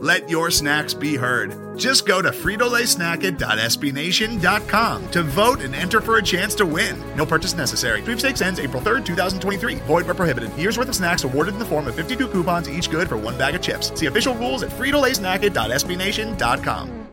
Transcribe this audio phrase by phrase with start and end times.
[0.00, 1.76] Let your snacks be heard.
[1.76, 7.02] Just go to fritolaysnacket.sbnation.com to vote and enter for a chance to win.
[7.16, 8.00] No purchase necessary.
[8.02, 9.74] Sweepstakes ends April 3rd, 2023.
[9.86, 10.56] Void where prohibited.
[10.56, 13.36] Year's worth of snacks awarded in the form of 52 coupons, each good for one
[13.36, 13.90] bag of chips.
[13.98, 17.08] See official rules at fritolaysnacket.sbnation.com.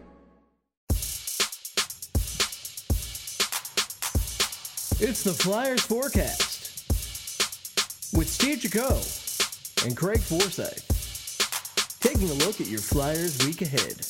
[4.98, 6.86] It's the Flyers forecast
[8.16, 10.95] with Steve Jaco and Craig Forsyth.
[12.06, 14.06] Taking a look at your Flyers week ahead.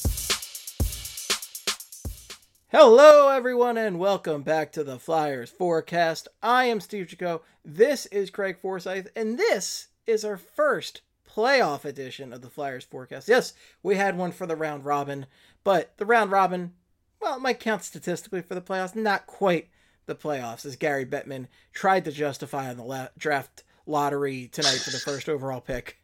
[2.70, 6.27] Hello, everyone, and welcome back to the Flyers forecast.
[6.43, 7.40] I am Steve Jaco.
[7.63, 13.29] This is Craig Forsyth, and this is our first playoff edition of the Flyers forecast.
[13.29, 15.26] Yes, we had one for the round robin,
[15.63, 16.73] but the round robin,
[17.21, 19.70] well, it might count statistically for the playoffs, not quite
[20.05, 24.91] the playoffs, as Gary Bettman tried to justify on the la- draft lottery tonight for
[24.91, 26.01] the first overall pick.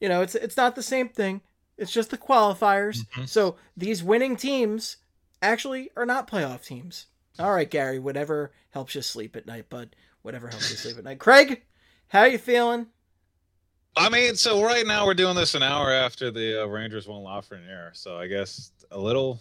[0.00, 1.40] You know, it's it's not the same thing.
[1.76, 2.98] It's just the qualifiers.
[2.98, 3.24] Mm-hmm.
[3.24, 4.98] So these winning teams
[5.42, 7.06] actually are not playoff teams.
[7.38, 9.96] All right, Gary, whatever helps you sleep at night, bud.
[10.22, 11.18] Whatever helps you sleep at night.
[11.18, 11.62] Craig,
[12.08, 12.86] how you feeling?
[13.96, 17.22] I mean, so right now we're doing this an hour after the uh, Rangers won
[17.22, 19.40] Lafreniere, so I guess a little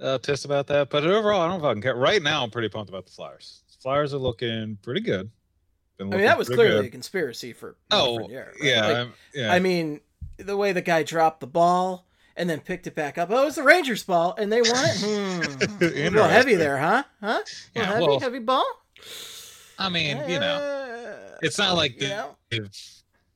[0.00, 0.90] uh, pissed about that.
[0.90, 1.96] But overall, I don't fucking care.
[1.96, 3.62] Right now, I'm pretty pumped about the Flyers.
[3.80, 5.30] Flyers are looking pretty good.
[6.08, 8.54] Been I mean, that was pretty clearly a conspiracy for Oh, Lafreniere, right?
[8.62, 9.52] yeah, Like, yeah.
[9.52, 10.00] I mean,
[10.38, 13.28] the way the guy dropped the ball and then picked it back up.
[13.30, 14.96] Oh, it was the Rangers' ball, and they won it.
[15.60, 15.84] Hmm.
[15.84, 17.02] a little heavy there, huh?
[17.20, 17.40] Huh?
[17.44, 18.64] A Yeah, heavy, well, heavy ball.
[19.78, 22.36] I mean, you know, Uh, it's not like you they- know.
[22.50, 22.70] they've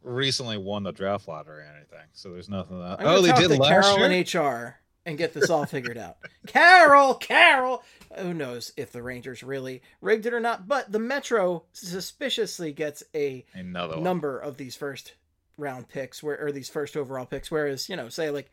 [0.02, 2.78] recently won the draft lottery or anything, so there's nothing.
[2.78, 4.10] That, I'm gonna oh, they did to last Carol year.
[4.10, 6.16] in HR and get this all figured out.
[6.46, 7.82] Carol, Carol.
[8.18, 10.68] Who knows if the Rangers really rigged it or not?
[10.68, 14.04] But the Metro suspiciously gets a Another one.
[14.04, 15.14] number of these first
[15.56, 17.50] round picks, where or these first overall picks.
[17.50, 18.50] Whereas you know, say like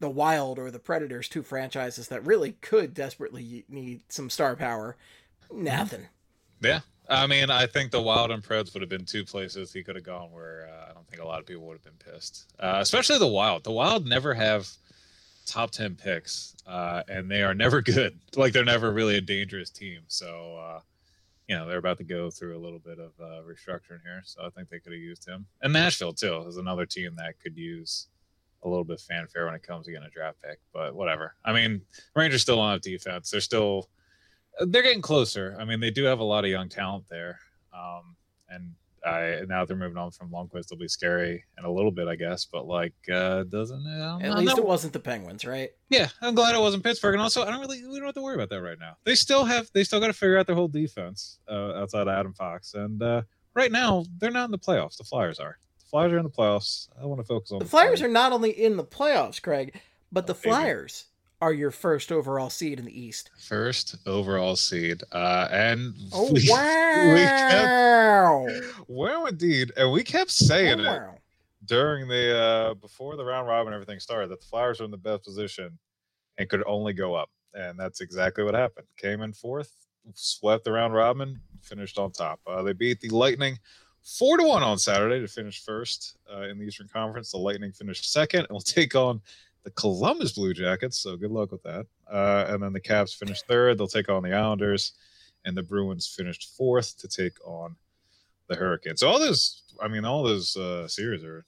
[0.00, 4.96] the Wild or the Predators, two franchises that really could desperately need some star power.
[5.52, 6.06] Nothing.
[6.60, 6.80] Yeah.
[7.10, 9.96] I mean, I think the Wild and Preds would have been two places he could
[9.96, 12.52] have gone where uh, I don't think a lot of people would have been pissed.
[12.60, 13.64] Uh, especially the Wild.
[13.64, 14.68] The Wild never have
[15.48, 18.18] top 10 picks, uh, and they are never good.
[18.36, 20.00] Like, they're never really a dangerous team.
[20.08, 20.80] So, uh,
[21.48, 24.22] you know, they're about to go through a little bit of uh, restructuring here.
[24.24, 25.46] So I think they could have used him.
[25.62, 28.08] And Nashville, too, is another team that could use
[28.64, 30.58] a little bit of fanfare when it comes to getting a draft pick.
[30.72, 31.34] But whatever.
[31.44, 31.80] I mean,
[32.14, 33.30] Rangers still on defense.
[33.30, 33.88] They're still
[34.66, 35.56] they're getting closer.
[35.58, 37.38] I mean, they do have a lot of young talent there,
[37.72, 38.16] um,
[38.48, 38.74] and
[39.06, 40.68] I now they're moving on from Lundqvist.
[40.68, 42.44] They'll be scary in a little bit, I guess.
[42.44, 44.00] But like, uh, doesn't it?
[44.24, 44.36] At know.
[44.38, 45.70] least it wasn't the Penguins, right?
[45.88, 47.14] Yeah, I'm glad it wasn't Pittsburgh.
[47.14, 48.96] And also, I don't really we don't have to worry about that right now.
[49.04, 52.08] They still have they still got to figure out their whole defense uh, outside of
[52.08, 53.22] Adam Fox, and uh,
[53.54, 54.96] right now they're not in the playoffs.
[54.96, 55.58] The Flyers are.
[55.80, 56.88] The Flyers are in the playoffs.
[57.00, 59.80] I want to focus on The Flyers are not only in the playoffs, Craig,
[60.12, 60.50] but the Oh, baby.
[60.50, 61.04] Flyers
[61.40, 63.30] are your first overall seed in the East.
[63.38, 69.26] first overall seed, uh, and Oh we- we kept- wow!
[69.28, 71.02] Indeed, and we kept saying Oh, it
[71.66, 74.90] during the uh before the round robin and everything started that the Flyers were in
[74.90, 75.78] the best position
[76.38, 78.86] and could only go up, and that's exactly what happened.
[78.96, 79.72] Came in fourth,
[80.14, 82.40] swept the round robin, finished on top.
[82.46, 83.58] Uh, they beat the Lightning
[84.02, 87.30] four to one on Saturday to finish first uh, in the Eastern Conference.
[87.32, 89.20] The Lightning finished second and will take on
[89.68, 90.98] the Columbus Blue Jackets.
[90.98, 91.86] So good luck with that.
[92.10, 93.76] Uh, and then the Caps finished third.
[93.78, 94.92] They'll take on the Islanders,
[95.44, 97.76] and the Bruins finished fourth to take on
[98.48, 99.00] the Hurricanes.
[99.00, 101.44] So all those, I mean, all those uh, series are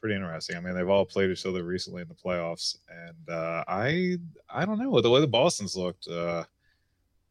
[0.00, 0.56] pretty interesting.
[0.56, 4.16] I mean, they've all played each other recently in the playoffs, and uh, I,
[4.48, 6.08] I don't know the way the Boston's looked.
[6.08, 6.44] Uh,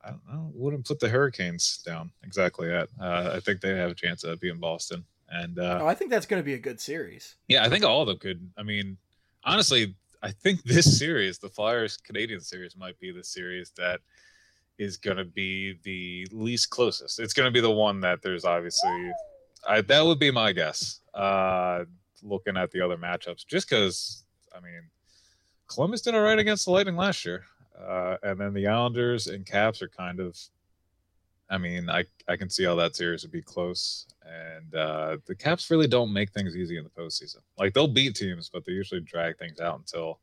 [0.01, 0.51] I don't know.
[0.53, 2.87] Wouldn't put the Hurricanes down exactly yet.
[3.01, 6.09] Uh, I think they have a chance of being Boston, and uh, Oh, I think
[6.09, 7.35] that's going to be a good series.
[7.49, 8.49] yeah, I think all of them could.
[8.57, 8.95] I mean,
[9.43, 13.99] honestly, I think this series, the Flyers Canadian series, might be the series that
[14.77, 17.19] is going to be the least closest.
[17.19, 19.11] It's going to be the one that there's obviously,
[19.67, 21.01] I, that would be my guess.
[21.13, 21.83] Uh,
[22.23, 24.23] looking at the other matchups, just because,
[24.55, 24.81] I mean,
[25.67, 27.45] Columbus did all right against the Lightning last year,
[27.79, 30.37] uh, and then the Islanders and Caps are kind of
[31.49, 35.35] I mean, I I can see how that series would be close, and uh, the
[35.35, 37.37] Caps really don't make things easy in the postseason.
[37.57, 40.19] Like they'll beat teams, but they usually drag things out until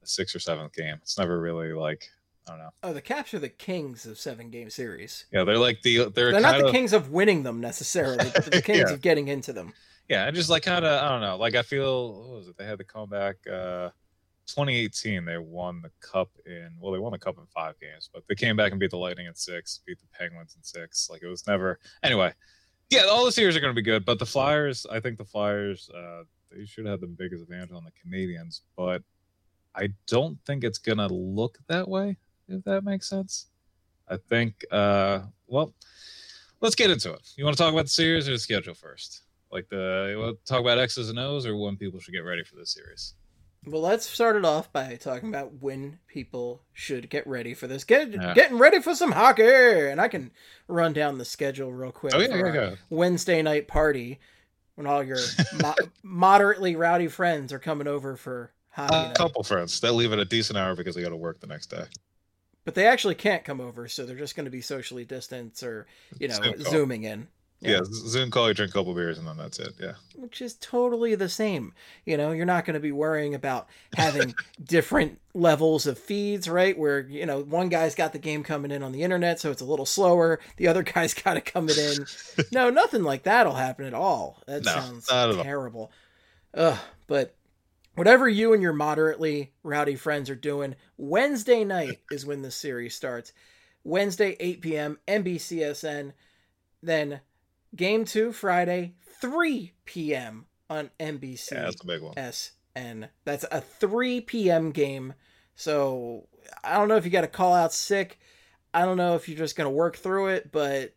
[0.00, 0.96] the sixth or seventh game.
[1.02, 2.10] It's never really like
[2.46, 2.70] I don't know.
[2.82, 5.24] Oh, the Caps are the kings of seven game series.
[5.32, 8.44] Yeah, they're like the they're, They're not the of, kings of winning them necessarily, but
[8.44, 8.94] the kings Yeah.
[8.94, 9.72] of getting into them.
[10.08, 11.36] Yeah, I just like kind of I don't know.
[11.36, 12.58] Like I feel what was it?
[12.58, 13.36] They had the comeback.
[13.50, 13.90] Uh,
[14.54, 18.22] 2018, they won the cup in well, they won the cup in five games, but
[18.28, 21.08] they came back and beat the Lightning in six, beat the Penguins in six.
[21.10, 22.32] Like it was never anyway.
[22.90, 25.24] Yeah, all the series are going to be good, but the Flyers, I think the
[25.24, 29.02] Flyers, uh, they should have the biggest advantage on the Canadiens, but
[29.74, 32.18] I don't think it's going to look that way.
[32.48, 33.46] If that makes sense,
[34.08, 34.64] I think.
[34.70, 35.74] uh Well,
[36.60, 37.30] let's get into it.
[37.36, 39.22] You want to talk about the series or the schedule first?
[39.50, 42.72] Like the talk about X's and O's or when people should get ready for this
[42.72, 43.14] series?
[43.64, 47.84] Well, let's start it off by talking about when people should get ready for this.
[47.84, 48.34] Get Yeah.
[48.34, 50.32] getting ready for some hockey, and I can
[50.66, 52.12] run down the schedule real quick.
[52.14, 52.74] Oh yeah, for yeah.
[52.90, 54.18] Wednesday night party
[54.74, 55.18] when all your
[55.62, 59.14] mo- moderately rowdy friends are coming over for hockey A night.
[59.16, 61.66] couple friends that leave at a decent hour because they got to work the next
[61.66, 61.84] day.
[62.64, 65.86] But they actually can't come over, so they're just going to be socially distanced or
[66.18, 67.28] you know Zoom zooming in.
[67.64, 69.74] Yeah, Zoom call, you drink a couple beers, and then that's it.
[69.80, 71.72] Yeah, which is totally the same.
[72.04, 76.76] You know, you're not going to be worrying about having different levels of feeds, right?
[76.76, 79.62] Where, you know, one guy's got the game coming in on the internet, so it's
[79.62, 80.40] a little slower.
[80.56, 82.06] The other guy's got to come it coming in.
[82.52, 84.42] No, nothing like that'll happen at all.
[84.46, 85.44] That No, sounds not at all.
[85.44, 85.92] terrible.
[86.54, 87.36] Ugh, but
[87.94, 92.94] whatever you and your moderately rowdy friends are doing, Wednesday night is when the series
[92.96, 93.32] starts.
[93.84, 96.12] Wednesday, 8 p.m., NBCSN.
[96.82, 97.20] Then
[97.74, 100.46] game two, Friday, 3 p.m.
[100.70, 101.52] on NBC.
[101.52, 102.14] yeah, that's a big one.
[102.16, 103.08] SN.
[103.24, 104.70] That's a 3 p.m.
[104.70, 105.14] game.
[105.54, 106.28] So
[106.64, 108.18] I don't know if you got to call out sick.
[108.74, 110.94] I don't know if you're just going to work through it, but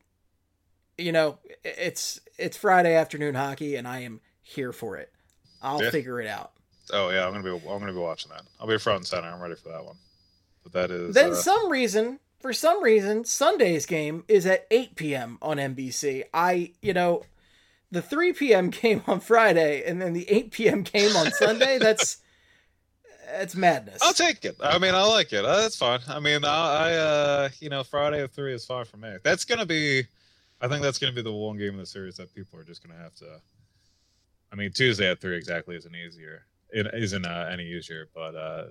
[0.97, 5.11] you know, it's it's Friday afternoon hockey and I am here for it.
[5.61, 5.91] I'll Yeah.
[5.91, 6.53] figure it out.
[6.93, 8.43] Oh yeah, I'm gonna be I'm gonna be watching that.
[8.59, 9.27] I'll be front and center.
[9.27, 9.97] I'm ready for that one.
[10.63, 14.95] But that is Then uh, some reason, for some reason, Sunday's game is at 8
[14.95, 15.37] p.m.
[15.41, 16.23] on NBC.
[16.33, 17.23] I, you know,
[17.91, 18.69] the 3 p.m.
[18.81, 20.83] game on Friday and then the 8 p.m.
[20.83, 22.17] game on Sunday, that's
[23.25, 23.99] that's madness.
[24.03, 24.55] I'll take it.
[24.61, 25.43] I mean, I like it.
[25.43, 25.99] Uh, that's fine.
[26.07, 29.17] I mean, I, I uh, you know, Friday at three is fine for me.
[29.23, 30.03] That's gonna be,
[30.61, 32.87] I think that's gonna be the one game in the series that people are just
[32.87, 33.41] gonna have to.
[34.51, 36.45] I mean, Tuesday at three exactly isn't easier.
[36.69, 38.65] It isn't uh, any easier, but uh,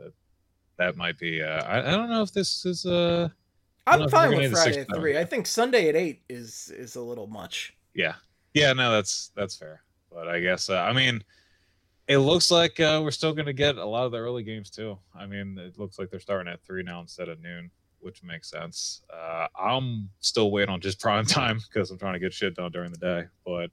[0.78, 1.42] that might be.
[1.42, 2.86] Uh, I, I don't know if this is.
[2.86, 3.43] Uh, I don't know
[3.86, 5.18] I'm fine with need the six Friday at 3.
[5.18, 7.76] I think Sunday at 8 is is a little much.
[7.94, 8.14] yeah,
[8.54, 8.72] yeah.
[8.72, 9.82] No, that's that's fair.
[10.10, 11.22] But I guess uh, I mean,
[12.08, 14.98] it looks like uh, we're still gonna get a lot of the early games too.
[15.14, 17.70] I mean, it looks like they're starting at three now instead of noon,
[18.00, 19.02] which makes sense.
[19.12, 22.72] Uh, I'm still waiting on just prime time because I'm trying to get shit done
[22.72, 23.24] during the day.
[23.44, 23.70] But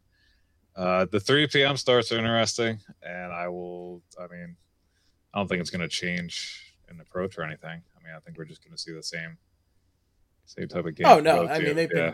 [0.75, 1.75] uh, the 3 p.m.
[1.75, 4.01] starts are interesting, and I will.
[4.19, 4.55] I mean,
[5.33, 7.81] I don't think it's gonna change in approach or anything.
[7.97, 9.37] I mean, I think we're just gonna see the same
[10.57, 11.07] same type of game.
[11.07, 11.63] Oh no, I to.
[11.65, 12.13] mean they've been Yeah.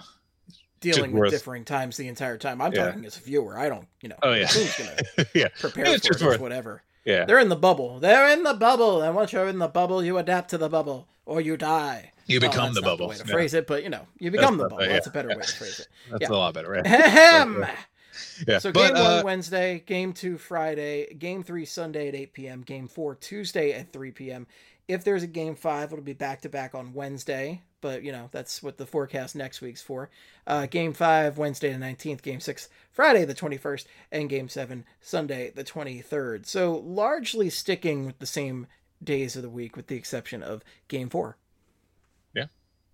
[0.80, 2.62] dealing with worth- differing times the entire time.
[2.62, 2.86] I'm Yeah.
[2.88, 3.58] talking as a viewer.
[3.58, 4.76] I don't, you know, Oh yeah, who's
[5.16, 6.84] gonna yeah, prepare It's for just it worth- whatever.
[7.06, 7.26] yeah.
[7.26, 8.00] They're in the bubble.
[8.00, 9.02] They're in the bubble.
[9.02, 12.12] And once you're in the bubble, you adapt to the bubble or you die.
[12.28, 13.08] You Well, become that's the not bubble.
[13.10, 13.34] way to Yeah.
[13.34, 14.86] phrase it, but you know, you become the bubble.
[14.86, 15.88] That's a better way to phrase it.
[16.12, 16.86] That's a lot better, right?
[16.86, 17.66] Ahem.
[18.48, 18.58] Yeah.
[18.58, 22.62] So but, game one uh, Wednesday, game two Friday, game three Sunday at 8 p.m.,
[22.64, 24.48] game four Tuesday at 3 p.m.
[24.88, 28.30] If there's a game five, it'll be back to back on Wednesday, but you know
[28.32, 30.10] that's what the forecast next week's for.
[30.46, 35.52] Uh, game five Wednesday the 19th, game six Friday the 21st, and game seven Sunday
[35.54, 36.46] the 23rd.
[36.46, 38.68] So largely sticking with the same
[39.04, 41.38] days of the week, with the exception of game four.
[42.34, 42.46] Yeah,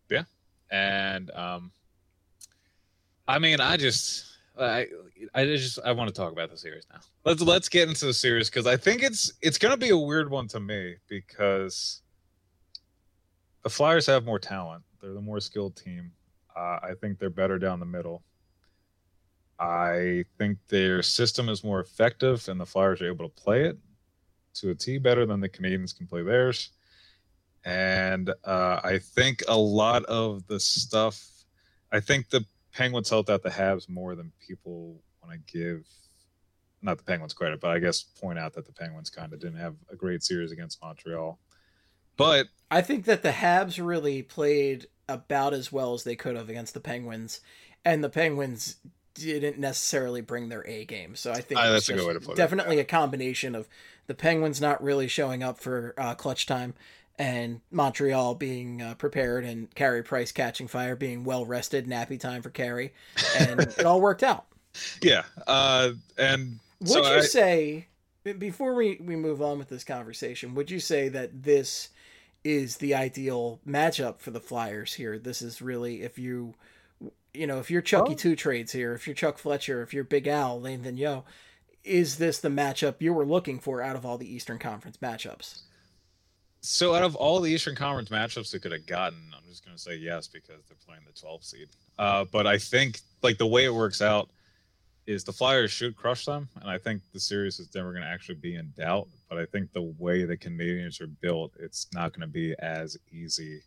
[0.10, 0.24] yeah,
[0.70, 1.72] and um,
[3.28, 4.88] I mean, I just, I,
[5.34, 7.00] I just, I want to talk about the series now.
[7.24, 10.30] Let's let's get into the series because I think it's it's gonna be a weird
[10.30, 12.02] one to me because
[13.63, 14.84] the Flyers have more talent.
[15.01, 16.12] They're the more skilled team.
[16.55, 18.24] Uh, I think they're better down the middle.
[19.60, 23.77] I think their system is more effective, and the Flyers are able to play it
[24.55, 26.70] to a T better than the Canadiens can play theirs.
[27.65, 31.25] And uh, I think a lot of the stuff,
[31.91, 35.86] I think the Penguins helped out the Habs more than people want to give,
[36.82, 39.60] not the Penguins credit, but I guess point out that the Penguins kind of didn't
[39.60, 41.39] have a great series against Montreal.
[42.17, 46.50] But I think that the Habs really played about as well as they could have
[46.50, 47.41] against the Penguins,
[47.84, 48.77] and the Penguins
[49.15, 51.15] didn't necessarily bring their A game.
[51.15, 53.55] So I think it was that's a good way to put it, definitely a combination
[53.55, 53.67] of
[54.08, 56.74] the Penguins not really showing up for uh, clutch time,
[57.20, 62.41] and Montreal being uh, prepared and Carey Price catching fire, being well rested, nappy time
[62.41, 62.93] for Carey,
[63.38, 64.46] and it all worked out.
[65.01, 67.88] Yeah, uh, and would so you I- say
[68.24, 70.55] before we we move on with this conversation?
[70.55, 71.89] Would you say that this
[72.43, 75.17] is the ideal matchup for the Flyers here?
[75.17, 76.55] This is really if you
[77.33, 78.15] you know if you're Chucky Oh.
[78.15, 81.23] Two Trades here, if you're Chuck Fletcher, if you're Big Al, Alain Vigneault,
[81.83, 85.62] is this the matchup you were looking for out of all the Eastern Conference matchups?
[86.62, 89.75] So out of all the Eastern Conference matchups they could have gotten, I'm just going
[89.75, 91.67] to say yes because they're playing the 12 seed.
[92.00, 94.29] Uh, but I think like the way it works out
[95.05, 98.09] is the Flyers should crush them, and I think the series is never going to
[98.09, 99.09] actually be in doubt.
[99.34, 102.98] But I think the way the Canadiens are built, it's not going to be as
[103.12, 103.63] easy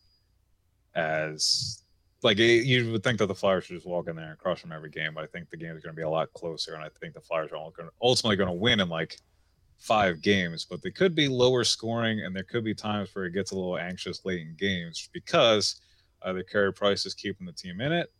[0.95, 1.83] as
[2.23, 4.63] like it, you would think that the Flyers should just walk in there and crush
[4.63, 5.13] them every game.
[5.15, 7.15] But I think the game is going to be a lot closer, and I think
[7.15, 9.19] the Flyers are ultimately going to win in like
[9.77, 13.33] five games, but they could be lower scoring, and there could be times where it
[13.33, 15.81] gets a little anxious late in games because
[16.23, 18.13] either Carey Price is keeping the team in it,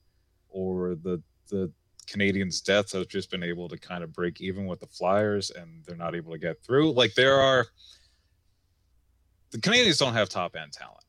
[0.49, 1.71] or the the
[2.07, 5.85] Canadiens' depth has just been able to kind of break even with the Flyers, and
[5.85, 6.93] they're not able to get through.
[6.93, 7.67] Like there are,
[9.51, 11.05] the Canadiens don't have top end talent,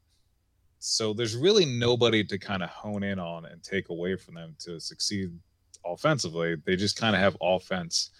[0.79, 4.55] so there's really nobody to kind of hone in on and take away from them
[4.59, 5.31] to succeed
[5.85, 6.55] offensively.
[6.65, 8.11] They just kind of have offense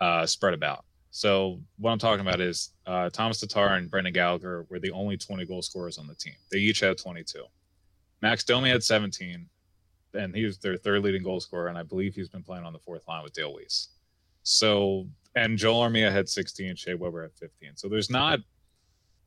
[0.00, 0.84] uh, spread about.
[1.10, 5.16] So what I'm talking about is uh, Thomas Tatar and Brendan Gallagher were the only
[5.16, 6.34] 20 goal scorers on the team.
[6.50, 7.44] They each had 22.
[8.22, 9.46] Max Domi had 17,
[10.14, 12.72] and he was their third leading goal scorer, and I believe he's been playing on
[12.72, 13.88] the fourth line with Dale Weise.
[14.42, 17.76] So and Joel Armia had 16, Shea Weber had 15.
[17.76, 18.40] So there's not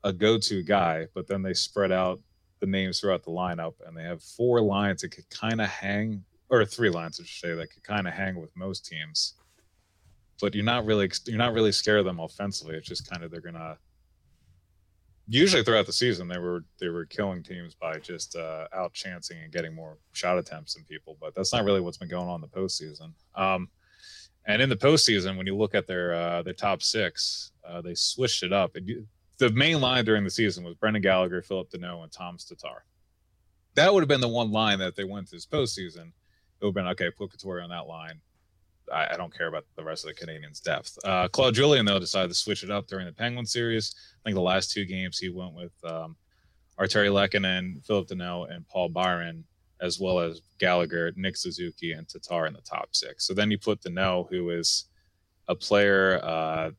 [0.03, 2.19] a go-to guy, but then they spread out
[2.59, 6.23] the names throughout the lineup, and they have four lines that could kind of hang,
[6.49, 9.35] or three lines, I should say, that could kind of hang with most teams
[10.43, 12.75] but you're not really you're not really scared of them offensively.
[12.75, 13.77] It's just kind of they're gonna.
[15.27, 19.37] Usually throughout the season, they were they were killing teams by just uh, out chancing
[19.41, 22.43] and getting more shot attempts than people, but that's not really what's been going on
[22.43, 23.13] in the postseason.
[23.35, 23.69] Um,
[24.45, 27.95] and in the postseason, when you look at their uh, their top six, uh, they
[27.95, 28.75] switched it up.
[28.75, 32.83] You, the main line during the season was Brendan Gallagher, Philip Danault, and Tom Tatar.
[33.75, 36.11] That would have been the one line that they went to this postseason.
[36.61, 37.09] It would have been okay.
[37.11, 38.19] Put Couture on that line.
[38.93, 40.97] I, I don't care about the rest of the Canadiens' depth.
[41.03, 43.95] Uh, Claude Julien though decided to switch it up during the Penguin series.
[44.21, 46.15] I think the last two games he went with um,
[46.79, 49.43] Arturi Lehkonen, Philip Danault, and Paul Byron,
[49.81, 53.25] as well as Gallagher, Nick Suzuki, and Tatar in the top six.
[53.27, 54.85] So then you put Danault, who is
[55.47, 56.19] a player.
[56.23, 56.71] Uh,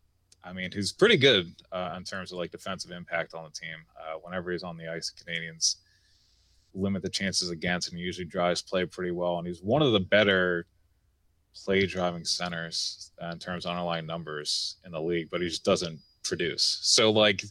[0.42, 3.76] I mean, who's pretty good uh, in terms of like defensive impact on the team.
[3.99, 5.76] Uh, whenever he's on the ice, the Canadiens
[6.75, 9.38] limit the chances against, and he usually drives play pretty well.
[9.38, 10.66] And he's one of the better
[11.54, 15.64] play driving centers uh, in terms of underlying numbers in the league, but he just
[15.64, 16.78] doesn't produce.
[16.82, 17.44] So like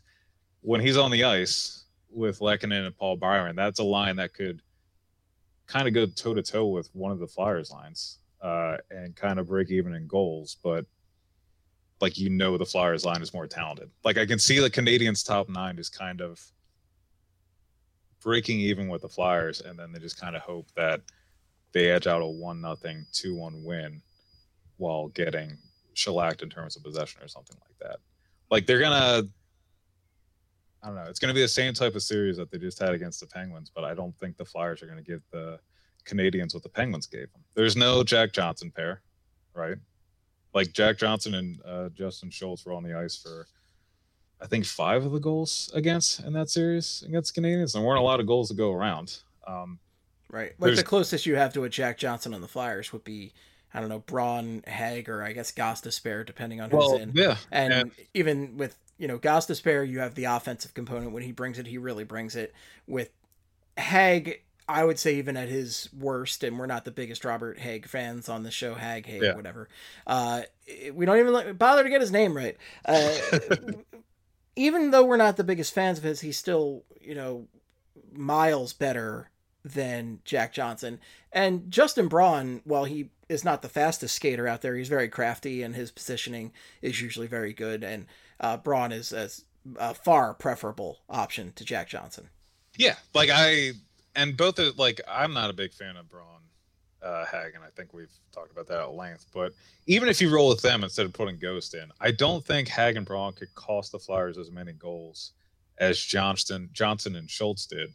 [0.62, 4.62] when he's on the ice with Lehkonen and Paul Byron, that's a line that could
[5.68, 9.40] kind of go toe to toe with one of the Flyers lines uh, and kind
[9.40, 10.58] of break even in goals.
[10.64, 10.86] But
[12.02, 13.90] like you know, the Flyers line is more talented.
[14.04, 16.42] Like I can see the Canadiens top nine is kind of
[18.22, 21.02] breaking even with the Flyers, and then they just kind of hope that
[21.74, 24.02] they edge out a one nothing two one win
[24.78, 25.58] while getting
[25.94, 28.00] shellacked in terms of possession or something like that.
[28.50, 29.28] Like they're gonna
[30.82, 32.94] I don't know, it's gonna be the same type of series that they just had
[32.94, 35.60] against the Penguins, but I don't think the Flyers are gonna give the
[36.06, 37.42] Canadiens what the Penguins gave them.
[37.56, 39.02] There's no Jack Johnson pair,
[39.54, 39.78] right?
[40.54, 43.48] Like Jack Johnson and uh, Justin Schultz were on the ice for
[44.42, 47.74] I think five of the goals against in that series against Canadiens.
[47.74, 49.20] There weren't a lot of goals to go around.
[49.48, 49.80] Um,
[50.34, 50.54] Right.
[50.58, 53.34] Like the closest you have to a Jack Johnson on the Flyers would be,
[53.72, 57.12] I don't know, Braun, Hag, or I guess Gostisbehere, depending on who's in.
[57.14, 61.12] yeah, And, even with, you know, Gostisbehere, you have the offensive component.
[61.12, 62.52] When he brings it, he really brings it.
[62.88, 63.12] With
[63.78, 67.88] Hag, I would say even at his worst, and we're not the biggest Robert Haig
[67.88, 69.36] fans on the show, Hag, Haig, Yeah.
[69.36, 69.70] whatever.
[70.08, 70.42] Uh,
[70.94, 72.58] we don't even bother to get his name right.
[72.86, 73.16] Uh,
[74.56, 77.48] even though we're not the biggest fans of his, he's still, you know,
[78.12, 79.30] miles better
[79.64, 81.00] than Jack Johnson.
[81.32, 85.64] And Justin Braun, while he is not the fastest skater out there, he's very crafty
[85.64, 86.52] and his positioning
[86.82, 87.84] is usually very good.
[87.84, 88.06] And
[88.40, 89.14] uh, Braun is
[89.78, 92.30] a far preferable option to Jack Johnson.
[92.78, 93.72] Yeah, like I
[94.16, 96.42] and both are like I'm not a big fan of Braun
[97.02, 99.28] uh, Hag, and I think we've talked about that at length.
[99.34, 99.54] But
[99.88, 102.98] even if you roll with them instead of putting Ghost in, I don't think Hag
[102.98, 105.32] and Braun could cost the Flyers as many goals
[105.78, 107.94] as Johnston, Johnson, and Schultz did.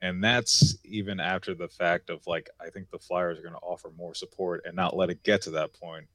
[0.00, 3.60] And that's even after the fact of like I think the Flyers are going to
[3.60, 6.06] offer more support and not let it get to that point.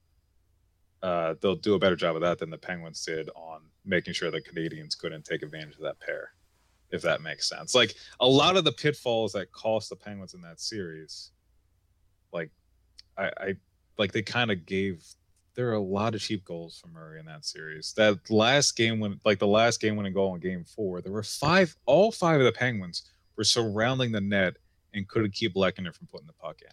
[1.02, 4.30] Uh, they'll do a better job of that than the Penguins did on making sure
[4.30, 6.30] the Canadiens couldn't take advantage of that pair
[6.94, 7.74] if that makes sense.
[7.74, 11.32] Like a lot of the pitfalls that cost the Penguins in that series,
[12.32, 12.50] like
[13.18, 13.54] I, I
[13.98, 15.04] like they kind of gave
[15.54, 17.92] there are a lot of cheap goals from Murray in that series.
[17.96, 21.22] That last game when like the last game winning goal in game four, there were
[21.22, 24.56] five all five of the Penguins were surrounding the net
[24.92, 26.70] and couldn't keep Lehkonen from putting the puck in.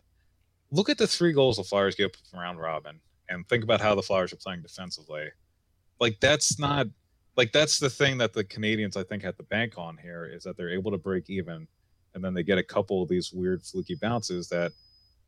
[0.76, 3.00] Look at the three goals the Flyers get from round robin
[3.30, 5.30] and think about how the Flyers are playing defensively.
[6.00, 6.88] Like that's not
[7.38, 10.44] like that's the thing that the Canadiens I think have to bank on here is
[10.44, 11.68] that they're able to break even
[12.14, 14.72] and then they get a couple of these weird fluky bounces that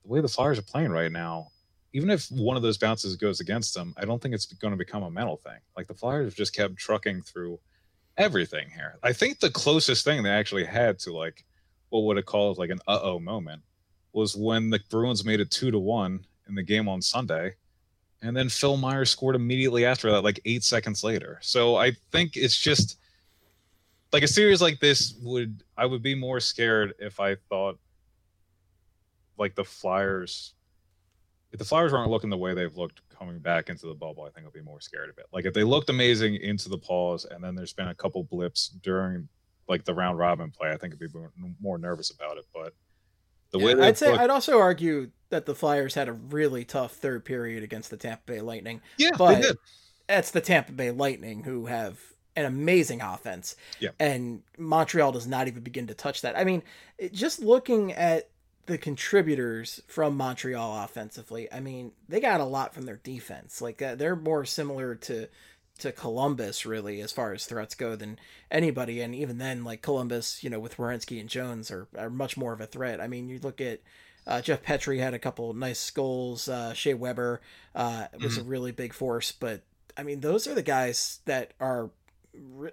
[0.04, 1.48] the way the Flyers are playing right now,
[1.94, 4.78] even if one of those bounces goes against them, I don't think it's going to
[4.78, 5.60] become a mental thing.
[5.78, 7.60] Like the Flyers have just kept trucking through
[8.18, 9.00] everything here.
[9.04, 11.44] I think the closest thing they actually had to like
[11.90, 13.62] what would have called like an uh oh moment
[14.14, 17.56] was when the Bruins made it two to one in the game on Sunday.
[18.22, 21.40] And then Phil Myers scored immediately after that, like eight seconds later.
[21.42, 22.98] So I think it's just
[24.14, 27.80] like a series like this would I would be more scared if I thought
[29.38, 30.54] like the Flyers
[31.52, 34.30] if the Flyers weren't looking the way they've looked coming back into the bubble, I
[34.30, 35.26] think I'll be more scared of it.
[35.32, 38.70] Like if they looked amazing into the pause and then there's been a couple blips
[38.82, 39.28] during
[39.68, 41.08] like the round robin play, I think I'd be
[41.62, 42.46] more nervous about it.
[42.54, 42.74] But
[43.52, 44.22] the yeah, way I'd say looked...
[44.22, 48.24] I'd also argue that the Flyers had a really tough third period against the Tampa
[48.26, 48.82] Bay Lightning.
[48.98, 49.46] Yeah, but
[50.08, 52.00] that's the Tampa Bay Lightning who have
[52.36, 53.56] an amazing offense.
[53.80, 53.92] Yeah.
[54.00, 56.38] And Montreal does not even begin to touch that.
[56.38, 56.64] I mean,
[57.12, 58.30] just looking at
[58.66, 63.62] the contributors from Montreal offensively, I mean, they got a lot from their defense.
[63.62, 65.28] Like uh, they're more similar to
[65.80, 68.20] to Columbus really as far as threats go than
[68.52, 72.38] anybody and even then like Columbus, you know, with Werenski and Jones are, are much
[72.38, 73.02] more of a threat.
[73.02, 73.82] I mean, you look at
[74.28, 76.48] uh, Jeff Petry had a couple nice goals.
[76.48, 77.42] Uh, Shea Weber
[77.74, 78.42] uh, was mm-hmm.
[78.42, 79.64] a really big force, but
[79.98, 81.90] I mean, those are the guys that are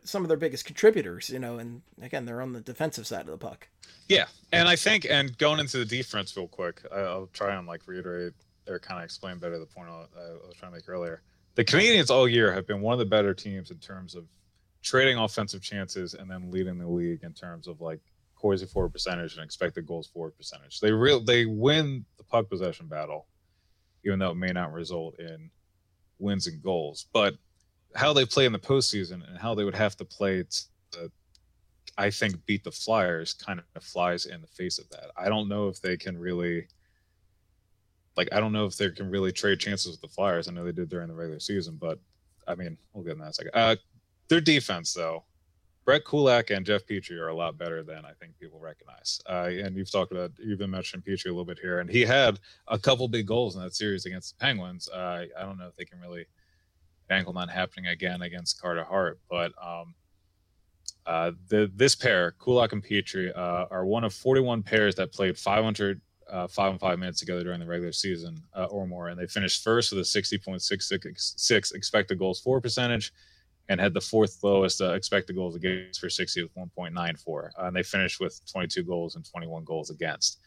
[0.04, 3.26] some of their biggest contributors, you know, and again, they're on the defensive side of
[3.26, 3.68] the puck.
[4.08, 7.86] Yeah, and I think, and going into the defense real quick, I'll try and like
[7.86, 8.32] reiterate
[8.68, 10.06] or kind of explain better the point I
[10.46, 11.22] was trying to make earlier.
[11.54, 14.24] The Canadiens all year have been one of the better teams in terms of
[14.82, 18.00] trading offensive chances and then leading the league in terms of like
[18.34, 20.80] Corsi forward percentage and expected goals for percentage.
[20.80, 23.26] They real they win the puck possession battle,
[24.04, 25.50] even though it may not result in
[26.18, 27.06] wins and goals.
[27.12, 27.34] But
[27.94, 30.44] how they play in the postseason and how they would have to play
[30.92, 31.10] to,
[31.98, 35.10] I think, beat the Flyers kind of flies in the face of that.
[35.16, 36.68] I don't know if they can really,
[38.16, 40.48] like, I don't know if they can really trade chances with the Flyers.
[40.48, 41.98] I know they did during the regular season, but
[42.46, 43.52] I mean, we'll get in that a second.
[43.54, 43.76] Uh,
[44.28, 45.24] their defense, though,
[45.84, 49.20] Brett Kulak and Jeff Petry are a lot better than I think people recognize.
[49.28, 52.02] Uh, and you've talked about, you've been mentioning Petry a little bit here, and he
[52.02, 54.88] had a couple big goals in that series against the Penguins.
[54.88, 56.26] Uh, I don't know if they can really
[57.10, 59.94] on that happening again against Carter Hart, but um,
[61.06, 65.36] uh, the this pair, Kulak and Petry, uh, are one of 41 pairs that played
[65.36, 69.18] 500 uh, five and five minutes together during the regular season uh, or more, and
[69.18, 73.12] they finished first with a 60.66 expected goals for percentage
[73.68, 77.50] and had the fourth lowest uh, expected goals against for 60 with 1.94.
[77.58, 80.40] Uh, and they finished with 22 goals and 21 goals against.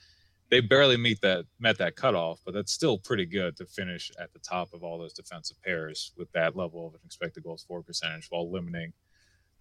[0.50, 4.32] They barely meet that met that cutoff, but that's still pretty good to finish at
[4.34, 7.82] the top of all those defensive pairs with that level of an expected goals for
[7.82, 8.94] percentage while limiting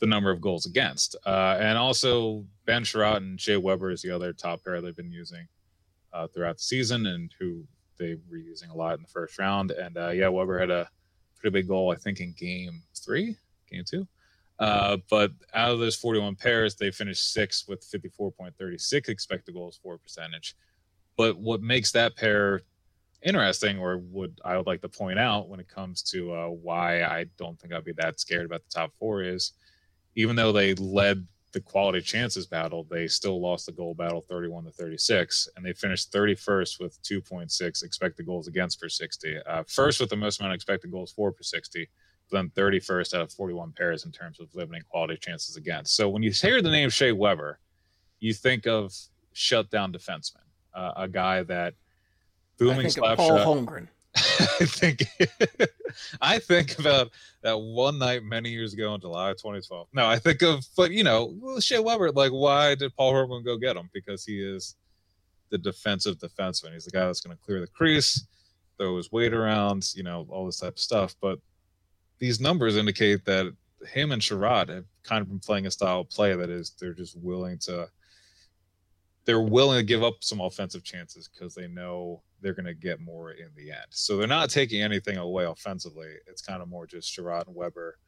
[0.00, 1.16] the number of goals against.
[1.24, 5.12] Uh, and also Ben Chiarot and Jay Weber is the other top pair they've been
[5.12, 5.46] using
[6.12, 7.64] uh, throughout the season and who
[7.98, 9.70] they were using a lot in the first round.
[9.70, 10.88] And uh, yeah, Weber had a
[11.38, 13.36] pretty big goal, I think, in game three
[13.70, 14.06] game two.
[14.58, 19.98] Uh, but out of those 41 pairs, they finished sixth with 54.36 expected goals for
[19.98, 20.54] percentage.
[21.22, 22.62] But what makes that pair
[23.22, 27.04] interesting, or what I would like to point out when it comes to uh, why
[27.04, 29.52] I don't think I'd be that scared about the top four, is
[30.16, 34.64] even though they led the quality chances battle, they still lost the goal battle 31
[34.64, 39.36] to 36, and they finished 31st with 2.6 expected goals against per 60.
[39.46, 41.88] Uh, first with the most amount of expected goals for per 60,
[42.32, 45.94] then 31st out of 41 pairs in terms of limiting quality chances against.
[45.94, 47.60] So when you hear the name Shea Weber,
[48.18, 48.92] you think of
[49.32, 50.42] shutdown defenseman,
[50.74, 51.74] uh, a guy that
[52.58, 53.46] booming slap Paul shot.
[53.46, 53.88] Holmgren.
[54.14, 55.04] I think
[56.20, 57.10] I think about
[57.42, 59.88] that one night many years ago in July 2012.
[59.94, 62.12] No, I think of but you know Shea Weber.
[62.12, 63.88] Like, why did Paul Holmgren go get him?
[63.92, 64.76] Because he is
[65.52, 66.72] the defensive defenseman.
[66.72, 68.26] He's the guy that's going to clear the crease,
[68.78, 71.14] throw his weight around, you know, all this type of stuff.
[71.20, 71.38] But
[72.18, 73.54] these numbers indicate that
[73.86, 76.94] him and Chiarot have kind of been playing a style of play that is they're
[76.94, 77.88] just willing to
[79.24, 83.00] they're willing to give up some offensive chances because they know they're going to get
[83.00, 83.86] more in the end.
[83.90, 86.14] So they're not taking anything away offensively.
[86.26, 87.98] It's kind of more just Chiarot and Weber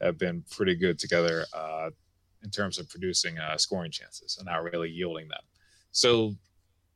[0.00, 1.44] have been pretty good together.
[1.54, 1.90] Uh,
[2.42, 5.42] in terms of producing uh, scoring chances and not really yielding them.
[5.92, 6.34] So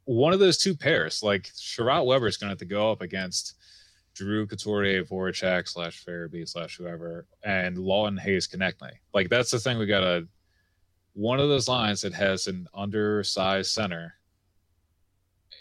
[0.04, 3.02] one of those two pairs, like Sherratt Weber is going to have to go up
[3.02, 3.54] against
[4.14, 8.92] Drew Couturier, Voracek slash Farabee slash whoever, and Lawton Hayes Konecny.
[9.12, 10.28] Like that's the thing we got to.
[11.14, 14.14] One of those lines that has an undersized center,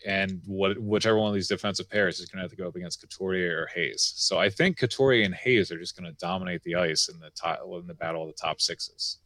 [0.05, 2.75] and what whichever one of these defensive pairs is going to have to go up
[2.75, 4.13] against Couturier or Hayes.
[4.15, 7.29] So I think Couturier and Hayes are just going to dominate the ice in the
[7.31, 9.19] top in the battle of the top sixes.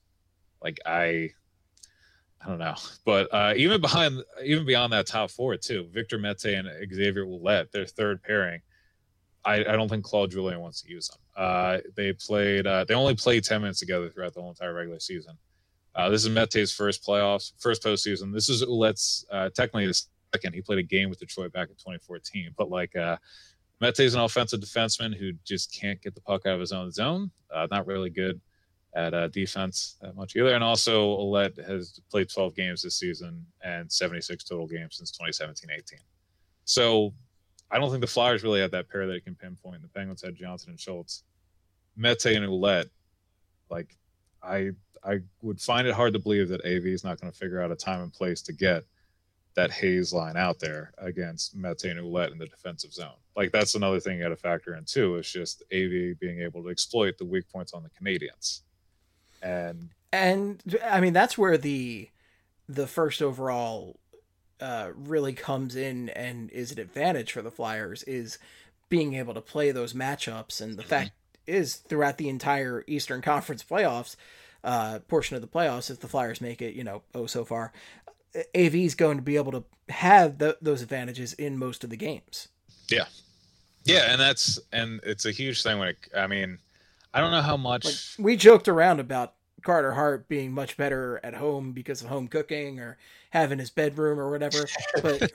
[0.62, 1.30] Like I,
[2.42, 6.46] I don't know, but uh, even behind, even beyond that top four too, Victor Mete
[6.46, 8.62] and Xavier Ouellet, their third pairing.
[9.46, 11.20] I, I don't think Claude Julien wants to use them.
[11.38, 15.00] Uh, they played, uh, they only played ten minutes together throughout the whole entire regular
[15.00, 15.38] season.
[15.98, 18.32] Uh, this is Mete's first playoffs, first postseason.
[18.32, 20.00] This is Ouellet's uh, technically the
[20.32, 20.54] second.
[20.54, 23.18] He played a game with Detroit back in 2014, but like uh,
[23.82, 27.32] Mete's an offensive defenseman who just can't get the puck out of his own zone.
[27.54, 28.40] Uh, not really good
[28.96, 30.54] at uh, defense that much either.
[30.54, 35.94] And also, Ouellet has played 12 games this season and 76 total games since 2017-18.
[36.66, 37.14] So
[37.72, 39.82] I don't think the Flyers really have that pair that it can pinpoint.
[39.82, 41.24] The Penguins had Johnson and Schultz.
[41.96, 42.90] Mete and Ouellet,
[43.72, 43.96] like
[44.44, 44.72] I
[45.08, 47.72] I would find it hard to believe that AV is not going to figure out
[47.72, 48.84] a time and place to get
[49.56, 53.16] that Hayes line out there against Mete and Ouellet in the defensive zone.
[53.36, 55.16] Like that's another thing you got to factor in too.
[55.16, 58.62] Is just AV being able to exploit the weak points on the Canadiens,
[59.42, 62.10] and and I mean that's where the
[62.70, 64.00] the first overall
[64.60, 68.38] uh, really comes in and is an advantage for the Flyers is
[68.90, 70.90] being able to play those matchups and the mm-hmm.
[70.90, 71.12] fact
[71.46, 74.16] is throughout the entire Eastern Conference playoffs
[74.64, 77.72] uh, portion of the playoffs if the Flyers make it you know oh so far
[78.56, 81.98] AV is going to be able to have the, those advantages in most of the
[81.98, 82.50] games.
[82.90, 83.06] Yeah,
[83.84, 86.60] yeah, and that's and it's a huge thing when it, I mean
[87.14, 91.20] I don't know how much like, we joked around about Carter Hart being much better
[91.24, 92.98] at home because of home cooking or
[93.32, 94.68] having his bedroom or whatever,
[95.02, 95.32] but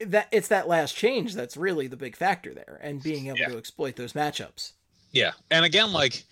[0.00, 3.48] that it's that last change that's really the big factor there and being able yeah.
[3.48, 4.72] to exploit those matchups.
[5.12, 5.32] Yeah.
[5.50, 6.24] And again like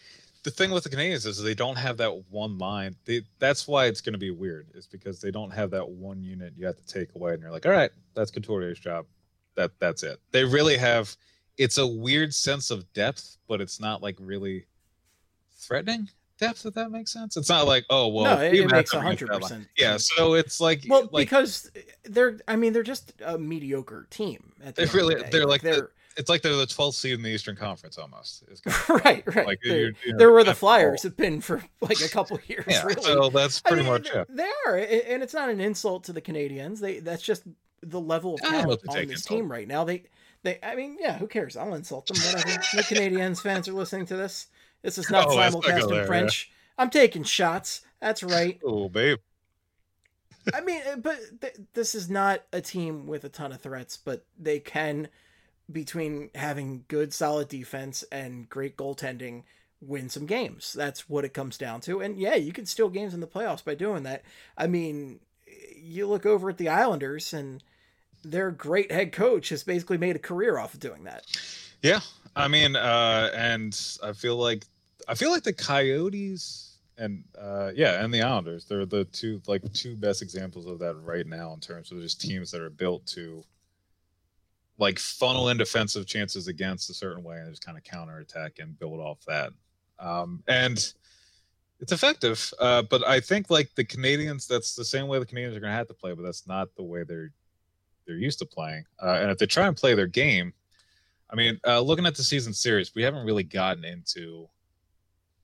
[0.49, 2.97] the thing with the Canadiens is they don't have that one line.
[3.05, 4.69] They, that's why it's going to be weird.
[4.75, 7.51] Is because they don't have that one unit you have to take away, and you're
[7.51, 9.07] like, all right, that's Couturier's job.
[9.57, 10.21] That that's it.
[10.31, 11.15] They really have
[11.59, 14.67] it's a weird sense of depth, but it's not like really
[15.53, 16.09] threatening
[16.39, 16.65] depth.
[16.65, 19.69] If that makes sense, it's not like oh well, no, it, it makes hundred percent.
[19.77, 21.71] Yeah, so it's like well like, because
[22.05, 24.53] they're I mean they're just a mediocre team.
[24.65, 25.91] At the they really the they're like, like they're.
[26.19, 28.45] It's like they're the 12th seed in the Eastern Conference almost.
[28.89, 29.47] right, right.
[29.47, 32.65] Like they're, they're where the Flyers have been for like a couple years.
[32.69, 33.03] yeah, really.
[33.03, 34.27] so that's pretty I mean, much it.
[34.29, 36.81] They are, and it's not an insult to the Canadiens.
[36.81, 37.45] They that's just
[37.83, 39.39] the level of talent on this insult.
[39.39, 39.85] team right now.
[39.85, 40.03] They
[40.43, 41.57] they, I mean, yeah, who cares?
[41.57, 42.17] I'll insult them.
[42.19, 42.61] Whatever.
[42.75, 44.49] the Canadiens fans are listening to this.
[44.83, 46.51] This is not oh, simulcast in French.
[46.51, 46.83] Yeah.
[46.83, 47.83] I'm taking shots.
[48.01, 48.61] That's right.
[48.65, 49.19] Oh, babe.
[50.55, 53.97] I mean, uh, but th- this is not a team with a ton of threats,
[53.97, 55.09] but they can,
[55.71, 59.45] between having good, solid defense and great goaltending,
[59.81, 60.73] win some games.
[60.73, 62.01] That's what it comes down to.
[62.01, 64.23] And yeah, you can steal games in the playoffs by doing that.
[64.57, 65.21] I mean,
[65.77, 67.63] you look over at the Islanders and
[68.25, 71.25] their great head coach has basically made a career off of doing that.
[71.83, 72.01] Yeah,
[72.35, 74.65] I mean, uh, and I feel like
[75.07, 79.73] I feel like the Coyotes and uh, yeah, and the Islanders they're the two like
[79.73, 83.07] two best examples of that right now in terms of just teams that are built
[83.07, 83.45] to
[84.79, 88.79] like funnel in defensive chances against a certain way and just kind of counterattack and
[88.79, 89.53] build off that.
[89.99, 90.93] Um, and
[91.81, 92.53] it's effective.
[92.61, 95.73] Uh, but I think like the Canadiens, that's the same way the Canadiens are going
[95.73, 97.33] to have to play, but that's not the way they're
[98.07, 98.85] they're used to playing.
[99.03, 100.55] Uh, and if they try and play their game,
[101.31, 104.49] I mean, uh, looking at the season series, we haven't really gotten into.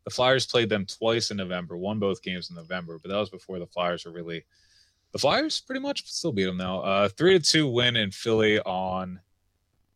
[0.04, 3.30] The Flyers played them twice in November, won both games in November, but that was
[3.30, 4.44] before the Flyers were really.
[5.14, 6.80] The Flyers pretty much still beat them now.
[6.80, 9.18] Uh, three to two win in Philly on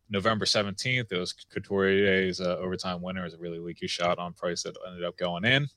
[0.09, 1.13] November seventeenth.
[1.13, 3.21] It was Couturier's uh, overtime winner.
[3.21, 5.69] It was a really leaky shot on Price that ended up going in.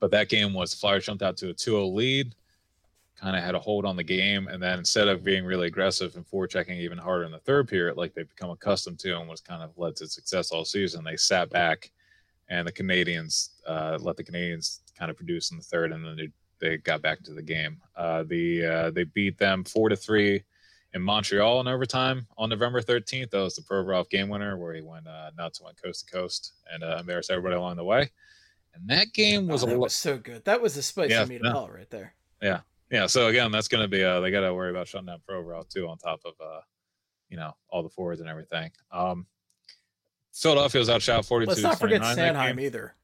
[0.00, 2.34] But that game was the Flyers jumped out to a 2-0 lead
[3.20, 4.48] kind of had a hold on the game.
[4.48, 7.96] And then instead of being really aggressive and forechecking even harder in the third period,
[7.96, 11.16] like they've become accustomed to and was kind of led to success all season, they
[11.16, 11.90] sat back
[12.48, 16.16] and the Canadiens uh, let the Canadiens kind of produce in the third, and then
[16.16, 16.28] they,
[16.60, 17.80] they got back to the game.
[17.96, 20.42] Uh, the uh, they beat them four to three
[20.92, 23.30] in Montreal in overtime on November 13th.
[23.30, 26.52] That was the Provorov game winner where he went uh, nuts, went coast to coast,
[26.72, 28.10] and uh, embarrassed everybody along the way.
[28.74, 30.44] And that game was oh, that was so good.
[30.44, 31.74] That was the spicy yeah, meatball yeah.
[31.74, 32.14] right there.
[32.40, 35.06] Yeah, yeah, so again, that's going to be uh, they got to worry about shutting
[35.06, 36.60] down Provorov too, on top of uh,
[37.28, 38.70] you know all the forwards and everything.
[38.92, 39.26] Um,
[40.32, 41.50] Philadelphia was outshot forty-two.
[41.50, 42.94] Let's not forget Sanheim either.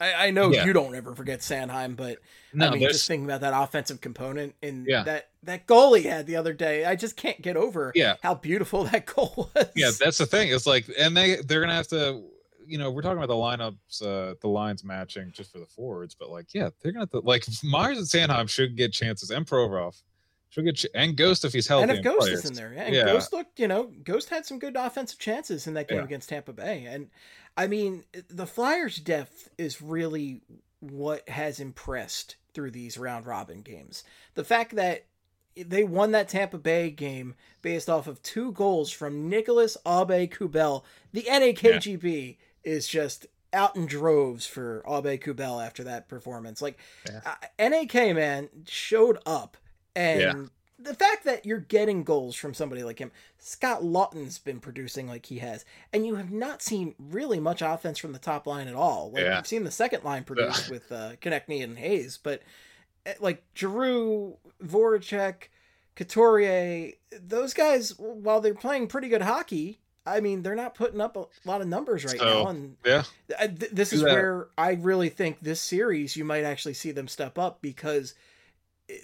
[0.00, 0.64] I, I know Yeah.
[0.64, 2.18] you don't ever forget Sanheim, but
[2.54, 5.02] No, I mean, there's just thinking about that offensive component and Yeah.
[5.04, 8.34] that that goal he had the other day, I just can't get over yeah, how
[8.34, 9.68] beautiful that goal was.
[9.76, 9.90] yeah.
[9.98, 10.48] That's the thing.
[10.50, 12.22] It's like, and they they're gonna have to.
[12.66, 16.14] You know, we're talking about the lineups, uh, the lines matching just for the forwards,
[16.14, 19.44] but like, yeah, they're gonna have to, like Myers and Sanheim should get chances, and
[19.44, 20.00] Provorov
[20.50, 21.84] should get, and Ghost if he's healthy.
[21.84, 22.40] and if Ghost plays.
[22.44, 23.04] is in there, yeah, and Yeah.
[23.06, 26.04] Ghost looked, you know, Ghost had some good offensive chances in that game Yeah.
[26.04, 27.08] against Tampa Bay, and
[27.56, 30.42] I mean, the Flyers' depth is really
[30.80, 34.02] what has impressed through these round robin games.
[34.34, 35.04] The fact that
[35.56, 40.84] they won that Tampa Bay game based off of two goals from Nicholas Aubé-Kubel.
[41.12, 46.62] The NAKGB is just out in droves for Aubé-Kubel after that performance.
[46.62, 47.20] Like Yeah.
[47.26, 49.56] uh, NAK man showed up
[50.00, 50.46] and Yeah.
[50.78, 55.26] the fact that you're getting goals from somebody like him, Scott Lawton's been producing like
[55.26, 58.74] he has, and you have not seen really much offense from the top line at
[58.74, 59.10] all.
[59.12, 59.36] Like Yeah.
[59.36, 62.42] you've seen the second line produce with uh, Konecny and Hayes, but
[63.06, 65.48] eh, like Giroux, Voracek,
[65.96, 71.14] Couturier, those guys, while they're playing pretty good hockey, I mean, they're not putting up
[71.16, 74.12] a lot of numbers right So, now, and Yeah, th- this is that.
[74.14, 78.14] where I really think this series you might actually see them step up because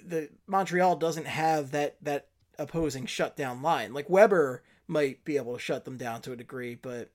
[0.05, 2.27] the Montreal doesn't have that that
[2.59, 3.93] opposing shutdown line.
[3.93, 7.09] Like Weber might be able to shut them down to a degree, but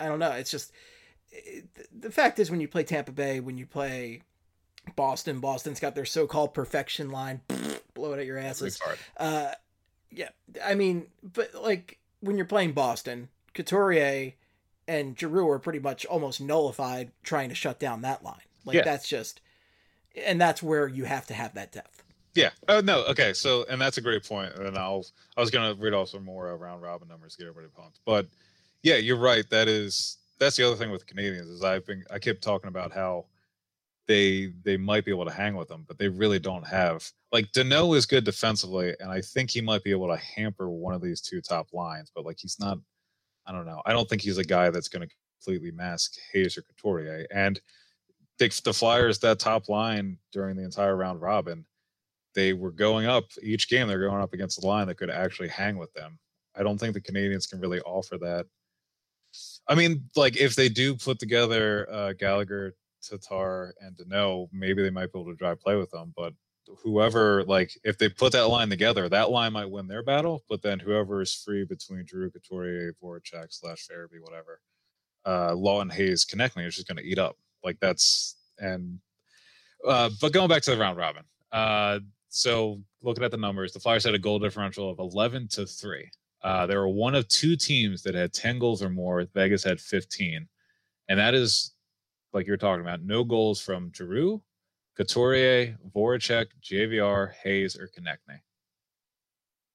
[0.00, 0.32] I don't know.
[0.32, 0.72] It's just
[1.32, 1.66] it,
[1.98, 4.22] the fact is when you play Tampa Bay, when you play
[4.94, 7.40] Boston, Boston's got their so-called perfection line,
[7.94, 8.78] blow it at your asses.
[9.16, 9.52] Uh,
[10.10, 10.28] yeah,
[10.64, 14.32] I mean, but like when you're playing Boston, Couturier
[14.88, 18.40] and Giroux are pretty much almost nullified trying to shut down that line.
[18.64, 18.84] Like Yeah.
[18.84, 19.40] that's just,
[20.24, 21.95] and that's where you have to have that depth.
[22.36, 22.50] Yeah.
[22.68, 23.04] Oh no.
[23.06, 23.32] Okay.
[23.32, 24.54] So, and that's a great point.
[24.54, 25.06] And I'll.
[25.36, 28.00] I was gonna read off some more round robin numbers get everybody pumped.
[28.04, 28.26] But
[28.82, 29.48] yeah, you're right.
[29.50, 32.92] That is that's the other thing with Canadiens is I've been I kept talking about
[32.92, 33.24] how
[34.06, 37.50] they they might be able to hang with them, but they really don't have like
[37.52, 41.02] Danault is good defensively, and I think he might be able to hamper one of
[41.02, 42.12] these two top lines.
[42.14, 42.78] But like he's not.
[43.46, 43.80] I don't know.
[43.86, 47.26] I don't think he's a guy that's going to completely mask Hayes or Couturier.
[47.32, 47.60] And
[48.38, 51.64] the, the Flyers that top line during the entire round robin
[52.36, 55.48] they were going up each game they're going up against a line that could actually
[55.48, 56.18] hang with them.
[56.54, 58.46] I don't think the canadiens can really offer that.
[59.66, 64.90] I mean like if they do put together uh, gallagher tatar and Danault, maybe they
[64.90, 66.32] might be able to drive play with them but
[66.82, 70.62] whoever like if they put that line together that line might win their battle but
[70.62, 74.60] then whoever is free between drew couturier voracek slash Farabee, whatever
[75.26, 77.36] uh lawton hayes Konecny is just going to eat up.
[77.64, 78.98] Like that's and
[79.86, 82.00] uh but going back to the round robin uh
[82.36, 86.10] so looking at the numbers, the Flyers had a goal differential of 11 to 3.
[86.44, 89.24] Uh, they were one of two teams that had 10 goals or more.
[89.32, 90.46] Vegas had 15.
[91.08, 91.72] And that is,
[92.34, 94.42] like you're talking about, no goals from Giroux,
[94.98, 98.40] Couturier, Voracek, JVR, Hayes, or Konecny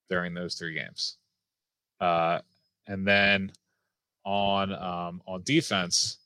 [0.07, 1.17] during those three games.
[1.99, 2.41] Uh,
[2.85, 3.51] and then
[4.23, 6.19] on um, on defense,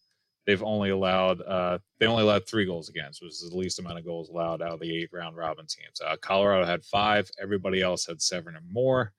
[0.45, 3.99] they've only allowed uh, they only allowed three goals against, which is the least amount
[3.99, 5.99] of goals allowed out of the eight round robin teams.
[6.05, 9.11] Uh, Colorado had five, everybody else had seven or more,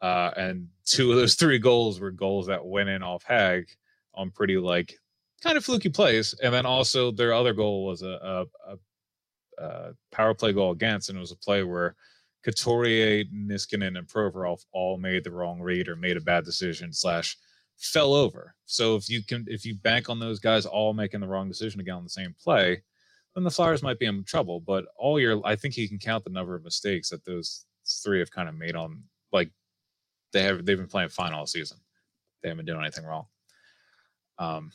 [0.00, 3.68] uh, and two of those three goals were goals that went in off Hag
[4.14, 4.94] on pretty like
[5.42, 9.92] kind of fluky plays, and then also their other goal was a, a, a, a
[10.12, 11.96] power play goal against, and it was a play where.
[12.42, 17.36] Couturier, Niskanen, and Provorov all made the wrong read or made a bad decision slash
[17.80, 18.54] fell over.
[18.66, 21.80] So if you can if you bank on those guys all making the wrong decision
[21.80, 22.82] again on the same play,
[23.34, 24.60] then the Flyers might be in trouble.
[24.60, 27.64] But all year, I think you can count the number of mistakes that those
[28.02, 29.50] three have kind of made on like
[30.32, 31.78] they have they've been playing fine all season.
[32.42, 33.26] They haven't been doing anything wrong.
[34.38, 34.70] Um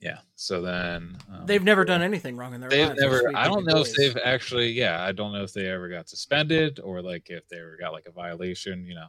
[0.00, 0.20] yeah.
[0.34, 3.00] So then um, They've never done anything wrong in their They've lives.
[3.00, 3.36] Never.
[3.36, 4.70] I don't know if they've actually.
[4.70, 7.92] Yeah, I don't know if they ever got suspended or like if they ever got
[7.92, 8.86] like a violation.
[8.86, 9.06] You know,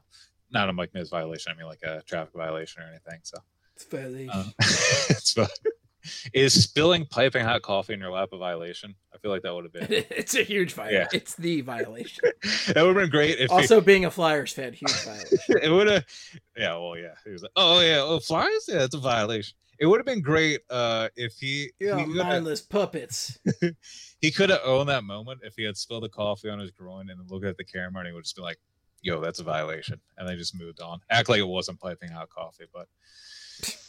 [0.52, 1.52] not a Mike Miz violation.
[1.54, 3.20] I mean like a traffic violation or anything.
[3.24, 3.38] So,
[3.76, 5.36] It's fairly- uh, it's
[6.34, 8.96] is spilling piping hot coffee in your lap a violation?
[9.14, 9.88] I feel like that would have been.
[10.10, 11.02] it's a huge violation.
[11.02, 11.18] Yeah.
[11.18, 12.24] It's the violation.
[12.68, 15.38] that would have been great if also, being a Flyers fan, huge violation.
[15.62, 16.06] it, would have.
[16.58, 16.78] Yeah.
[16.78, 17.14] Well, yeah.
[17.24, 18.66] He was like, oh yeah, oh flyers.
[18.68, 19.56] Yeah, it's a violation.
[19.80, 23.40] It would have been great uh, if he Yeah, he mindless puppets.
[24.22, 27.10] he could have owned that moment if he had spilled the coffee on his groin
[27.10, 28.58] and then looked at the camera and he would just be like,
[29.02, 30.00] yo, that's a violation.
[30.18, 31.00] And they just moved on.
[31.10, 32.88] Act like it wasn't piping hot coffee, but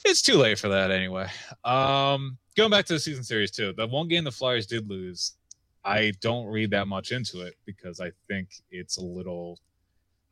[0.04, 1.28] it's too late for that anyway.
[1.64, 5.34] Um, going back to the season series too, the one game the Flyers did lose,
[5.84, 9.58] I don't read that much into it because I think it's a little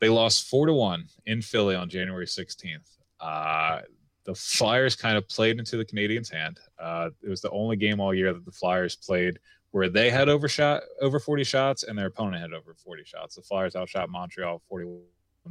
[0.00, 2.98] they lost four to one in Philly on January 16th.
[3.20, 3.80] Uh
[4.24, 6.60] the Flyers kind of played into the Canadiens' hand.
[6.78, 9.38] Uh, it was the only game all year that the Flyers played
[9.72, 13.36] where they had overshot over 40 shots and their opponent had over 40 shots.
[13.36, 15.00] The Flyers outshot Montreal 41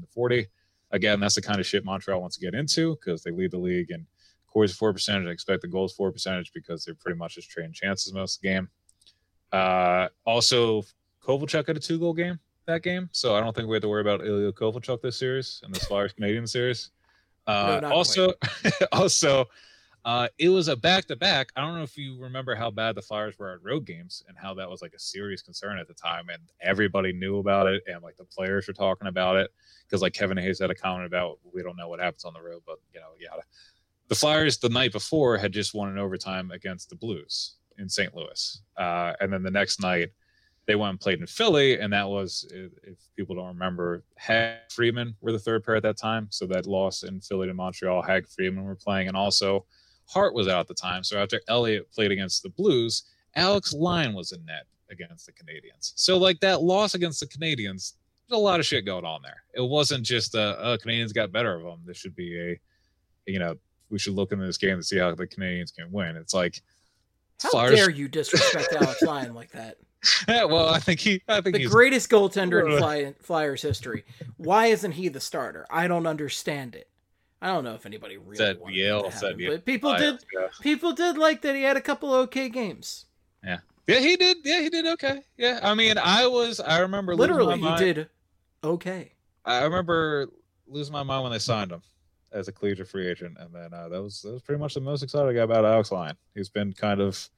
[0.01, 0.47] to 40.
[0.91, 3.57] Again, that's the kind of shit Montreal wants to get into because they lead the
[3.57, 4.05] league and
[4.47, 5.27] Corsi four percentage.
[5.27, 8.41] I expect the goals four percentage because they're pretty much just trading chances most of
[8.41, 8.69] the game.
[9.51, 10.83] Uh, also,
[11.23, 13.89] Kovalchuk had a two goal game that game, so I don't think we have to
[13.89, 16.91] worry about Ilya Kovalchuk this series and this Flyers Canadian series.
[17.47, 18.33] Uh, no, also,
[18.91, 19.45] also,
[20.05, 21.51] uh, it was a back to back.
[21.55, 24.37] I don't know if you remember how bad the Flyers were at road games and
[24.37, 27.83] how that was like a serious concern at the time, and everybody knew about it,
[27.87, 29.51] and like the players were talking about it
[29.85, 32.41] because like Kevin Hayes had a comment about we don't know what happens on the
[32.41, 33.43] road, but you know, yada.
[34.07, 38.15] The Flyers the night before had just won in overtime against the Blues in St.
[38.15, 40.09] Louis, uh, and then the next night
[40.65, 45.15] they went and played in Philly, and that was, if people don't remember, Hagg Freeman
[45.19, 46.27] were the third pair at that time.
[46.29, 49.65] So that loss in Philly to Montreal, Hagg Freeman were playing, and also
[50.09, 51.03] Hart was out at the time.
[51.03, 53.03] So after Elliott played against the Blues,
[53.35, 55.93] Alex Lyon was in net against the Canadiens.
[55.95, 57.93] So like that loss against the Canadiens,
[58.27, 59.43] there's a lot of shit going on there.
[59.53, 61.81] It wasn't just uh, oh, Canadiens got better of them.
[61.85, 62.59] This should be a,
[63.25, 63.55] you know,
[63.91, 66.15] we should look into this game to see how the Canadiens can win.
[66.15, 66.61] It's like,
[67.41, 67.75] how Flyers...
[67.75, 69.77] dare you disrespect Alex Lyon like that?
[70.27, 71.21] yeah, well, I think he.
[71.27, 74.05] I think the greatest goaltender in Fly, Flyers history.
[74.37, 75.65] Why isn't he the starter?
[75.69, 76.88] I don't understand it.
[77.41, 80.23] I don't know if anybody really said Yale said but people did.
[80.33, 80.47] Yeah.
[80.61, 81.55] People did like that.
[81.55, 83.05] He had a couple okay games.
[83.43, 84.37] Yeah, yeah, he did.
[84.43, 85.21] Yeah, he did okay.
[85.37, 86.59] Yeah, I mean, I was.
[86.59, 88.09] I remember literally he did
[88.63, 89.13] okay.
[89.45, 90.27] I remember
[90.67, 91.81] losing my mind when they signed him
[92.31, 94.81] as a collegiate free agent, and then uh, that was that was pretty much the
[94.81, 96.15] most excited I got about Alex Lyon.
[96.35, 97.29] He's been kind of,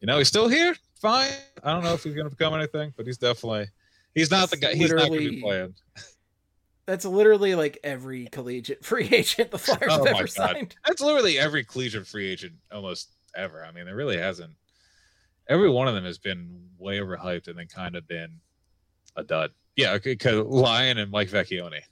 [0.00, 1.30] you know, he's still here fine.
[1.62, 3.66] I don't know if he's going to become anything, but he's definitely
[4.14, 4.74] he's not the guy.
[4.74, 5.74] He's not going to be playing.
[6.88, 10.30] That's literally like every collegiate free agent the Flyers oh have ever God.
[10.30, 10.76] signed.
[10.86, 13.62] That's literally every collegiate free agent almost ever.
[13.62, 14.52] I mean, there really hasn't.
[15.50, 18.40] Every one of them has been way overhyped and then kind of been
[19.16, 19.50] a dud.
[19.76, 21.82] Yeah, because Lyon and Mike Vecchione.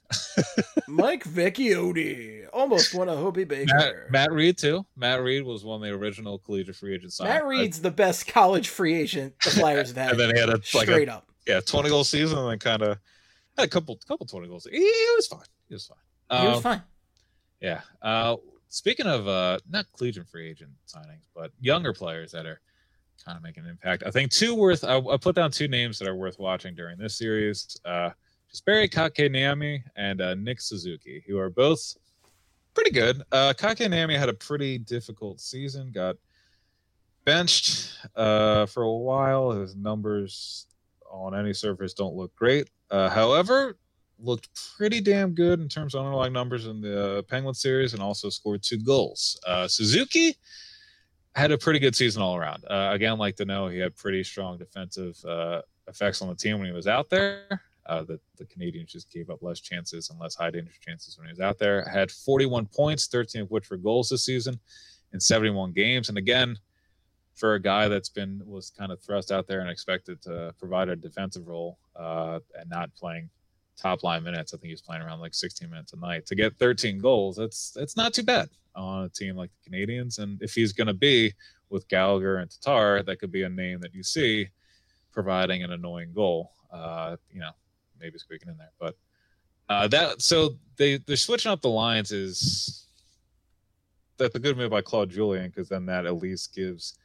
[0.87, 3.75] Mike Vecchione almost won a Hobey Baker.
[3.77, 4.83] Matt, Matt, Read too.
[4.95, 7.21] Matt Read was one of the original collegiate free agents.
[7.21, 10.11] Matt Read's the best college free agent the Flyers have had.
[10.13, 12.81] and then he had a straight a, up, Yeah, twenty goal season, and then kind
[12.81, 12.97] of
[13.57, 14.67] had a couple couple twenty goals.
[14.69, 15.41] He, he was fine.
[15.67, 15.97] He was fine.
[16.29, 16.83] Um, he was um, fine.
[17.61, 17.81] Yeah.
[18.01, 18.35] Uh,
[18.69, 22.61] speaking of uh, not collegiate free agent signings, but younger players that are
[23.23, 24.03] kind of making an impact.
[24.05, 24.83] I think two worth.
[24.83, 27.79] I, I put down two names that are worth watching during this series.
[27.83, 28.11] Uh,
[28.65, 31.97] Kake Kotkaniemi and uh, Nick Suzuki, who are both
[32.73, 33.23] pretty good.
[33.31, 35.91] Uh, Kotkaniemi had a pretty difficult season.
[35.91, 36.15] Got
[37.25, 39.51] benched uh, for a while.
[39.51, 40.67] His numbers
[41.11, 42.69] on any surface don't look great.
[42.89, 43.77] Uh, however,
[44.19, 48.01] looked pretty damn good in terms of underlying numbers in the uh, Penguin series, and
[48.01, 49.39] also scored two goals.
[49.45, 50.35] Uh, Suzuki
[51.35, 52.63] had a pretty good season all around.
[52.65, 56.57] Uh, again, like to know he had pretty strong defensive uh, effects on the team
[56.57, 57.61] when he was out there.
[57.85, 61.27] Uh, the, the Canadiens just gave up less chances and less high danger chances when
[61.27, 61.87] he was out there.
[61.87, 64.59] Had 41 points, 13 of which were goals this season
[65.13, 66.09] in 71 games.
[66.09, 66.57] And again,
[67.37, 70.89] for a guy that's been was kind of thrust out there and expected to provide
[70.89, 73.29] a defensive role uh, and not playing
[73.77, 74.53] top line minutes.
[74.53, 77.37] I think he's playing around like 16 minutes a night to get 13 goals.
[77.37, 80.19] That's that's not too bad on a team like the Canadiens.
[80.19, 81.33] And if he's going to be
[81.69, 84.49] with Gallagher and Tatar, that could be a name that you see
[85.11, 86.51] providing an annoying goal.
[86.71, 87.51] Uh, you know,
[87.99, 88.95] maybe squeaking in there, but
[89.69, 92.87] uh, that so they they're switching up the lines is
[94.17, 96.97] that's a good move by Claude Julien because then that at least gives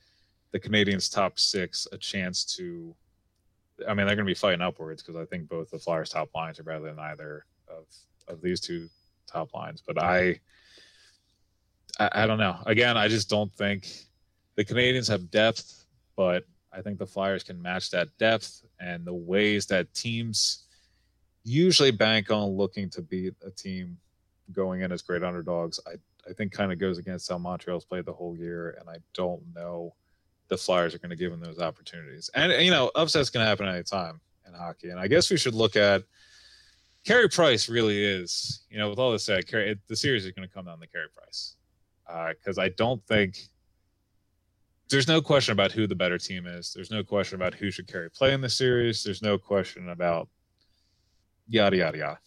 [0.52, 2.94] the Canadiens top six a chance to
[3.88, 6.28] I mean, they're going to be fighting upwards because I think both the Flyers' top
[6.34, 7.84] lines are better than either of
[8.28, 8.88] of these two
[9.26, 9.82] top lines.
[9.84, 10.40] But I,
[11.98, 12.56] I, I don't know.
[12.66, 13.88] Again, I just don't think
[14.56, 15.86] the Canadiens have depth,
[16.16, 20.66] but I think the Flyers can match that depth and the ways that teams
[21.44, 23.96] usually bank on looking to beat a team
[24.52, 25.80] going in as great underdogs.
[25.86, 25.94] I
[26.28, 29.42] I think kind of goes against how Montreal's played the whole year, and I don't
[29.54, 29.94] know
[30.52, 32.28] the Flyers are going to give him those opportunities.
[32.34, 34.90] And, you know, upsets can happen any time in hockey.
[34.90, 36.02] And I guess we should look at
[37.06, 40.46] Carey Price really is, you know, with all this said, Carey, the series is going
[40.46, 41.56] to come down to Carey Price.
[42.36, 43.38] Because uh, I don't think
[44.90, 46.74] there's no question about who the better team is.
[46.74, 49.02] There's no question about who should carry play in the series.
[49.02, 50.28] There's no question about
[51.48, 52.18] yada, yada, yada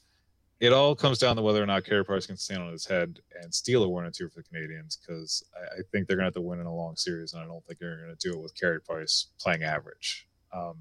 [0.59, 3.19] it all comes down to whether or not Carey Price can stand on his head
[3.41, 6.23] and steal a one and two for the Canadiens because I, I, think they're going
[6.23, 8.29] to have to win in a long series, and I don't think they're going to
[8.29, 10.27] do it with Carey Price playing average.
[10.53, 10.77] Um,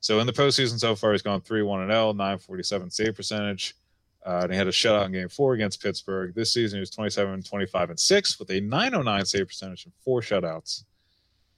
[0.00, 3.74] so in the postseason so far, he's gone 3 1 and L, 947 save percentage,
[4.26, 6.34] Uh, and he had a shutout in game four against Pittsburgh.
[6.34, 10.20] This season, he was 27, 25, and 6 with a 909 save percentage and four
[10.20, 10.84] shutouts.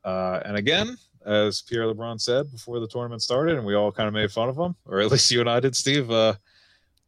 [0.05, 4.07] Uh, and again, as Pierre LeBrun said before the tournament started, and we all kind
[4.07, 6.35] of made fun of him, or at least you and I did, Steve, uh,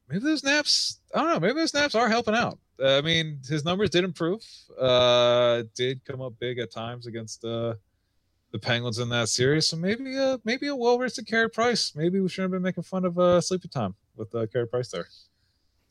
[0.08, 2.58] maybe those naps, I don't know, maybe those naps are helping out.
[2.80, 4.44] Uh, I mean, his numbers did improve.
[4.78, 7.74] Uh, did come up big at times against uh,
[8.52, 9.66] the Penguins in that series.
[9.66, 11.92] So maybe, uh, maybe a well rested Carey Price.
[11.94, 14.90] Maybe we shouldn't have been making fun of uh, Sleepy Time with uh, Carey Price
[14.90, 15.08] there.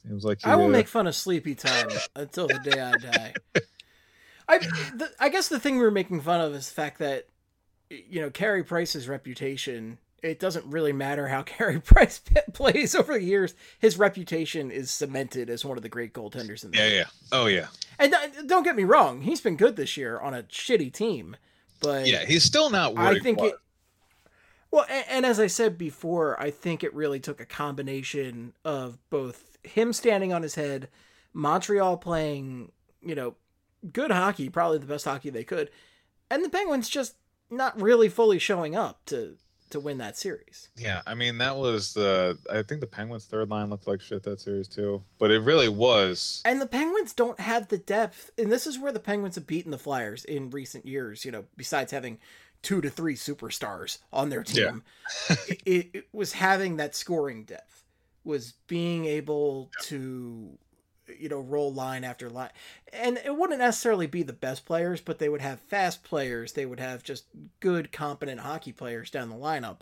[0.04, 2.92] Seems like he, I will uh, make fun of Sleepy Time until the day I
[2.98, 3.34] die.
[4.50, 7.28] I, the, I guess the thing we were making fun of is the fact that,
[7.90, 12.22] you know, Carey Price's reputation it doesn't really matter how Carey Price
[12.54, 13.56] plays over the years.
[13.80, 17.06] His reputation is cemented as one of the great goaltenders in the Yeah, yeah.
[17.32, 17.68] Oh, yeah.
[18.00, 18.16] And
[18.46, 21.36] don't get me wrong, he's been good this year on a shitty team,
[21.80, 22.98] but yeah, he's still not.
[22.98, 23.56] I think it.
[24.70, 29.00] Well, and, and as I said before, I think it really took a combination of
[29.10, 30.90] both him standing on his head,
[31.34, 33.36] Montreal playing, you know,
[33.92, 35.72] good hockey, probably the best hockey they could,
[36.30, 37.16] and the Penguins just
[37.50, 39.38] not really fully showing up to
[39.72, 40.70] to win that series.
[40.76, 44.24] Yeah, I mean that was the I think the Penguins third line looked like shit
[44.24, 45.04] that series too.
[45.20, 46.42] But it really was.
[46.46, 49.72] And the Penguins don't have the depth and this is where the Penguins have beaten
[49.72, 52.20] the Flyers in recent years, you know, besides having
[52.62, 54.84] two to three superstars on their team.
[55.30, 55.36] Yeah.
[55.66, 57.86] it, it, was having that scoring depth,
[58.24, 59.86] was being able yeah.
[59.86, 60.58] to
[61.20, 62.50] you know roll line after line.
[62.92, 66.54] And it wouldn't necessarily be the best players but they would have fast players.
[66.54, 67.26] They would have just
[67.60, 69.78] good competent hockey players down the lineup.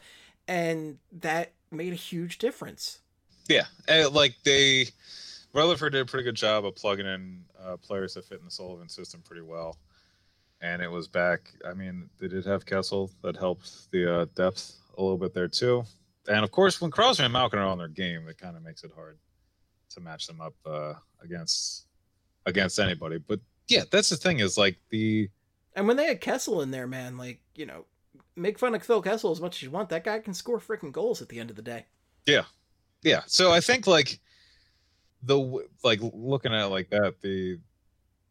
[0.47, 2.99] And that made a huge difference.
[3.47, 3.65] Yeah.
[3.88, 4.88] And like they
[5.53, 8.51] Rutherford did a pretty good job of plugging in uh, players that fit in the
[8.51, 9.78] Sullivan system pretty well.
[10.61, 14.76] And it was back I mean they did have Kessel that helped the uh, depth
[14.97, 15.86] a little bit there too.
[16.28, 18.84] And of course when Crosby and Malkin are on their game it kind of makes
[18.84, 19.17] it hard
[19.96, 20.93] to match them up uh,
[21.24, 21.88] against
[22.46, 23.18] against anybody.
[23.18, 25.30] But yeah, that's the thing is like the
[25.76, 27.86] and when they had Kessel in there, man, like you know,
[28.36, 29.89] make fun of Phil Kessel as much as you want.
[29.89, 31.86] That guy can score freaking goals at the end of the day.
[32.26, 32.43] Yeah,
[33.04, 33.22] yeah.
[33.26, 34.20] So I think like
[35.24, 37.60] the like looking at it like that, the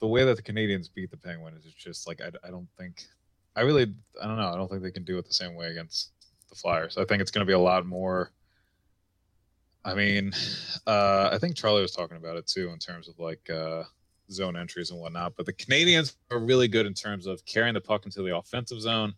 [0.00, 3.04] the way that the Canadiens beat the Penguins is just like I, I don't think
[3.56, 5.68] I really I don't know I don't think they can do it the same way
[5.68, 6.12] against
[6.48, 6.96] the Flyers.
[6.96, 8.32] I think it's going to be a lot more
[9.84, 10.32] I mean,
[10.86, 13.84] uh, I think Charlie was talking about it too in terms of like uh,
[14.30, 15.34] zone entries and whatnot.
[15.36, 18.80] But the Canadiens are really good in terms of carrying the puck into the offensive
[18.80, 19.14] zone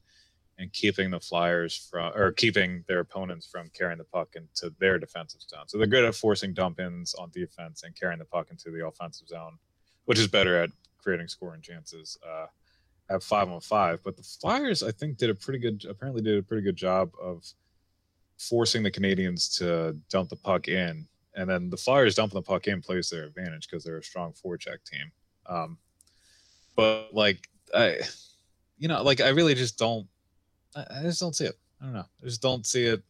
[0.58, 4.98] and keeping the Flyers from or keeping their opponents from carrying the puck into their
[4.98, 5.68] defensive zone.
[5.68, 8.86] So they're good at forcing dump ins on defense and carrying the puck into the
[8.86, 9.58] offensive zone,
[10.06, 12.46] which is better at creating scoring chances uh,
[13.08, 14.02] at five on five.
[14.02, 15.84] But the Flyers, I think, did a pretty good.
[15.88, 17.44] Apparently, did a pretty good job of
[18.38, 22.66] forcing the Canadiens to dump the puck in, and then the Flyers dumping the puck
[22.66, 25.10] in plays their advantage because they're a strong forecheck team.
[25.46, 25.78] Um,
[26.74, 27.98] but like I,
[28.78, 30.06] you know, like I really just don't,
[30.74, 31.56] I, just don't see it.
[31.80, 32.06] I don't know.
[32.22, 33.02] I just don't see it.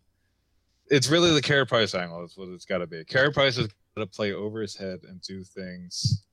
[0.89, 2.25] It's really the Carey Price angle.
[2.25, 3.05] Is what it's got to be.
[3.05, 6.25] Carey Price is going to play over his head and do things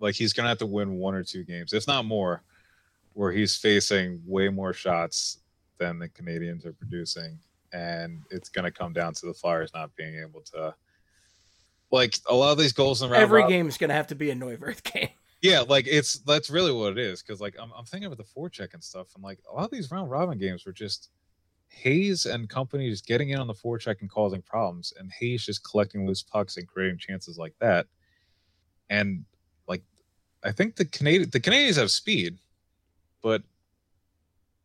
[0.00, 2.42] like he's going to have to win one or two games, if not more,
[3.12, 5.38] where he's facing way more shots
[5.80, 7.40] than the Canadiens are producing,
[7.72, 10.72] and it's going to come down to the Flyers not being able to.
[11.90, 14.14] Like a lot of these goals in round every game is going to have to
[14.14, 15.08] be a Neuvirth game.
[15.42, 17.22] Yeah, like it's that's really what it is.
[17.22, 19.70] Because like I'm, I'm thinking about the forecheck and stuff, and like a lot of
[19.72, 21.08] these round robin games were just
[21.68, 25.64] Hayes and company just getting in on the forecheck and causing problems, and Hayes just
[25.64, 27.86] collecting loose pucks and creating chances like that.
[28.90, 29.24] And
[29.66, 29.82] like,
[30.44, 32.38] I think the Canadian the Canadiens have speed,
[33.22, 33.42] but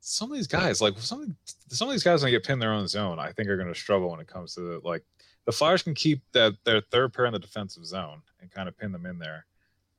[0.08, 1.36] some of these guys, like some
[1.68, 3.58] some of these guys, when they get pinned in their own zone, I think are
[3.58, 5.04] going to struggle when it comes to the, like
[5.46, 8.78] the Flyers can keep that their third pair in the defensive zone and kind of
[8.78, 9.48] pin them in there.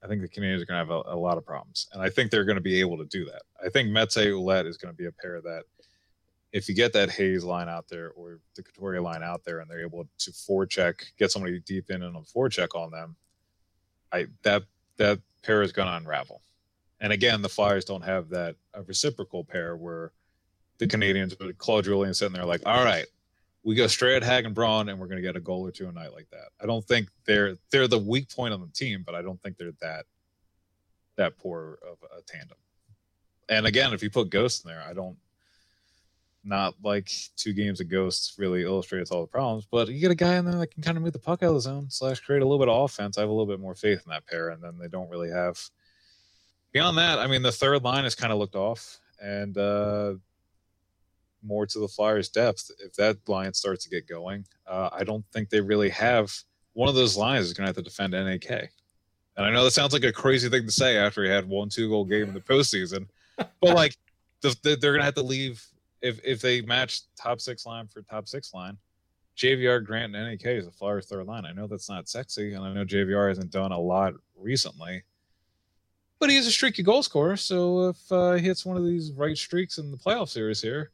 [0.04, 2.08] I think the Canadiens are going to have a, a, lot of problems, and I
[2.08, 3.42] think they're going to be able to do that.
[3.64, 5.64] I think Mete Ouellet is going to be a pair that,
[6.52, 9.68] if you get that Hayes line out there or the Couturier line out there, and
[9.68, 13.16] they're able to forecheck, get somebody deep in and a forecheck on them,
[14.12, 14.62] I that
[14.98, 16.42] that pair is going to unravel.
[17.00, 20.12] And again, the Flyers don't have that a reciprocal pair where
[20.78, 23.06] the Canadiens, but Claude Julien sitting there like, all right,
[23.62, 25.72] we go straight at Hagg and Braun, and we're going to get a goal or
[25.72, 26.48] two a night like that.
[26.62, 29.56] I don't think they're they're the weak point on the team, but I don't think
[29.56, 30.06] they're that
[31.16, 32.58] that poor of a tandem.
[33.48, 35.16] And again, if you put Ghost in there, I don't
[36.44, 40.14] not like two games of Ghosts really illustrates all the problems, but you get a
[40.14, 42.20] guy in there that can kind of move the puck out of the zone slash
[42.20, 43.18] create a little bit of offense.
[43.18, 45.30] I have a little bit more faith in that pair, and then they don't really
[45.30, 45.58] have
[46.72, 50.14] beyond that, I mean, the third line has kind of looked off, and uh,
[51.42, 52.70] more to the Flyers' depth.
[52.78, 56.32] If that line starts to get going, uh, I don't think they really have
[56.72, 58.70] one of those lines is going to have to defend NAK.
[59.36, 61.68] And I know that sounds like a crazy thing to say after he had one
[61.68, 63.06] two goal game in the postseason,
[63.36, 63.96] but like
[64.42, 65.64] the, the, they're going to have to leave
[66.02, 68.76] if if they match top six line for top six line.
[69.36, 71.44] JVR, Grant, and NAK is a Flyers third line.
[71.44, 75.02] I know that's not sexy, and I know JVR hasn't done a lot recently,
[76.26, 77.36] but he is a streaky goal scorer.
[77.36, 80.90] So if uh, he hits one of these right streaks in the playoff series here,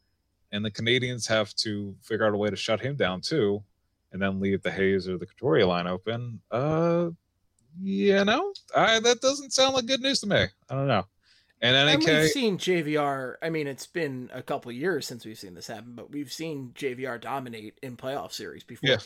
[0.51, 3.63] and the Canadiens have to figure out a way to shut him down too,
[4.13, 7.09] and then leave the Hayes or the Couturier line open, uh,
[7.81, 10.45] you know, I, that doesn't sound like good news to me.
[10.69, 11.07] I don't know.
[11.63, 13.37] And NAK, and we've seen JVR.
[13.41, 16.73] I mean, it's been a couple years since we've seen this happen, but we've seen
[16.75, 18.91] JVR dominate in playoff series before.
[18.91, 18.97] Yeah.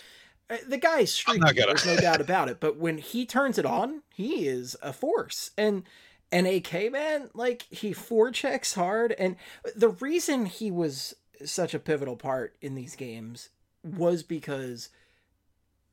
[0.50, 1.52] Uh, The guy's streaky.
[1.54, 2.58] There's no doubt about it.
[2.58, 5.52] But when he turns it on, he is a force.
[5.56, 5.84] And
[6.32, 9.12] NAK man, like he forechecks hard.
[9.12, 9.36] And
[9.74, 11.14] the reason he was
[11.44, 13.50] such a pivotal part in these games
[13.84, 14.88] was because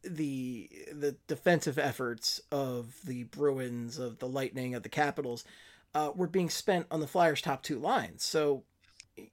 [0.04, 5.44] the the defensive efforts of the Bruins, of the Lightning, of the Capitals,
[5.94, 8.24] uh, were being spent on the Flyers' top two lines.
[8.24, 8.64] So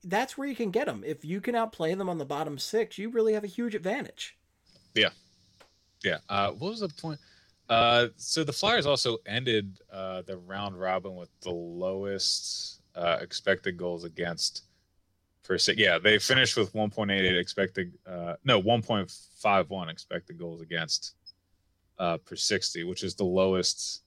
[0.04, 1.02] that's where you can get them.
[1.04, 4.36] If you can outplay them on the bottom six, you really have a huge advantage.
[4.94, 5.10] Yeah,
[6.04, 6.18] yeah.
[6.28, 7.18] Uh, what was the point?
[7.70, 13.76] Uh, so the Flyers also ended uh, the round robin with the lowest uh, expected
[13.76, 14.64] goals against
[15.44, 15.74] per se.
[15.76, 17.92] Yeah, they finished with 1.88 expected.
[18.04, 21.14] Uh, no, 1.51 expected goals against
[22.00, 24.02] uh, per 60, which is the lowest,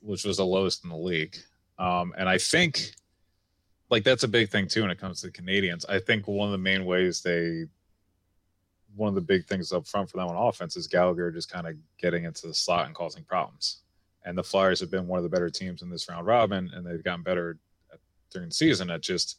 [0.00, 1.36] which was the lowest in the league.
[1.80, 2.92] Um, and I think,
[3.90, 5.84] like, that's a big thing too when it comes to the Canadiens.
[5.88, 7.64] I think one of the main ways they
[8.96, 11.66] one of the big things up front for them on offense is Gallagher just kind
[11.66, 13.82] of getting into the slot and causing problems.
[14.24, 16.84] And the Flyers have been one of the better teams in this round robin, and
[16.84, 17.58] they've gotten better
[17.92, 18.00] at,
[18.32, 19.38] during the season at just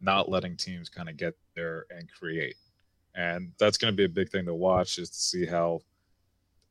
[0.00, 2.56] not letting teams kind of get there and create.
[3.14, 5.82] And that's going to be a big thing to watch is to see how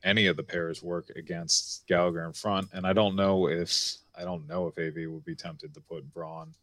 [0.04, 2.70] any of the pairs work against Gallagher in front.
[2.74, 6.14] And I don't know if I don't know if AV would be tempted to put
[6.14, 6.54] Braun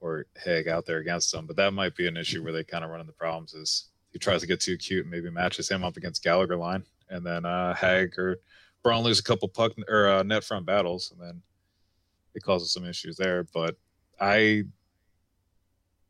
[0.00, 2.84] or Hagg out there against them, but that might be an issue where they kind
[2.84, 5.82] of run into problems is he tries to get too cute and maybe matches him
[5.82, 8.36] up against Gallagher line, and then uh, Hagg or
[8.82, 11.42] Braun lose a couple puck or uh, net front battles, and then
[12.34, 13.44] it causes some issues there.
[13.54, 13.76] But
[14.20, 14.64] I,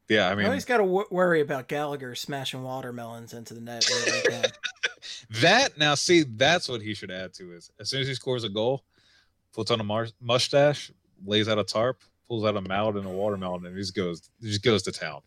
[0.09, 3.61] yeah, I I mean always got to w- worry about Gallagher smashing watermelons into the
[3.61, 3.85] net.
[3.89, 4.51] wherever he can.
[5.43, 8.45] that now see that's what he should add to is as soon as he scores
[8.45, 8.85] a goal,
[9.53, 10.91] puts on a mar- mustache,
[11.25, 14.29] lays out a tarp, pulls out a mallet and a watermelon, and he just goes
[14.41, 15.21] he just goes to town.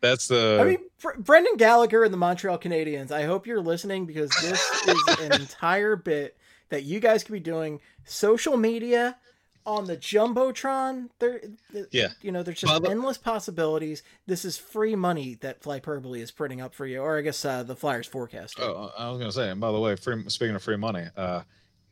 [0.00, 3.10] That's the I mean, Br- Brendan Gallagher and the Montreal Canadiens.
[3.10, 6.36] I hope you're listening because this is an entire bit
[6.68, 7.80] that you guys could be doing.
[8.04, 9.16] Social media
[9.64, 11.08] on the jumbotron.
[11.18, 11.40] There,
[11.72, 12.08] th- Yeah.
[12.22, 14.02] you know, there's just endless possibilities.
[14.26, 17.62] This is free money that Flyperbole is printing up for you, or I guess uh,
[17.62, 18.60] the Flyers forecast.
[18.60, 21.42] Oh, I was gonna say, and by the way, free, speaking of free money, uh,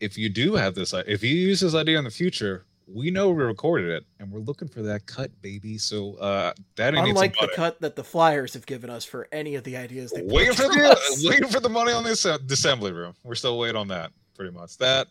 [0.01, 3.31] if you do have this, if you use this idea in the future, we know
[3.31, 5.79] we recorded it, and we're looking for that cut, baby.
[5.79, 9.65] So uh, that Unlike the cut that the Flyers have given us for any of
[9.65, 11.25] the ideas they waiting for the us.
[11.29, 13.15] waiting for the money on this uh, assembly room.
[13.23, 14.77] We're still waiting on that, pretty much.
[14.79, 15.09] That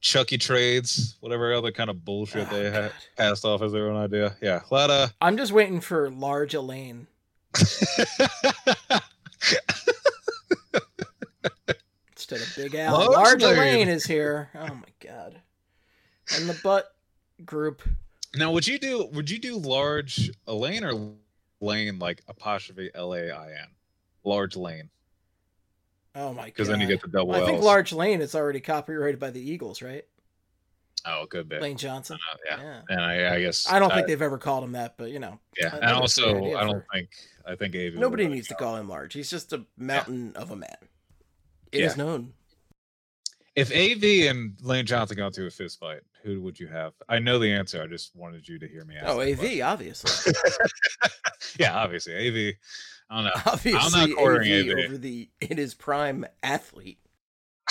[0.00, 3.96] Chucky trades, whatever other kind of bullshit Oh, they had passed off as their own
[3.96, 4.36] idea.
[4.42, 5.14] Yeah, a lot of.
[5.20, 7.06] I'm just waiting for large Elaine.
[12.12, 13.56] Instead of Big Al, Large Large.
[13.56, 14.50] Elaine is here.
[14.54, 15.40] Oh my god!
[16.36, 16.93] And the butt
[17.46, 17.82] group.
[18.34, 19.06] now, would you do?
[19.12, 21.12] Would you do large Elaine or
[21.60, 23.68] Lane like apostrophe L A I N?
[24.24, 24.88] Large Lane,
[26.14, 26.44] Oh my god!
[26.46, 27.28] because then you get the double.
[27.28, 30.04] Well, I think Large Lane is already copyrighted by the Eagles, right?
[31.06, 31.60] Oh, good bit.
[31.60, 32.16] Lane Johnson.
[32.32, 32.62] Uh, yeah.
[32.62, 32.80] Yeah.
[32.88, 35.18] and I, I guess I don't uh, think they've ever called him that, but you
[35.18, 37.08] know, Yeah, I and think it's a also I don't for- think
[37.46, 37.90] I think Avi.
[37.98, 39.12] nobody needs to call him Large.
[39.12, 40.76] He's just a mountain of a man.
[41.72, 41.86] It Yeah.
[41.86, 42.32] is known.
[43.54, 46.94] If AV and Lane Johnson got into a fist fight, who would you have?
[47.08, 47.82] I know the answer.
[47.82, 49.06] I just wanted you to hear me ask.
[49.06, 50.32] Oh, AV, obviously.
[51.58, 52.54] yeah, obviously AV.
[53.10, 53.42] I don't know.
[53.46, 54.84] obviously, quartering AV AV.
[54.86, 56.98] over the in his prime athlete.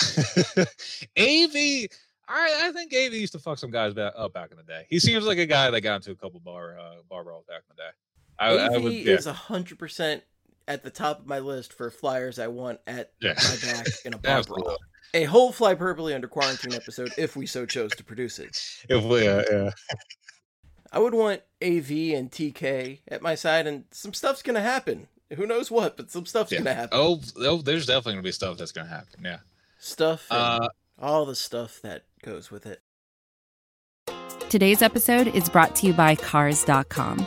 [0.58, 1.88] AV.
[2.26, 4.86] I, I think AV used to fuck some guys back up back in the day.
[4.88, 7.62] He seems like a guy that got into a couple bar uh, bar brawls back
[7.68, 7.90] in the day.
[8.38, 10.22] I, AV I would, yeah, is hundred percent
[10.66, 13.34] at the top of my list for flyers I want at yeah.
[13.36, 14.78] my back in a bar brawl.
[15.14, 18.58] A whole Flyperbole under quarantine episode if we so chose to produce it.
[18.88, 19.70] If we, uh, yeah.
[20.92, 25.08] I would want AV and TK at my side, and some stuff's gonna happen.
[25.36, 26.58] Who knows what, but some stuff's Yeah.
[26.58, 26.90] gonna happen.
[27.00, 29.24] Oh, oh, there's definitely gonna be stuff that's gonna happen.
[29.24, 29.38] Yeah.
[29.78, 32.80] Stuff, Uh, all the stuff that goes with it.
[34.50, 37.26] Today's episode is brought to you by Cars.com.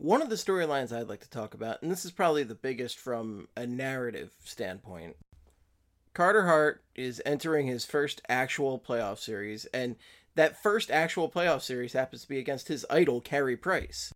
[0.00, 3.00] One of the storylines I'd like to talk about, and this is probably the biggest
[3.00, 5.16] from a narrative standpoint.
[6.14, 9.96] Carter Hart is entering his first actual playoff series, and
[10.36, 14.14] that first actual playoff series happens to be against his idol, Carey Price.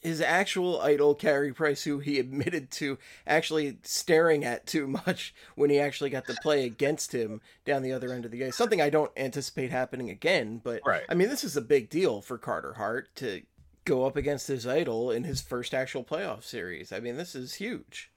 [0.00, 5.68] His actual idol, Carey Price, who he admitted to actually staring at too much when
[5.68, 8.56] he actually got to play against him down the other end of the ice.
[8.56, 11.04] Something I don't anticipate happening again, but Right.
[11.06, 13.42] I mean, this is a big deal for Carter Hart to
[13.86, 16.92] go up against his idol in his first actual playoff series.
[16.92, 18.10] I mean, this is huge.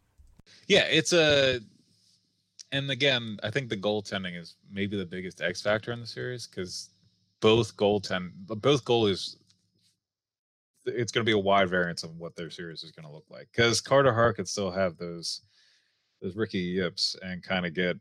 [0.67, 1.61] Yeah, it's a.
[2.71, 6.45] And again, I think the goaltending is maybe the biggest X factor in the series
[6.45, 6.89] because
[7.39, 9.37] both goaltend, both goalies,
[10.85, 13.25] it's going to be a wide variance of what their series is going to look
[13.29, 13.47] like.
[13.51, 15.41] Because Carter Hart could still have those,
[16.21, 17.97] those Ricky Yips and kind of get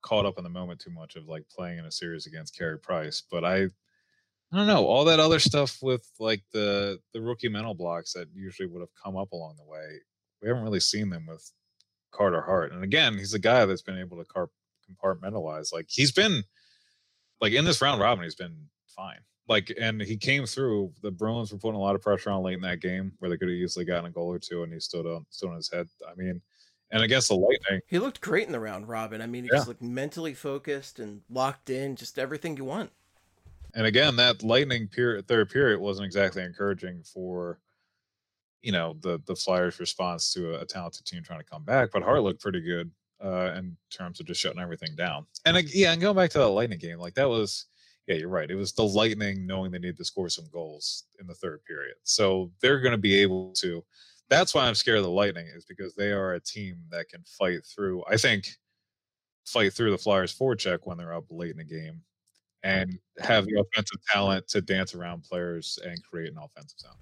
[0.00, 2.78] caught up in the moment too much of like playing in a series against Carey
[2.78, 3.22] Price.
[3.30, 3.68] But I,
[4.52, 8.28] I don't know all that other stuff with like the the rookie mental blocks that
[8.34, 10.00] usually would have come up along the way.
[10.42, 11.50] We haven't really seen them with
[12.10, 12.72] Carter Hart.
[12.72, 14.50] And again, he's a guy that's been able to car-
[14.90, 15.72] compartmentalize.
[15.72, 16.42] Like he's been
[17.40, 19.20] like in this round robin, he's been fine.
[19.48, 20.92] Like and he came through.
[21.02, 23.36] The Bruins were putting a lot of pressure on late in that game where they
[23.38, 25.70] could have easily gotten a goal or two, and he stood on stood on his
[25.70, 25.88] head.
[26.08, 26.40] I mean,
[26.90, 29.20] and against the Lightning, He looked great in the round robin.
[29.22, 29.58] I mean, he Yeah.
[29.60, 32.92] just looked mentally focused and locked in, just everything you want.
[33.74, 37.58] And again, that Lightning period, third period wasn't exactly encouraging for
[38.62, 41.90] you know the the Flyers' response to a, a talented team trying to come back.
[41.92, 42.90] But Hart looked pretty good
[43.22, 45.26] uh, in terms of just shutting everything down.
[45.44, 47.66] And ag- yeah, and going back to that Lightning game, like that was
[48.06, 48.50] yeah, you're right.
[48.50, 51.94] It was the Lightning knowing they need to score some goals in the third period,
[52.02, 53.84] so they're going to be able to.
[54.28, 57.22] That's why I'm scared of the Lightning is because they are a team that can
[57.38, 58.02] fight through.
[58.08, 58.48] I think
[59.44, 62.00] fight through the Flyers' forecheck when they're up late in the game
[62.62, 66.92] and have the offensive talent to dance around players and create an offensive zone.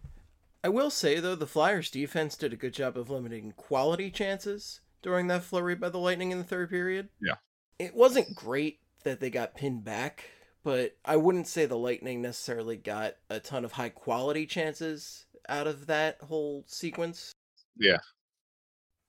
[0.63, 4.81] I will say though, the Flyers defense did a good job of limiting quality chances
[5.03, 7.09] during that flurry by the Lightning in the third period.
[7.21, 7.37] Yeah.
[7.79, 10.25] It wasn't great that they got pinned back,
[10.63, 15.67] but I wouldn't say the Lightning necessarily got a ton of high quality chances out
[15.67, 17.33] of that whole sequence.
[17.79, 17.99] Yeah.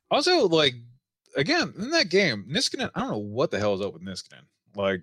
[0.10, 0.76] Also, like
[1.36, 2.92] again in that game, Niskanen.
[2.96, 4.46] I don't know what the hell is up with Niskanen.
[4.76, 5.02] Like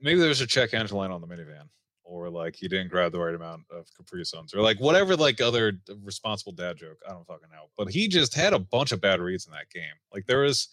[0.00, 1.68] maybe there's a check engine light on the minivan,
[2.04, 5.40] or like he didn't grab the right amount of Capri Suns, or like whatever like
[5.40, 5.72] other
[6.02, 6.98] responsible dad joke.
[7.06, 7.70] I don't fucking know.
[7.76, 9.94] But he just had a bunch of bad reads in that game.
[10.12, 10.68] Like there was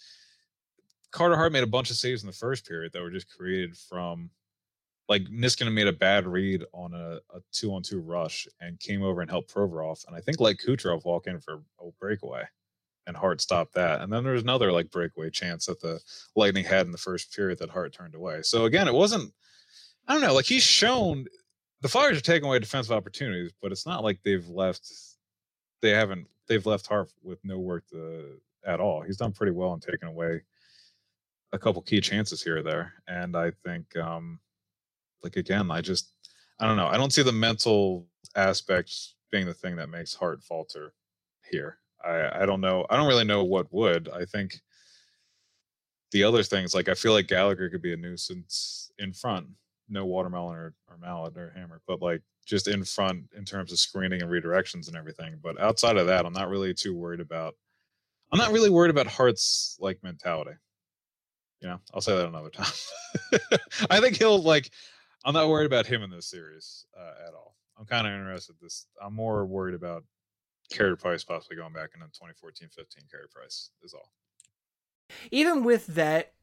[1.11, 3.77] Carter Hart made a bunch of saves in the first period that were just created
[3.77, 4.29] from
[5.09, 9.03] like Niskanen made a bad read on a, a two on two rush and came
[9.03, 10.05] over and helped Provorov.
[10.07, 12.43] And I think like Kucherov walk in for a breakaway
[13.07, 14.01] and Hart stopped that.
[14.01, 15.99] And then there was another like breakaway chance that the
[16.35, 18.41] Lightning had in the first period that Hart turned away.
[18.43, 19.33] So again, it wasn't
[20.07, 21.25] I don't know, like he's shown
[21.81, 24.89] the Flyers are taking away defensive opportunities, but it's not like they've left
[25.81, 29.01] they haven't they've left Hart with no work to, at all.
[29.01, 30.41] He's done pretty well in taking away
[31.51, 32.93] a couple key chances here or there.
[33.07, 34.39] And I think um
[35.23, 36.09] like again, I just
[36.59, 36.87] I don't know.
[36.87, 40.93] I don't see the mental aspects being the thing that makes Hart falter
[41.49, 41.79] here.
[42.03, 42.85] I I don't know.
[42.89, 44.09] I don't really know what would.
[44.09, 44.59] I think
[46.11, 49.47] the other things like I feel like Gallagher could be a nuisance in front.
[49.89, 53.79] No watermelon or, or mallet or hammer, but like just in front in terms of
[53.79, 55.39] screening and redirections and everything.
[55.41, 57.55] But outside of that, I'm not really too worried about
[58.31, 60.53] I'm not really worried about Hart's like mentality.
[61.61, 62.73] You know, I'll say that another time.
[63.89, 64.71] I think he'll like
[65.25, 67.55] I'm not worried about him in this series uh, at all.
[67.79, 68.55] I'm kind of interested.
[68.61, 70.03] This I'm more worried about
[70.73, 73.11] Carey Price possibly going back into 2014-15.
[73.11, 74.09] Carey Price is all.
[75.31, 76.33] Even with that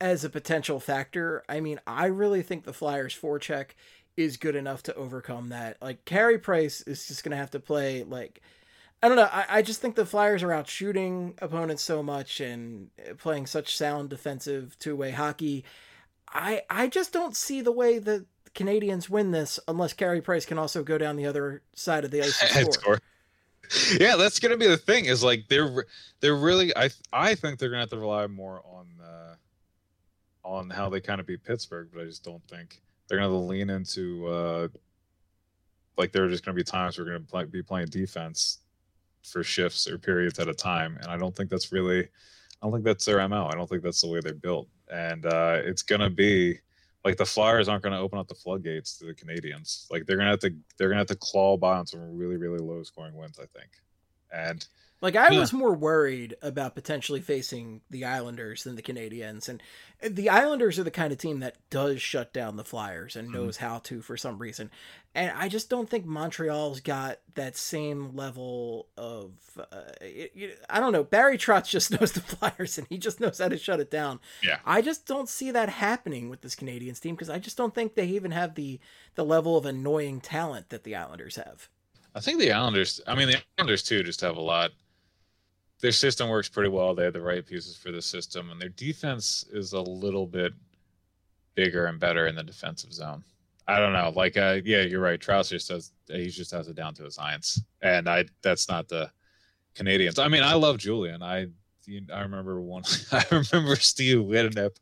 [0.00, 3.70] as a potential factor, I mean, I really think the Flyers forecheck
[4.16, 5.80] is good enough to overcome that.
[5.82, 8.40] Like Carey Price is just gonna have to play like
[9.02, 9.28] I don't know.
[9.30, 13.46] I, I just think the Flyers are out shooting opponents so much and eh, playing
[13.46, 15.64] such sound defensive two way hockey.
[16.28, 20.46] I I just don't see the way that the Canadiens win this unless Carey Price
[20.46, 23.00] can also go down the other side of the ice And score.
[24.00, 25.06] Yeah, that's gonna be the thing.
[25.06, 25.86] Is like they're
[26.20, 26.76] they're really.
[26.76, 29.34] I I think they're gonna have to rely more on uh,
[30.44, 33.70] on how they kind of beat Pittsburgh, but I just don't think they're gonna lean
[33.70, 34.68] into uh,
[35.96, 38.58] like there are just to be times we're to play, be playing defense
[39.22, 42.08] for shifts or periods at a time, and I don't think that's really, I
[42.62, 43.46] don't think that's their mo.
[43.46, 46.60] I don't think that's the way they're built, and uh, it's to be
[47.06, 49.88] like the Flyers aren't going to open up the floodgates to the Canadiens.
[49.92, 52.00] Like they're going to have to they're going to have to claw by on some
[52.18, 53.70] really really low scoring wins, I think,
[54.32, 54.66] and
[55.06, 55.38] like I yeah.
[55.38, 59.62] was more worried about potentially facing the Islanders than the Canadiens, and
[60.02, 63.36] the Islanders are the kind of team that does shut down the Flyers and mm-hmm.
[63.36, 64.68] knows how to for some reason,
[65.14, 70.92] and I just don't think Montreal's got that same level of uh, it, I don't
[70.92, 71.04] know.
[71.04, 74.18] Barry Trotz just knows the Flyers and he just knows how to shut it down.
[74.42, 77.72] Yeah, I just don't see that happening with this Canadiens team because I just don't
[77.72, 78.80] think they even have the
[79.14, 81.68] the level of annoying talent that the Islanders have.
[82.12, 83.00] I think the Islanders.
[83.06, 84.72] I mean, the Islanders too just have a lot
[85.80, 86.94] their system works pretty well.
[86.94, 90.52] They have the right pieces for the system, and their defense is a little bit
[91.54, 93.24] bigger and better in the defensive zone.
[93.68, 94.12] I don't know.
[94.14, 95.20] Like, uh, yeah, you're right.
[95.20, 95.92] Trotz just does.
[96.06, 98.24] He just has it down to a science, and I.
[98.42, 99.10] That's not the
[99.74, 100.22] Canadiens.
[100.22, 101.22] I mean, I love Julien.
[101.22, 101.48] I.
[102.12, 102.82] I remember one.
[103.12, 104.76] I remember Steve Winnep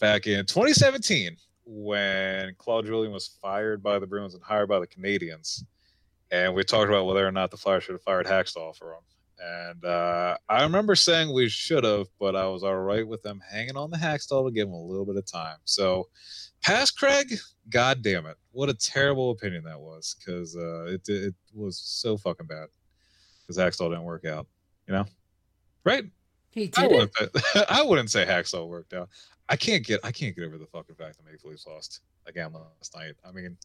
[0.00, 4.86] back in 2017 when Claude Julien was fired by the Bruins and hired by the
[4.86, 5.62] Canadiens,
[6.30, 9.00] and we talked about whether or not the Flyers should have fired Hakstol for him
[9.38, 13.40] and uh, I remember saying we should have, but I was all right with them
[13.50, 15.58] hanging on the Hakstol to give them a little bit of time.
[15.64, 16.08] So,
[16.62, 17.34] pass Craig,
[17.68, 22.16] god damn it, what a terrible opinion that was, because uh, it it was so
[22.16, 22.68] fucking bad.
[23.46, 24.46] Because Hakstol didn't work out,
[24.86, 25.04] you know,
[25.84, 26.04] right?
[26.50, 26.78] He did.
[26.78, 27.10] I wouldn't,
[27.68, 29.08] I wouldn't say Hakstol worked out.
[29.48, 32.52] I can't get I can't get over the fucking fact that Maple Leafs lost again
[32.52, 33.14] last night.
[33.26, 33.56] I mean,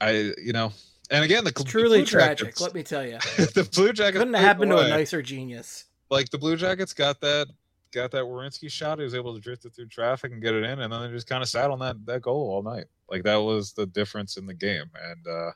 [0.00, 0.72] I you know
[1.10, 2.38] and again, the it's truly the tragic.
[2.46, 4.82] Jackets, let me tell you, the Blue Jackets couldn't have happened away.
[4.82, 5.84] to a nicer genius.
[6.10, 7.48] Like the Blue Jackets got that
[7.92, 8.98] got that Werenski shot.
[8.98, 11.08] He was able to drift it through traffic and get it in, and then they
[11.08, 12.86] just kind of sat on that that goal all night.
[13.08, 14.90] Like that was the difference in the game.
[15.02, 15.50] And uh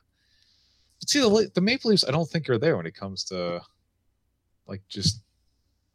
[1.05, 3.61] see the the Maple Leafs, I don't think are there when it comes to
[4.67, 5.21] like just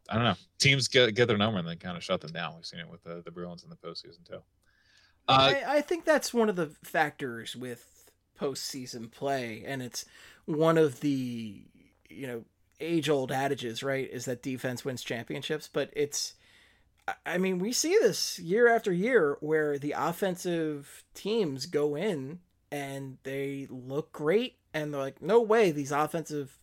[0.08, 0.36] I don't know.
[0.58, 2.54] Teams get get their number and then kind of shut them down.
[2.56, 4.42] We've seen it with the the Bruins in the postseason too.
[5.26, 7.93] Uh, I, I think that's one of the factors with
[8.40, 10.04] postseason play, and it's
[10.46, 11.62] one of the
[12.08, 12.44] you know
[12.80, 14.08] age old adages, right?
[14.10, 16.34] Is that defense wins championships, but it's
[17.26, 22.38] I mean, we see this year after year where the offensive teams go in
[22.72, 26.58] and they look great and they're like, no way these offensive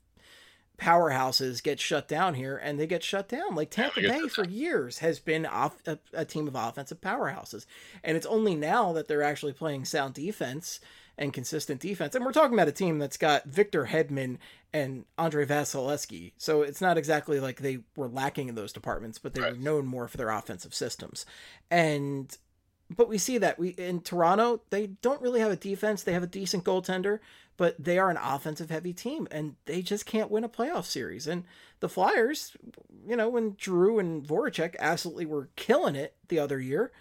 [0.80, 3.54] powerhouses get shut down here and they get shut down.
[3.54, 7.68] Like Tampa Bay for years has been off a, a, team of offensive powerhouses.
[8.04, 10.80] And it's only now that they're actually playing sound defense
[11.18, 12.16] and consistent defense.
[12.16, 14.38] And we're talking about a team that's got Victor Hedman
[14.74, 16.34] and Andrei Vasilevskiy.
[16.38, 19.54] So it's not exactly like they were lacking in those departments, but they right.
[19.54, 21.26] were known more for their offensive systems.
[21.70, 22.36] And
[22.96, 26.04] but we see that we in Toronto, they don't really have a defense.
[26.04, 27.20] They have a decent goaltender,
[27.58, 31.28] but they are an offensive heavy team and they just can't win a playoff series.
[31.28, 31.44] And
[31.80, 32.56] the Flyers,
[33.08, 36.92] you know, when Drew and Voracek absolutely were killing it the other year,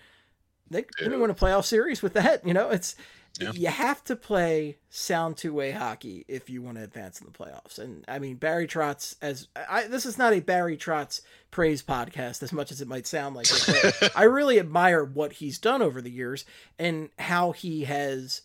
[0.71, 2.47] they didn't win a playoff series with that.
[2.47, 2.95] You know, it's
[3.41, 3.53] yeah.
[3.55, 7.33] you have to play sound two way hockey if you want to advance in the
[7.33, 7.79] playoffs.
[7.79, 12.43] And I mean, Barry Trotz, as I, this is not a Barry Trotz praise podcast
[12.43, 16.03] as much as it might sound like it, I really admire what he's done over
[16.03, 16.45] the years
[16.79, 18.43] and how he has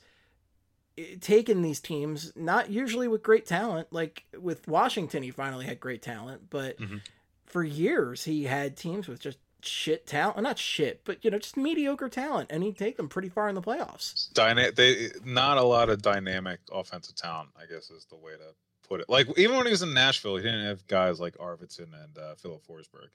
[0.98, 3.88] eh, taken these teams, not usually with great talent.
[3.92, 6.98] Like with Washington, he finally had great talent, but mm-hmm.
[7.46, 11.58] for years he had teams with just shit talent, not shit, but you know, just
[11.58, 14.32] mediocre talent, and he'd take them pretty far in the playoffs.
[14.34, 18.56] Dyna- they not a lot of dynamic offensive talent, I guess is the way to
[18.88, 19.10] put it.
[19.10, 22.36] Like even when he was in Nashville, he didn't have guys like Arvidsson and uh,
[22.36, 23.10] Filip Forsberg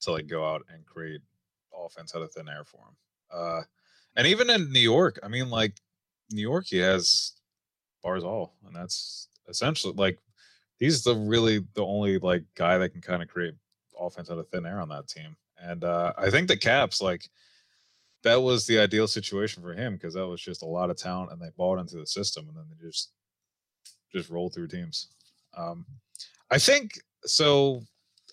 [0.00, 1.20] to like go out and create
[1.76, 2.96] offense out of thin air for him.
[3.32, 3.62] Uh,
[4.16, 5.74] and even in New York, I mean, like
[6.30, 7.32] New York, he has
[8.04, 10.18] Barzal, and that's essentially like
[10.78, 13.54] he's the really the only like guy that can kind of create
[13.98, 15.36] offense out of thin air on that team.
[15.58, 17.28] And uh, I think the Caps, like,
[18.22, 21.30] that was the ideal situation for him because that was just a lot of talent
[21.30, 23.12] and they bought into the system and then they just
[24.12, 25.08] just rolled through teams.
[25.56, 25.84] Um,
[26.50, 26.92] I think
[27.24, 27.82] so.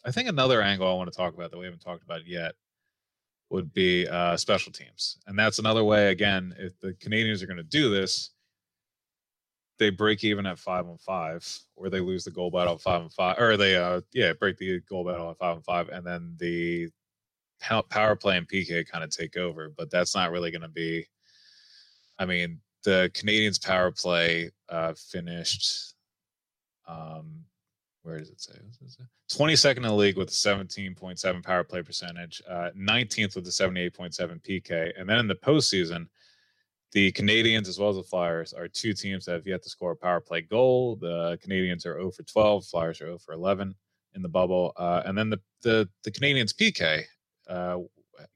[0.06, 2.54] I think another angle I want to talk about that we haven't talked about yet
[3.50, 6.10] would be uh, special teams, and that's another way.
[6.10, 8.32] Again, if the Canadiens are going to do this,
[9.80, 13.02] they break even at five on five, or they lose the goal battle at five
[13.02, 16.06] on five, or they uh yeah break the goal battle at five on five, and
[16.06, 16.90] then the
[17.60, 21.08] power play and PK kind of take over, but that's not really going to be.
[22.20, 25.96] I mean, the Canadiens' power play uh, finished.
[26.88, 27.46] Um,
[28.04, 28.54] where does it say?
[29.32, 34.42] 22nd in the league with a 17.7 power play percentage, uh, 19th with a 78.7
[34.44, 36.08] PK, and then in the postseason,
[36.92, 39.92] the Canadiens as well as the Flyers are two teams that have yet to score
[39.92, 40.96] a power play goal.
[40.98, 43.74] The Canadiens are 0 for 12, Flyers are 0 for 11
[44.14, 44.74] in the bubble.
[44.78, 47.04] Uh, and then the, the, the Canadiens PK,
[47.48, 47.80] uh,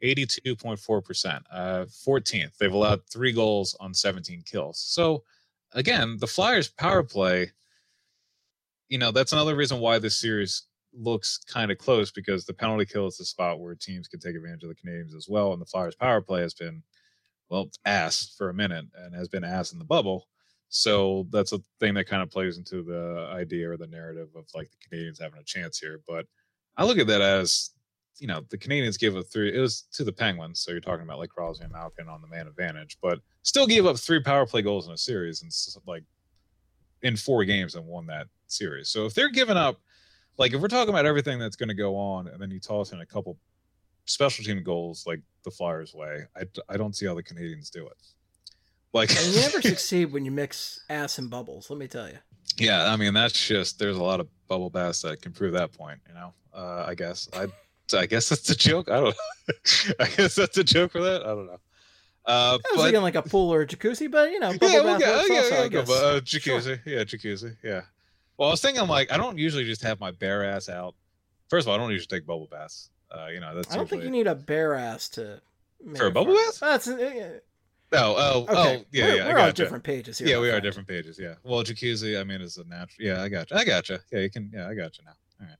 [0.04, 2.58] 82.4%, uh, 14th.
[2.58, 4.80] They've allowed three goals on 17 kills.
[4.80, 5.24] So,
[5.74, 7.52] again, the Flyers power play,
[8.90, 12.86] you know, that's another reason why this series looks kind of close because the penalty
[12.86, 15.54] kill is the spot where teams can take advantage of the Canadiens as well.
[15.54, 16.84] And the Flyers power play has been–
[17.50, 20.28] well, ass for a minute and has been ass in the bubble.
[20.70, 24.46] So that's a thing that kind of plays into the idea or the narrative of
[24.54, 26.02] like the Canadiens having a chance here.
[26.08, 26.26] But
[26.76, 27.72] I look at that as,
[28.20, 29.56] you know, the Canadiens gave up three.
[29.56, 32.28] It was to the Penguins, so you're talking about like Crosby and Malkin on the
[32.28, 35.52] man advantage, but still gave up three power play goals in a series and
[35.86, 36.04] like
[37.02, 38.90] in four games and won that series.
[38.90, 39.80] So if they're giving up,
[40.38, 42.92] like if we're talking about everything that's going to go on, and then you toss
[42.92, 43.38] in a couple
[44.06, 47.86] special team goals like the Flyers way, I, I don't see how the Canadiens do
[47.86, 47.98] it.
[48.94, 51.70] Like and you never succeed when you mix ass and bubbles.
[51.70, 52.18] Let me tell you.
[52.58, 55.74] Yeah, I mean that's just there's a lot of bubble bass that can prove that
[55.74, 56.00] point.
[56.08, 57.48] You know, uh, I guess I
[57.94, 58.90] I guess that's a joke.
[58.90, 59.16] I don't.
[60.00, 61.24] I guess that's a joke for that.
[61.24, 61.60] I don't know.
[62.26, 64.70] Uh, I was but, thinking like a pool or a jacuzzi, but you know, bubble
[64.70, 66.80] yeah, bath okay, yeah, yeah, yeah, uh, jacuzzi, sure.
[66.86, 67.82] yeah, jacuzzi, yeah.
[68.38, 70.94] Well, I was thinking like I don't usually just have my bare ass out.
[71.50, 72.90] First of all, I don't usually take bubble baths.
[73.10, 73.72] Uh, you know, that's.
[73.72, 74.02] I don't usually...
[74.02, 75.42] think you need a bare ass to.
[75.96, 76.60] For a bubble bath?
[76.60, 76.90] That's.
[76.90, 77.40] Uh,
[77.94, 78.54] oh, oh, okay.
[78.54, 79.34] oh, yeah, we're, yeah.
[79.34, 80.28] We're on different pages here.
[80.28, 81.18] Yeah, we are different pages.
[81.18, 81.36] Yeah.
[81.44, 83.08] Well, jacuzzi, I mean, is a natural.
[83.08, 83.58] Yeah, I got you.
[83.58, 84.00] I got you.
[84.12, 84.52] Yeah, you can.
[84.54, 85.14] Yeah, I got you now.
[85.40, 85.58] All right.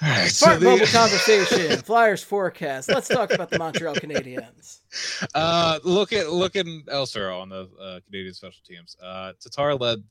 [0.00, 0.30] All right.
[0.30, 0.64] So the...
[0.64, 1.78] bubble conversation.
[1.82, 2.88] Flyers forecast.
[2.88, 4.80] Let's talk about the Montreal Canadiens.
[5.34, 8.96] Uh, look at looking elsewhere on the uh, Canadian special teams.
[9.02, 10.02] Uh, Tatar led,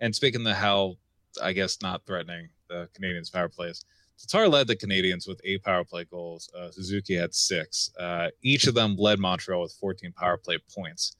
[0.00, 0.96] and speaking the how,
[1.40, 3.84] I guess, not threatening the Canadiens' power plays.
[4.18, 6.50] Tatar led the Canadiens with eight power play goals.
[6.56, 7.90] Uh, Suzuki had six.
[7.98, 11.16] Uh, each of them led Montreal with 14 power play points.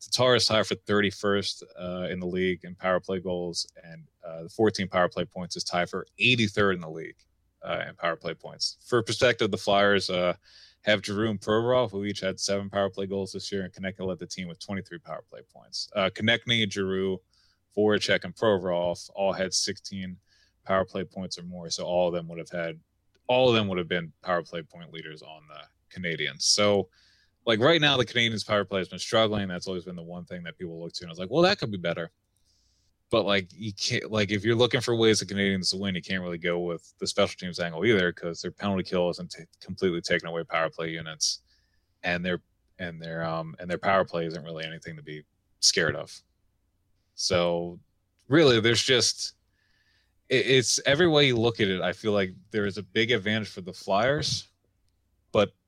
[0.00, 4.42] Tatar is tied for 31st uh, in the league in power play goals, and uh,
[4.42, 7.16] the 14 power play points is tied for 83rd in the league
[7.66, 8.76] uh, in power play points.
[8.86, 10.34] For perspective, the Flyers uh,
[10.82, 14.06] have Giroux and Provorov, who each had seven power play goals this year, and Konecny
[14.06, 15.90] led the team with 23 power play points.
[15.94, 16.08] Uh,
[16.70, 17.20] Giroux,
[17.76, 20.16] Voracek, and Provorov all had 16
[20.64, 21.68] power play points or more.
[21.70, 22.78] So all of them would have had,
[23.26, 26.42] all of them would have been power play point leaders on the Canadiens.
[26.42, 26.88] So,
[27.46, 29.46] like right now, the Canadiens power play has been struggling.
[29.46, 31.42] That's always been the one thing that people look to, and I was like, well,
[31.42, 32.10] that could be better.
[33.10, 36.02] But like you can't, like if you're looking for ways the Canadiens to win, you
[36.02, 39.44] can't really go with the special teams angle either because their penalty kill isn't t-
[39.60, 41.40] completely taking away power play units,
[42.02, 42.40] and their
[42.78, 45.22] and their um and their power play isn't really anything to be
[45.60, 46.12] scared of.
[47.14, 47.78] So
[48.28, 49.34] really, there's just
[50.28, 51.80] it's every way you look at it.
[51.80, 54.48] I feel like there is a big advantage for the Flyers,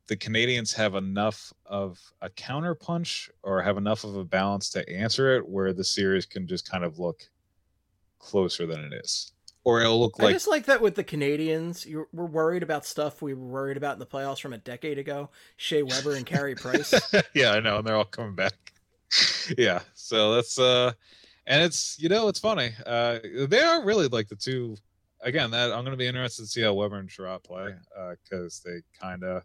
[0.08, 5.36] the Canadiens have enough of a counterpunch or have enough of a balance to answer
[5.36, 7.28] it where the series can just kind of look
[8.18, 9.32] closer than it is.
[9.64, 11.84] Or it'll look like I just like that with the Canadiens.
[11.84, 14.98] You we're worried about stuff we were worried about in the playoffs from a decade
[14.98, 15.28] ago.
[15.56, 16.94] Shea Weber and Carey Price.
[17.34, 18.54] yeah, I know, and they're all coming back.
[19.58, 20.92] yeah, so that's uh
[21.46, 22.70] and it's you know it's funny.
[22.86, 24.76] Uh, they are really like the two.
[25.20, 27.74] Again, that I'm going to be interested to see how Weber and Chiarot play
[28.10, 29.42] because uh, they kind of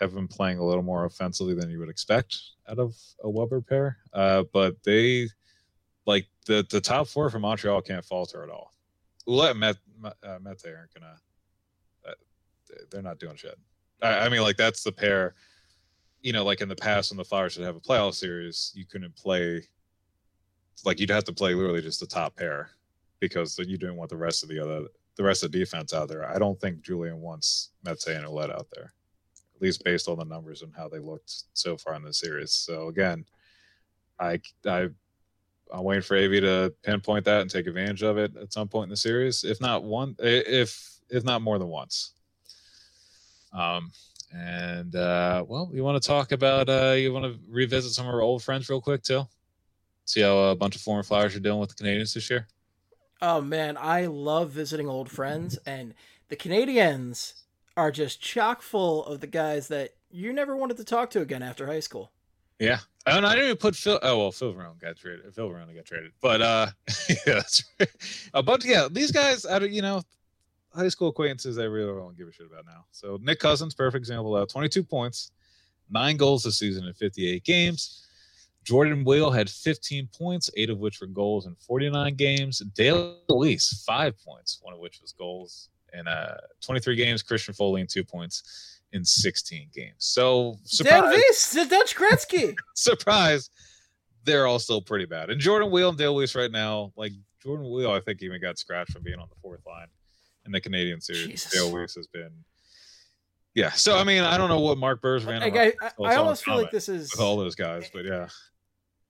[0.00, 2.38] have been playing a little more offensively than you would expect
[2.68, 3.98] out of a Weber pair.
[4.12, 5.28] Uh, but they
[6.06, 8.72] like the the top four from Montreal can't falter at all.
[9.26, 9.76] Ouellet and Met,
[10.22, 10.38] uh,
[10.76, 11.16] aren't gonna.
[12.06, 12.12] Uh,
[12.90, 13.58] they're not doing shit.
[14.02, 15.34] I, I mean, like that's the pair.
[16.22, 18.84] You know, like in the past, when the Flyers would have a playoff series, you
[18.86, 19.62] couldn't play
[20.84, 22.70] like you'd have to play literally just the top pair
[23.20, 26.08] because you didn't want the rest of the other the rest of the defense out
[26.08, 26.28] there.
[26.28, 28.92] I don't think Julien wants Mete and Ouellet out there,
[29.58, 32.52] at least based on the numbers and how they looked so far in the series.
[32.52, 33.24] So again,
[34.18, 34.88] I I
[35.72, 38.84] I'm waiting for AV to pinpoint that and take advantage of it at some point
[38.84, 42.12] in the series, if not one, if if not more than once.
[43.52, 43.90] Um,
[44.32, 48.14] and uh, well, you want to talk about uh, you want to revisit some of
[48.14, 49.26] our old friends real quick too
[50.08, 52.48] see how a bunch of former Flyers are doing with the Canadiens this year?
[53.20, 55.94] Oh man, I love visiting old friends, and
[56.28, 57.34] the Canadiens
[57.78, 61.44] are just chock full of the guys that you never wanted to talk to again
[61.44, 62.10] after high school.
[62.58, 64.00] Yeah, and I didn't even put Phil.
[64.02, 65.32] Oh well, Phil Varone got traded.
[65.32, 66.66] Phil Varone got traded, but uh,
[67.08, 67.88] yeah, that's right.
[68.34, 68.64] A bunch.
[68.64, 69.46] Yeah, these guys.
[69.46, 69.70] I don't.
[69.70, 70.02] You know,
[70.74, 71.56] high school acquaintances.
[71.56, 72.84] I really don't give a shit about now.
[72.90, 74.36] So Nick Cousins, perfect example.
[74.36, 75.30] Of 22 points,
[75.88, 78.06] nine goals this season in 58 games.
[78.64, 82.58] Jordan Weal had 15 points, eight of which were goals in 49 games.
[82.74, 87.22] Dale Weise, five points, one of which was goals in uh 23 games.
[87.22, 89.94] Christian Folin in two points in 16 games.
[89.98, 92.56] So surprise, the Dutch Gretzky.
[92.74, 93.50] surprise,
[94.24, 95.30] they're all still pretty bad.
[95.30, 97.12] And Jordan Weal and Dale Weise right now, like
[97.42, 99.88] Jordan Weal, I think even got scratched from being on the fourth line
[100.46, 101.26] in the Canadian series.
[101.26, 101.52] Jesus.
[101.52, 102.30] Dale Weise has been.
[103.54, 106.44] Yeah, so I mean, I don't know what Marc Bergevin Like, I, I, I almost
[106.44, 108.28] feel like this is with all those guys, but yeah,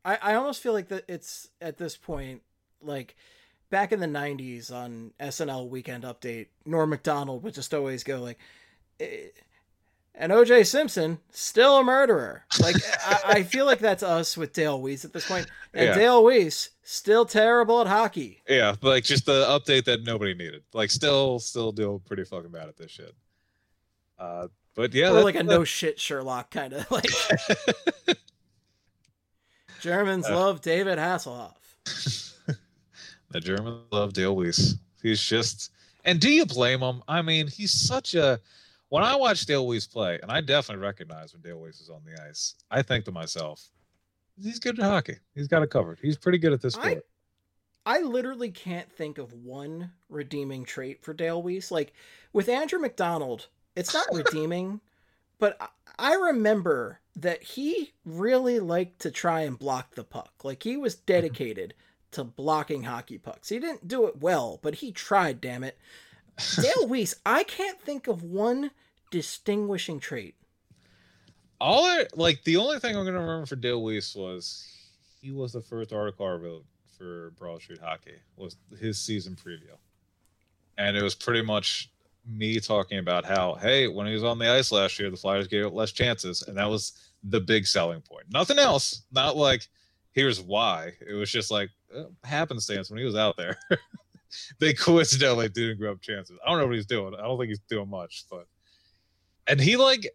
[0.05, 2.43] I, I almost feel like that it's at this point
[2.81, 3.14] like
[3.71, 8.39] back in the 90s on SNL Weekend Update, Norm Macdonald would just always go like
[9.01, 9.29] "Eh,
[10.14, 12.45] and OJ Simpson still a murderer.
[12.61, 15.47] Like I, I feel like that's us with Dale Weise at this point.
[15.75, 15.95] And Yeah.
[15.95, 18.43] Dale Weise still terrible at hockey.
[18.49, 20.62] yeah, like just the update that nobody needed.
[20.73, 23.14] Like, still, still doing pretty fucking bad at this shit.
[24.19, 27.07] Uh, but yeah, or like a no shit Sherlock kind of like
[29.81, 30.35] Germans Uh.
[30.37, 31.55] love David Hasselhoff.
[33.31, 34.74] the Germans love Dale Weise.
[35.03, 35.70] He's just,
[36.05, 37.03] and do you blame him?
[37.09, 38.41] I mean, he's such a.
[38.89, 42.01] When I watch Dale Weise play, and I definitely recognize when Dale Weise is on
[42.05, 43.68] the ice, I think to myself,
[44.43, 45.16] he's good at hockey.
[45.35, 45.99] He's got it covered.
[46.01, 47.07] He's pretty good at this I- sport.
[47.87, 51.70] I literally can't think of one redeeming trait for Dale Weise.
[51.70, 51.95] Like
[52.35, 54.81] with Andrew MacDonald, it's not redeeming,
[55.39, 55.68] but I-
[55.99, 60.33] I remember that he really liked to try and block the puck.
[60.45, 61.05] Like he was mm-hmm.
[61.07, 61.74] dedicated
[62.13, 63.49] to blocking hockey pucks.
[63.49, 65.79] He didn't do it well, but he tried, damn it.
[66.57, 68.71] Dale Weise, I can't think of one
[69.11, 70.35] distinguishing trait.
[71.61, 74.67] All I like, the only thing I'm gonna remember for Dale Weise was
[75.21, 76.65] he was the first article I wrote
[76.97, 78.15] for Broad Street Hockey.
[78.37, 79.77] Was his season preview,
[80.77, 81.91] and it was pretty much
[82.29, 85.49] me talking about how, hey, when he was on the ice last year, the Flyers
[85.49, 86.93] gave up less chances, and that was
[87.25, 88.27] the big selling point.
[88.31, 89.03] Nothing else.
[89.13, 89.69] Not like
[90.19, 90.93] here's why.
[91.07, 93.57] It was just like uh, happenstance when he was out there.
[94.59, 96.37] they coincidentally didn't up chances.
[96.45, 97.14] I don't know what he's doing.
[97.14, 98.47] I don't think he's doing much, but
[99.47, 100.09] and he like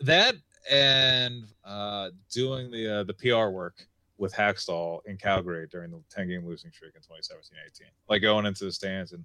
[0.00, 0.34] that
[0.70, 3.86] and uh doing the uh, the PR work
[4.16, 7.82] with Hextall in Calgary during the 10 game losing streak in 2017-18.
[8.08, 9.24] Like going into the stands and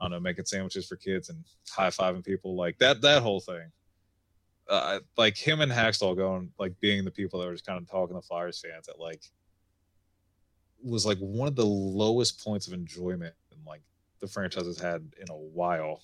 [0.00, 3.40] I don't know, making sandwiches for kids and high fiving people like that that whole
[3.40, 3.72] thing.
[4.68, 7.88] Uh, like him and Hextall going like being the people that were just kind of
[7.88, 9.22] talking to Flyers fans that like
[10.84, 13.82] was like one of the lowest points of enjoyment and like
[14.20, 16.00] the franchise has had in a while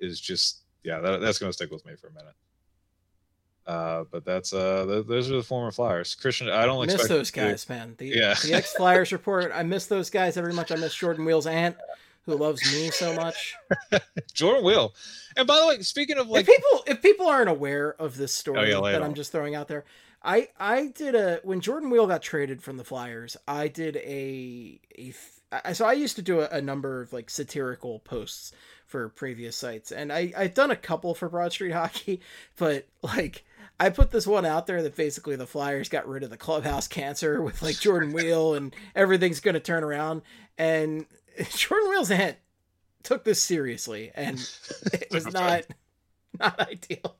[0.00, 2.34] is just yeah that, that's gonna stick with me for a minute.
[3.66, 6.14] Uh, but that's uh th- those are the former Flyers.
[6.14, 7.94] Christian, I don't miss expect those you to- guys, man.
[7.98, 8.34] The, Yeah.
[8.42, 9.52] the ex Flyers report.
[9.54, 10.72] I miss those guys every much.
[10.72, 11.76] I miss Jordan Weals' aunt,
[12.22, 13.54] who loves me so much.
[14.32, 14.94] Jordan Will.
[15.36, 18.32] And by the way, speaking of like if people if people aren't aware of this
[18.32, 19.84] story Oh, yeah, that I'm just throwing out there,
[20.22, 24.80] I I did a when Jordan Weal got traded from the Flyers, I did a
[24.98, 25.12] a
[25.52, 28.52] I, so I used to do a, a number of like satirical posts
[28.86, 32.20] for previous sites, and I I've done a couple for Broad Street Hockey,
[32.56, 33.44] but like.
[33.82, 36.86] I put this one out there that basically the Flyers got rid of the clubhouse
[36.86, 40.20] cancer with like Jordan Weal and everything's going to turn around.
[40.58, 41.06] And
[41.56, 42.36] Jordan Weal's aunt
[43.02, 44.38] took this seriously, and
[44.92, 45.64] it was not
[46.38, 47.16] not ideal.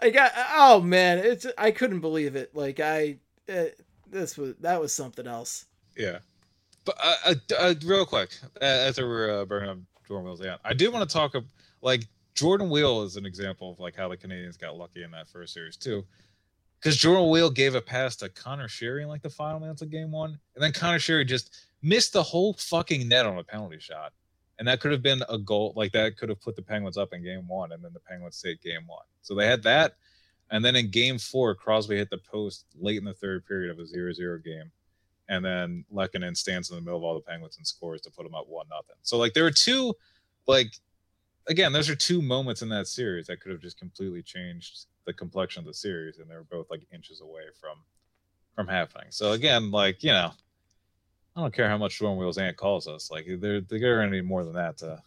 [0.00, 2.54] I got oh man, it's I couldn't believe it.
[2.54, 3.16] Like I,
[3.48, 3.64] uh,
[4.10, 5.66] this was that was something else.
[5.96, 6.18] Yeah,
[6.84, 8.30] but uh, uh, uh, real quick,
[8.60, 11.46] as we're uh, bringing up Jordan Weal's aunt, I did want to talk ab-
[11.82, 15.28] like Jordan Weal is an example of like how the Canadiens got lucky in that
[15.28, 16.04] first series too,
[16.80, 19.90] because Jordan Weal gave a pass to Conor Sheary in like the final minutes of
[19.90, 23.78] Game One, and then Conor Sheary just missed the whole fucking net on a penalty
[23.78, 24.12] shot,
[24.58, 25.72] and that could have been a goal.
[25.76, 28.40] Like that could have put the Penguins up in Game One, and then the Penguins
[28.40, 29.04] take Game One.
[29.22, 29.94] So they had that,
[30.50, 33.78] and then in Game Four, Crosby hit the post late in the third period of
[33.78, 34.70] a 0-0 game
[35.28, 38.24] and then Lehkonen stands in the middle of all the Penguins and scores to put
[38.24, 38.96] them up one nothing.
[39.02, 39.94] So like there were two,
[40.46, 40.74] like
[41.46, 45.12] again, those are two moments in that series that could have just completely changed the
[45.12, 47.78] complexion of the series, and they were both like inches away from
[48.54, 49.08] from happening.
[49.10, 50.32] So again, like you know,
[51.36, 53.10] I don't care how much Jordan Weals aunt calls us.
[53.10, 55.02] Like they're they're gonna need more than that to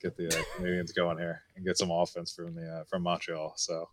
[0.00, 3.54] get the uh, Canadiens going here and get some offense from the uh, from Montreal.
[3.56, 3.88] So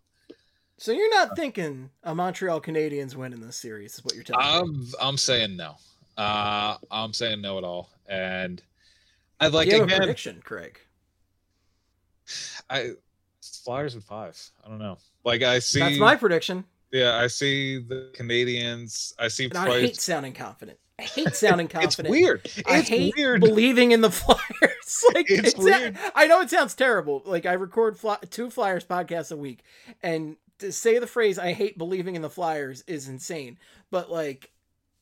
[0.78, 3.94] So you're not thinking a Montreal Canadiens win in this series?
[3.94, 4.88] Is what you're telling me?
[5.00, 5.76] I'm I'm saying no.
[6.16, 8.60] Uh, I'm saying no at all, and
[9.38, 9.98] I like Do you have a again.
[10.00, 10.80] prediction, Craig?
[12.68, 12.92] I
[13.42, 14.38] Flyers with five.
[14.64, 14.98] I don't know.
[15.24, 15.78] Like I see.
[15.78, 16.64] That's my prediction.
[16.92, 19.14] Yeah, I see the Canadiens.
[19.18, 20.79] I see I hate sounding confident.
[21.00, 22.14] I hate sounding confident.
[22.14, 22.40] It's weird.
[22.44, 23.40] It's I hate weird.
[23.40, 24.40] believing in the Flyers.
[25.14, 25.96] like It's it's weird.
[26.14, 27.22] I know it sounds terrible.
[27.24, 29.60] Like I record fly, two Flyers podcasts a week,
[30.02, 33.58] and to say the phrase "I hate believing in the Flyers" is insane.
[33.90, 34.50] But like,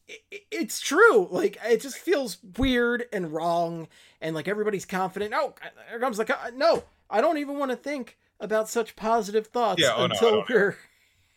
[0.06, 1.26] it, it's true.
[1.30, 3.88] Like it just feels weird and wrong,
[4.20, 5.32] and like everybody's confident.
[5.34, 5.54] Oh,
[5.90, 6.50] here comes the co-.
[6.54, 6.84] no.
[7.10, 10.76] I don't even want to think about such positive thoughts Yeah, oh, until don't we're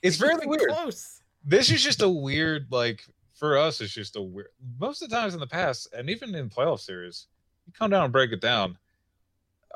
[0.01, 0.67] It's really weird.
[0.69, 1.21] close.
[1.45, 3.07] This is just a weird, like
[3.41, 4.49] for us, it's just a weird.
[4.79, 7.25] Most of the times in the past, and even in playoff series,
[7.65, 8.77] you come down and break it down.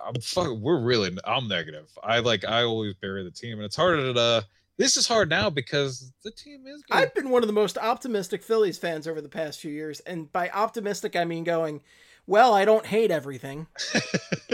[0.06, 1.18] I'm fuck, we're really.
[1.26, 1.90] I'm negative.
[2.04, 2.46] I like.
[2.46, 4.20] I always bury the team, and it's harder to.
[4.20, 4.42] Uh,
[4.78, 6.96] this is hard now because the team is good.
[6.96, 10.32] I've been one of the most optimistic Phillies fans over the past few years, and
[10.32, 11.82] by optimistic I mean going,
[12.28, 13.66] well, I don't hate everything.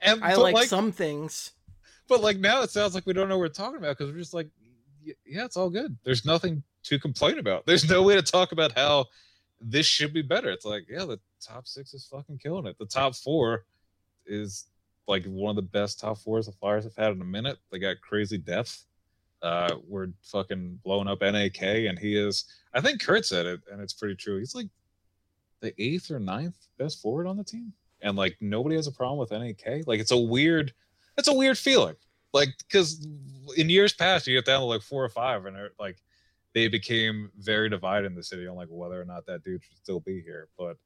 [0.00, 1.50] and I like, like some things.
[2.06, 4.20] But like now, it sounds like we don't know what we're talking about because we're
[4.20, 4.50] just like,
[5.02, 5.96] yeah, it's all good.
[6.04, 7.64] There's nothing to complain about.
[7.66, 9.06] There's no way to talk about how
[9.60, 10.50] this should be better.
[10.50, 12.78] It's like, yeah, the top six is fucking killing it.
[12.78, 13.64] The top four
[14.26, 14.66] is
[15.08, 17.58] like one of the best top fours the Flyers have had in a minute.
[17.70, 18.84] They got crazy depth.
[19.42, 22.44] Uh, we're fucking blowing up NAK, and he is.
[22.74, 24.38] I think Kurt said it, and it's pretty true.
[24.38, 24.68] He's like
[25.60, 27.72] the eighth or ninth best forward on the team,
[28.02, 29.86] and like nobody has a problem with NAK.
[29.86, 30.72] Like it's a weird,
[31.18, 31.96] it's a weird feeling.
[32.32, 33.04] Like because
[33.56, 35.96] in years past, you get down to like four or five, and like
[36.54, 39.76] they became very divided in the city on like whether or not that dude should
[39.76, 40.48] still be here.
[40.58, 40.76] But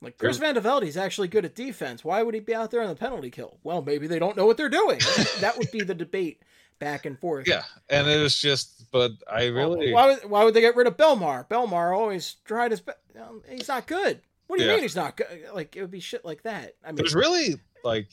[0.00, 2.04] Like Chris Van is actually good at defense.
[2.04, 3.58] Why would he be out there on the penalty kill?
[3.64, 4.98] Well, maybe they don't know what they're doing.
[5.40, 6.42] that would be the debate
[6.78, 7.48] back and forth.
[7.48, 10.86] yeah, and it was just, but I really, Why would why would they get rid
[10.86, 11.48] of Bellemare?
[11.48, 12.98] Bellemare always tried his best.
[13.20, 14.20] Um, he's not good.
[14.46, 14.76] What do you Yeah.
[14.76, 15.26] mean he's not good?
[15.54, 16.74] Like it would be shit like that.
[16.84, 18.08] I mean, there's really like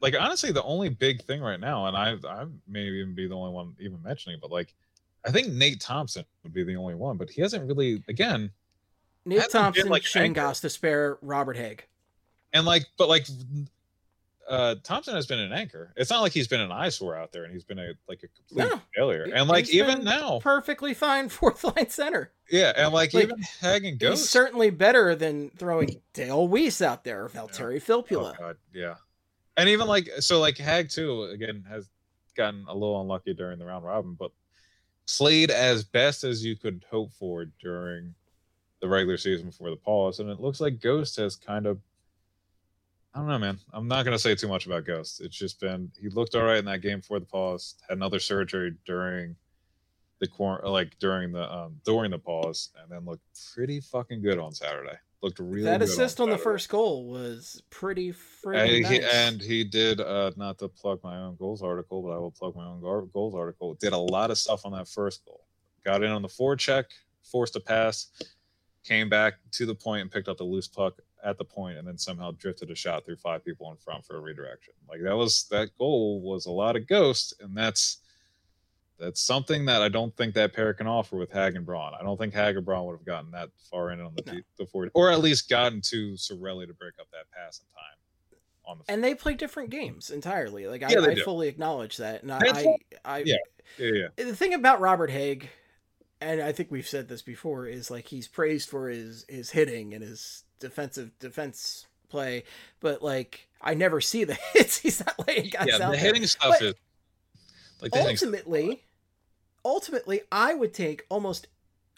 [0.00, 3.34] like honestly the only big thing right now and i i may even be the
[3.34, 4.74] only one even mentioning it, but like
[5.26, 8.50] i think nate thompson would be the only one but he hasn't really again
[9.26, 10.34] Nate hasn't been, Thompson, like, Shane.
[10.34, 11.84] Gostisbehere Robert Hagg.
[12.54, 13.26] and like but like
[14.48, 17.44] uh thompson has been an anchor it's not like he's been an eyesore out there
[17.44, 18.80] and he's been a like a complete No.
[18.96, 22.32] failure and like even now Perfectly fine fourth line center.
[22.50, 27.04] yeah and like, like, even Hagg and He's certainly better than throwing Dale Weiss out
[27.04, 28.36] there or Valtteri oh Filppula.
[28.38, 28.94] god yeah
[29.58, 31.88] and even like so like Hagg too again has
[32.34, 34.32] gotten a little unlucky during the round robin but
[35.16, 38.14] played as best as you could hope for during
[38.80, 41.78] the regular season before the pause and it looks like ghost has kind of
[43.14, 43.58] i don't know man.
[43.72, 45.20] I'm not to say too much about ghost.
[45.20, 48.20] It's just been he looked all right in that game before the pause had another
[48.20, 49.36] surgery during
[50.20, 54.38] the quar like during the um during the pause and then looked pretty fucking good
[54.38, 58.98] on saturday looked really that assist on, the first goal was pretty And freaking he,
[59.00, 59.14] nice.
[59.14, 62.56] and he did uh not to plug my own goals article, but I will plug
[62.56, 63.74] my own gar- goals article.
[63.74, 65.44] Did a lot of stuff on that first goal.
[65.84, 66.84] Got in on the forecheck,
[67.22, 68.08] forced a pass,
[68.84, 71.86] came back to the point and picked up the loose puck at the point, and
[71.86, 74.72] then somehow drifted a shot through five people in front for a redirection.
[74.88, 77.98] Like that was that goal was a lot of ghosts, and that's
[79.00, 81.92] that's something that I don't think that pair can offer with Hagg and Braun.
[81.98, 84.40] I don't think Hagg and Braun would have gotten that far in on the No.
[84.58, 87.96] the forward, or at least gotten to Cirelli to break up that pass in time
[88.66, 90.66] on the and they play different games entirely.
[90.66, 91.24] Like I, Yeah, I do.
[91.24, 92.22] fully acknowledge that.
[92.22, 93.36] And I, I, I yeah.
[93.78, 94.24] yeah, yeah.
[94.24, 95.48] the thing about Robert Hagg,
[96.20, 99.94] and I think we've said this before, is like he's praised for his his hitting
[99.94, 102.44] and his defensive defense play,
[102.80, 104.76] but like I never see the hits.
[104.78, 105.98] He's not laying guys yeah, out the there.
[105.98, 106.74] hitting stuff But is
[107.80, 108.82] like the ultimately,
[109.64, 111.46] ultimately, I would take almost,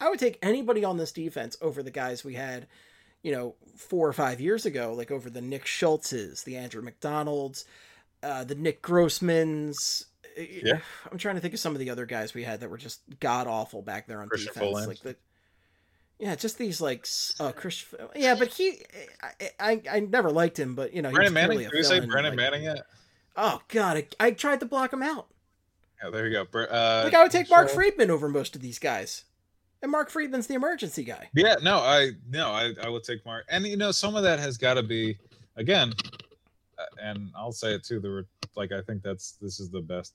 [0.01, 2.67] I would take anybody on this defense over the guys we had,
[3.23, 7.65] you know, four or five years ago, like over the Nick Schultzes, the Andrew MacDonalds,
[8.23, 10.07] uh, the Nick Grossmans.
[10.37, 10.79] Yeah.
[11.11, 13.01] I'm trying to think of some of the other guys we had that were just
[13.21, 14.87] god awful back there on Christian defense, Folin.
[14.89, 15.17] like the.
[16.19, 17.07] Yeah, just these like
[17.41, 17.85] uh Chris.
[18.15, 18.79] Yeah, but he,
[19.23, 21.49] I, I, I never liked him, but you know, Brandon Manning.
[21.59, 22.87] clearly a Did we say Brandon like- Manning yet?
[23.37, 25.27] Oh God, I, I tried to block him out.
[26.03, 26.59] Yeah, there you go.
[26.59, 29.25] Uh, Like I would take Mark so- Friedman over most of these guys,
[29.83, 31.29] and Mark Friedman's the emergency guy.
[31.35, 34.39] Yeah, no, I no, I I would take Mark, and you know, some of that
[34.39, 35.17] has got to be
[35.57, 35.93] again,
[36.79, 38.01] uh, and I'll say it too.
[38.01, 38.27] There were
[38.57, 40.15] like I think that's this is the best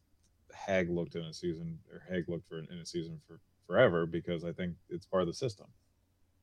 [0.54, 4.44] Hagg looked in a season, or Hagg looked for in a season for forever because
[4.44, 5.68] I think it's part of the system,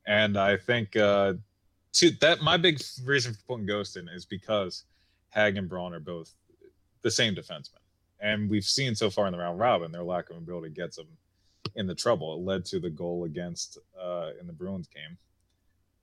[0.06, 1.34] and I think uh
[1.94, 4.84] to that my big reason for putting Ghost in is because
[5.30, 6.32] Hagg and Braun are both
[7.02, 7.80] the same defenseman,
[8.20, 11.06] and we've seen so far in the round robin their lack of ability gets them
[11.76, 12.34] in the trouble.
[12.34, 15.16] It led to the goal against uh, in the Bruins game,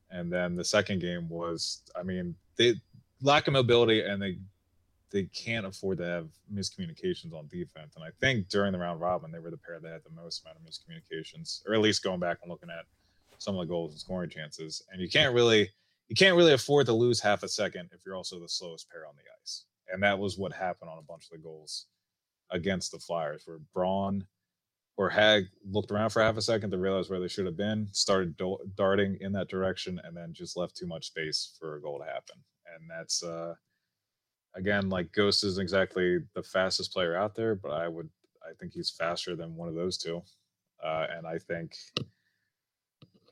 [0.09, 2.75] and then the second game was, I mean, they
[3.21, 4.37] lack of mobility and they
[5.11, 7.95] they can't afford to have miscommunications on defense.
[7.97, 10.41] And I think during the round robin, they were the pair that had the most
[10.43, 12.85] amount of miscommunications, or at least going back and looking at
[13.37, 14.83] some of the goals and scoring chances.
[14.91, 15.69] And you can't really
[16.07, 19.05] you can't really afford to lose half a second if you're also the slowest pair
[19.05, 19.63] on the ice.
[19.93, 21.87] And that was what happened on a bunch of the goals
[22.51, 24.25] against the Flyers, where Braun
[24.97, 27.87] or Hagg looked around for half a second to realize where they should have been,
[27.91, 31.81] started do- darting in that direction, and then just left too much space for a
[31.81, 32.35] goal to happen.
[32.75, 33.55] And that's uh,
[34.55, 38.09] again like Ghost isn't exactly the fastest player out there, but I would
[38.43, 40.21] I think he's faster than one of those two,
[40.83, 41.75] uh, and I think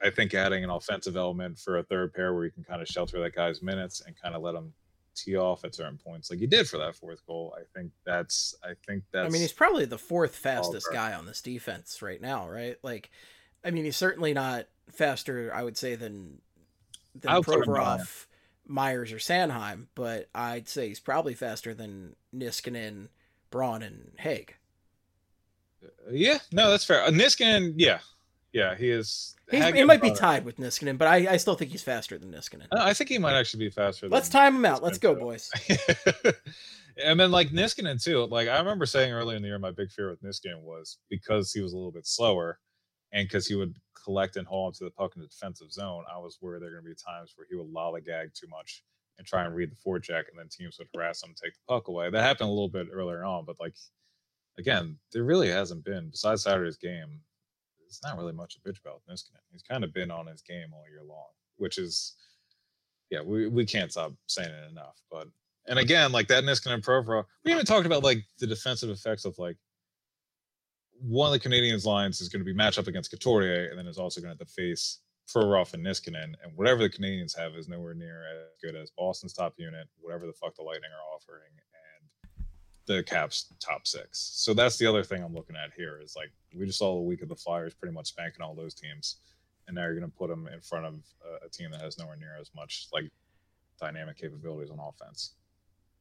[0.02, 2.88] I think adding an offensive element for a third pair where you can kind of
[2.88, 4.74] shelter that guy's minutes and kind of let him
[5.24, 7.56] tee off at certain points, like he did for that fourth goal.
[7.58, 8.56] I think that's.
[8.64, 9.28] I think that's.
[9.28, 12.78] I mean, he's probably the fourth fastest guy on this defense right now, right?
[12.84, 13.10] Like,
[13.64, 15.52] I mean, he's certainly not faster.
[15.54, 16.42] I would say than
[17.16, 18.26] than Provorov,
[18.66, 23.08] Myers, or Sanheim, but I'd say he's probably faster than Niskanen,
[23.50, 24.56] Braun, and Hagg.
[26.12, 27.04] Yeah, no, that's fair.
[27.04, 28.00] Uh, Niskanen, yeah,
[28.52, 29.36] yeah, he is.
[29.52, 32.68] he might be tied with Niskanen, but I, I still think he's faster than Niskanen.
[32.72, 34.10] Uh, I think he might actually be faster.
[34.10, 34.82] Let's time him out.
[34.82, 35.52] Let's go, boys.
[37.04, 38.26] and then like Niskanen too.
[38.26, 41.52] Like I remember saying earlier in the year, my big fear with Niskanen was because
[41.52, 42.60] he was a little bit slower,
[43.12, 46.04] and because he would collect and hold onto the puck in the defensive zone.
[46.12, 48.84] I was worried there were going to be times where he would lollygag too much
[49.18, 51.88] and try and read the forecheck, and then teams would harass him, take the puck
[51.88, 52.10] away.
[52.10, 53.76] That happened a little bit earlier on, but like
[54.58, 57.20] again, there really hasn't been besides Saturday's game
[57.90, 59.42] it's not really much to bitch about Niskanen.
[59.52, 62.16] He's kind of been on his game all year long, which is,
[63.10, 65.02] yeah, we, we can't stop saying it enough.
[65.12, 65.28] But
[65.68, 69.38] and again, like that Niskanen profile, we haven't talked about like the defensive effects of
[69.40, 69.58] like
[71.02, 73.88] one of the Canadiens' lines is going to be matched up against Couturier, and then
[73.88, 75.00] is also going to have to face
[75.34, 79.34] Provorov and Niskanen, and whatever the Canadiens have is nowhere near as good as Boston's
[79.34, 81.52] top unit, whatever the fuck the Lightning are offering,
[82.90, 84.32] the Caps top six.
[84.34, 87.02] So that's the other thing I'm looking at here is like we just saw the
[87.02, 89.18] week of the Flyers pretty much spanking all those teams,
[89.68, 92.00] and now you're going to put them in front of a, a team that has
[92.00, 93.06] nowhere near as much like
[93.80, 95.34] dynamic capabilities on offense.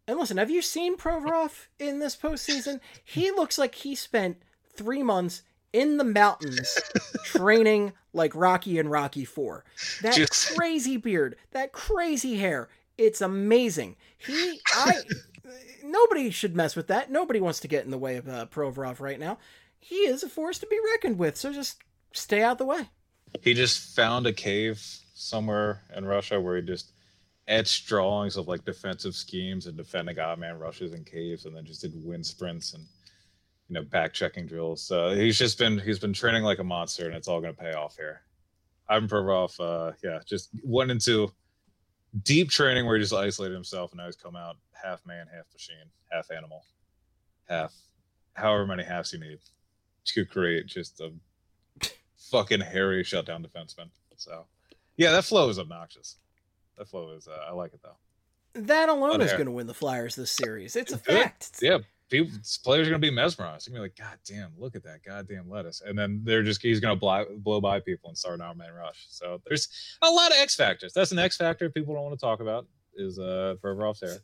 [0.07, 2.81] And listen, have you seen Provorov in this postseason?
[3.05, 4.39] He looks like he spent
[4.75, 5.43] three months
[5.75, 6.79] in the mountains
[7.25, 9.67] training like Rocky and Rocky Four.
[10.01, 10.57] That Just...
[10.57, 12.71] crazy beard, that crazy hair.
[12.97, 13.97] It's amazing.
[14.17, 14.95] He, I,
[15.85, 17.11] nobody should mess with that.
[17.11, 19.39] Nobody wants to get in the way of uh, Provorov right now.
[19.79, 22.89] He is a force to be reckoned with, so just stay out the way.
[23.43, 24.83] He just found a cave
[25.15, 26.93] somewhere in Russia where he just
[27.47, 31.65] etched drawings of like defensive schemes and defending odd man rushes and caves, and then
[31.65, 32.85] just did wind sprints and
[33.69, 34.83] you know back checking drills.
[34.83, 37.61] So he's just been he's been training like a monster, and it's all going to
[37.61, 38.23] pay off here.
[38.89, 41.33] Ivan Provorov, uh, yeah, just one and into
[42.23, 45.47] deep training where he just isolated himself and now he's come out half man, half
[45.53, 45.77] machine,
[46.11, 46.65] half animal,
[47.49, 47.75] half
[48.35, 49.39] however many halves you need
[50.05, 51.13] to create just a
[52.17, 53.89] fucking hairy shutdown defenseman.
[54.17, 54.47] So
[54.97, 56.17] yeah, that flow is obnoxious.
[56.77, 57.97] That flow is uh, I like it though.
[58.55, 60.75] That alone is going to win the Flyers this series.
[60.75, 61.59] It's a fact.
[61.61, 61.79] Yeah,
[62.09, 63.67] people, players are going to be mesmerized.
[63.67, 65.83] They're going to be like, God damn, look at that goddamn lettuce.
[65.85, 68.59] And then they're just, he's going to blow, blow by people and start an arm
[68.59, 69.07] man rush.
[69.09, 69.69] So there's
[70.03, 70.93] a lot of X factors.
[70.93, 74.19] That's an X factor people don't want to talk about is uh, Provorov's hair.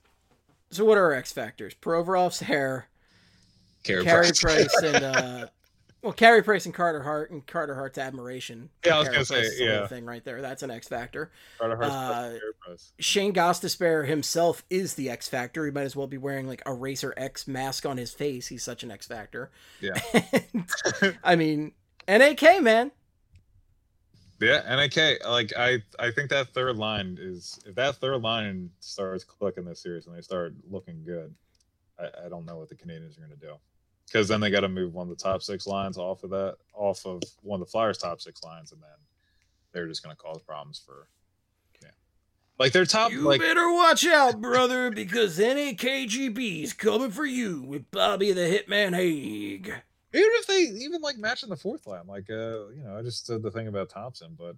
[0.71, 1.75] So what are our X factors?
[1.75, 2.89] Provorov's hair,
[3.85, 5.47] Carey Price, Price and uh,
[6.05, 8.69] Well, Carey Price and Carter Hart and Carter Hart's admiration.
[8.85, 10.43] Yeah, I was gonna say, yeah, thing right there.
[10.43, 11.31] That's an X factor.
[11.59, 15.65] Carter Hart's uh, Shane Gostisbehere himself is the X factor.
[15.65, 18.49] He might as well be wearing like a Racer X mask on his face.
[18.49, 19.51] He's such an X factor.
[19.81, 19.99] Yeah.
[21.01, 21.73] and, I mean,
[22.07, 22.93] NAK man.
[24.43, 25.27] Yeah, NAK.
[25.27, 29.81] Like I, I think that third line is if that third line starts clicking this
[29.81, 31.35] series and they start looking good,
[31.99, 33.55] I, I don't know what the Canadians are gonna do
[34.07, 36.57] because then they got to move one of the top six lines off of that,
[36.75, 38.91] off of one of the Flyers' top six lines, and then
[39.73, 41.09] they're just going to cause problems for,
[41.83, 41.89] yeah,
[42.59, 43.13] like their top.
[43.13, 48.93] You like, better watch out, brother, because NAKGB's coming for you with Bobby the Hitman
[48.93, 49.67] Hagg.
[50.13, 53.27] Even if they even like matching the fourth line, like uh, you know, I just
[53.27, 54.55] said the thing about Thompson, but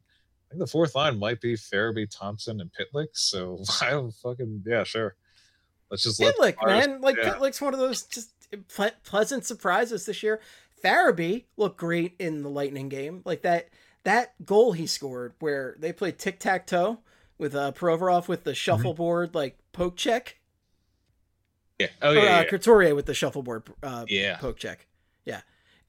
[0.48, 3.08] I think the fourth line might be Farabee, Thompson, and Pitlick.
[3.12, 5.16] So I don't fucking yeah, sure.
[5.90, 7.00] Let's just Pitlick, man.
[7.00, 7.34] Like yeah.
[7.34, 8.30] Pitlick's one of those just
[8.68, 10.40] ple- pleasant surprises this year.
[10.82, 13.22] Farabee looked great in the Lightning game.
[13.24, 13.68] Like that
[14.04, 17.00] that goal he scored where they played tic tac toe
[17.38, 18.56] with uh, Provorov with the mm-hmm.
[18.56, 19.38] shuffleboard mm-hmm.
[19.38, 20.38] like poke check.
[21.78, 21.88] Yeah.
[22.00, 22.18] Oh yeah.
[22.18, 22.44] Or, uh, yeah.
[22.44, 24.36] Couturier with the shuffleboard uh, yeah.
[24.36, 24.86] poke check.
[25.24, 25.40] Yeah.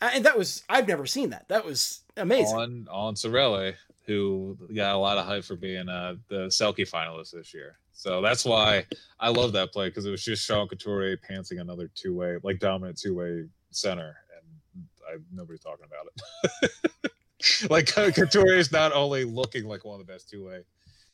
[0.01, 1.47] And that was I've never seen that.
[1.49, 2.57] That was amazing.
[2.57, 3.75] On on Cirelli,
[4.05, 7.77] who got a lot of hype for being uh, the Selke finalist this year.
[7.97, 8.85] So that's why
[9.19, 12.59] I love that play because it was just Sean Couturier pantsing another two way, like
[12.59, 16.05] dominant two way center, and I nobody's talking about
[16.61, 17.69] it.
[17.71, 20.61] like Couturier is not only looking like one of the best two way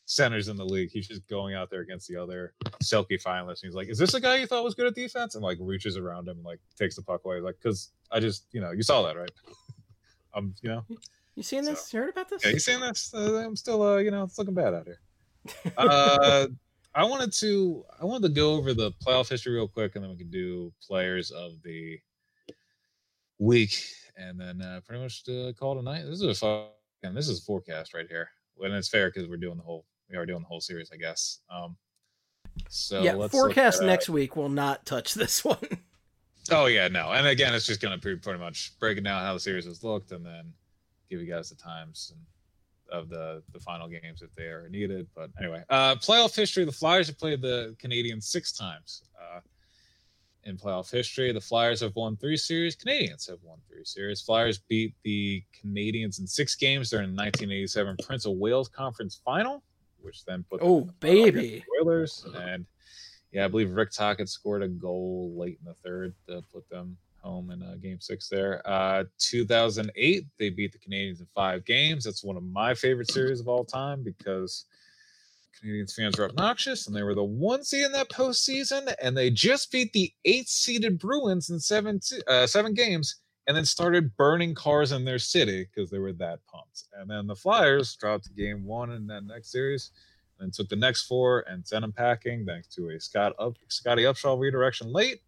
[0.05, 2.53] centers in the league, he's just going out there against the other
[2.83, 3.63] Selke finalists.
[3.63, 5.59] And he's like, "Is this a guy you thought was good at defense?" And like
[5.61, 8.73] reaches around him, and like takes the puck away, like because I just you know
[8.73, 9.31] you saw that right.
[10.35, 10.83] I'm, you know,
[11.35, 11.93] You seen this?
[11.93, 12.43] You heard about this?
[12.43, 13.13] yeah, you seeing this?
[13.13, 14.99] Uh, I'm still, uh, you know, it's looking bad out here.
[15.77, 16.47] Uh,
[16.95, 20.11] I wanted to, I wanted to go over the playoff history real quick, and then
[20.11, 21.99] we can do players of the
[23.39, 23.83] week,
[24.15, 26.03] and then uh, pretty much uh, call tonight.
[26.03, 26.67] This is a fun,
[27.01, 28.29] and this is a forecast right here.
[28.61, 30.97] And it's fair because we're doing the whole, we are doing the whole series, I
[30.97, 31.39] guess.
[31.49, 31.75] Um,
[32.69, 35.57] so yeah, let's forecast next week will not touch this one.
[36.51, 37.11] Oh yeah, no.
[37.11, 40.11] And again, it's just gonna be pretty much breaking down how the series has looked,
[40.11, 40.53] and then
[41.09, 42.23] give you guys the times and
[42.93, 45.07] of the the final games if they are needed.
[45.15, 49.03] But anyway, uh, playoff history: the Flyers have played the Canadiens six times.
[49.19, 49.39] Uh,
[50.45, 52.75] in playoff history, the Flyers have won three series.
[52.75, 54.21] Canadiens have won three series.
[54.21, 59.63] Flyers beat the Canadiens in six games during the 1987 Prince of Wales Conference Final,
[60.01, 61.63] which then put Oh, the baby.
[61.81, 62.65] Oilers and
[63.31, 66.97] yeah, I believe Rick Tocchet scored a goal late in the third to put them
[67.23, 68.61] home in uh, game six there.
[68.65, 72.03] Uh, 2008, they beat the Canadiens in five games.
[72.03, 74.65] That's one of my favorite series of all time because
[75.61, 78.93] Canadiens fans were obnoxious and they were the one seed in that postseason.
[79.01, 83.17] And they just beat the eight seeded Bruins in seven, uh, seven games
[83.47, 86.83] and then started burning cars in their city because they were that pumped.
[86.93, 89.91] And then the Flyers dropped game one in that next series
[90.39, 94.03] and took the next four and sent them packing thanks to a Scott up Scottie
[94.03, 95.21] Upshall redirection late.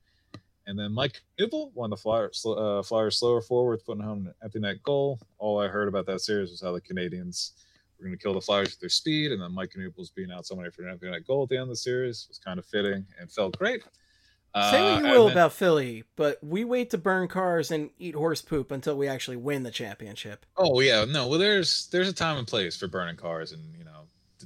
[0.67, 4.59] And then Mike one of the Flyers, uh, Flyers slower forwards, putting home an empty
[4.59, 5.19] net goal.
[5.37, 7.51] All I heard about that series was how the Canadiens
[7.99, 10.45] were going to kill the Flyers with their speed, and then Mike Newell's being out
[10.45, 12.65] somebody for an empty net goal at the end of the series was kind of
[12.65, 13.83] fitting and felt great.
[13.83, 17.89] Say what Uh, you will then- about Philly, but we wait to burn cars and
[17.99, 20.45] eat horse poop until we actually win the championship.
[20.55, 21.27] Oh yeah, no.
[21.27, 23.85] Well, there's there's a time and place for burning cars and you know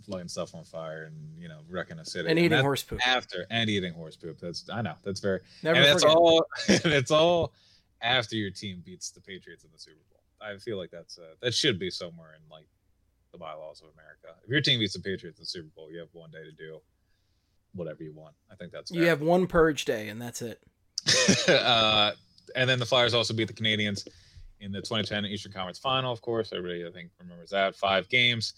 [0.09, 3.05] lighting stuff on fire and you know wrecking a city And eating that's horse poop.
[3.05, 4.39] after and eating horse poop.
[4.39, 6.45] That's I know that's very Never and that's all.
[6.67, 7.53] And it's all
[8.01, 10.21] after your team beats the Patriots in the Super Bowl.
[10.41, 12.67] I feel like that's uh, that should be somewhere in like
[13.31, 14.39] the bylaws of America.
[14.43, 16.51] If your team beats the Patriots in the Super Bowl, you have one day to
[16.51, 16.79] do
[17.73, 18.35] whatever you want.
[18.51, 20.59] I think that's You have one purge day, and that's it.
[21.49, 22.11] uh,
[22.55, 24.07] and then the Flyers also beat the Canadiens
[24.59, 26.11] in the 2010 Eastern Conference Final.
[26.11, 27.75] Of course, everybody I think remembers that.
[27.75, 28.53] Five games.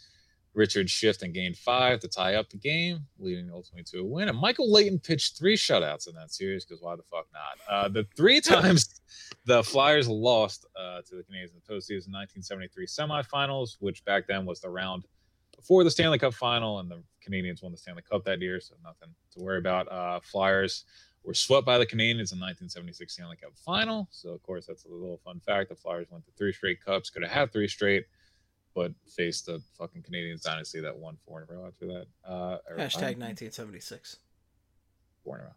[0.53, 4.27] Richard shift and gained five to tie up the game, leading ultimately to a win.
[4.27, 7.73] And Michael Leighton pitched three shutouts in that series because why the fuck not?
[7.73, 9.01] Uh, the three times
[9.45, 14.45] the Flyers lost uh, to the Canadiens in the postseason 1973 semifinals, which back then
[14.45, 15.05] was the round
[15.55, 18.75] before the Stanley Cup final, and the Canadiens won the Stanley Cup that year, so
[18.83, 19.89] nothing to worry about.
[19.91, 20.85] Uh, Flyers
[21.23, 24.07] were swept by the Canadiens in 1976 Stanley Cup final.
[24.11, 25.69] So, of course, that's a little fun fact.
[25.69, 28.05] The Flyers went to three straight cups, could have had three straight,
[28.73, 32.05] but faced the fucking Canadiens dynasty that won four in a row after that.
[32.25, 34.17] Uh, Hashtag 1976.
[35.23, 35.51] Four in a row.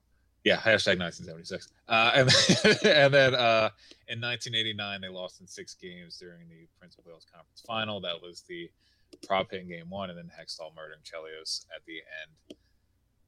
[0.44, 1.68] Yeah, hashtag 1976.
[1.88, 2.28] Uh, and
[2.84, 3.70] and then uh,
[4.08, 8.00] in 1989, they lost in six games during the Prince of Wales Conference Final.
[8.02, 8.70] That was the
[9.26, 12.58] Propp hit in game one, and then Hextall murdering Chelios at the end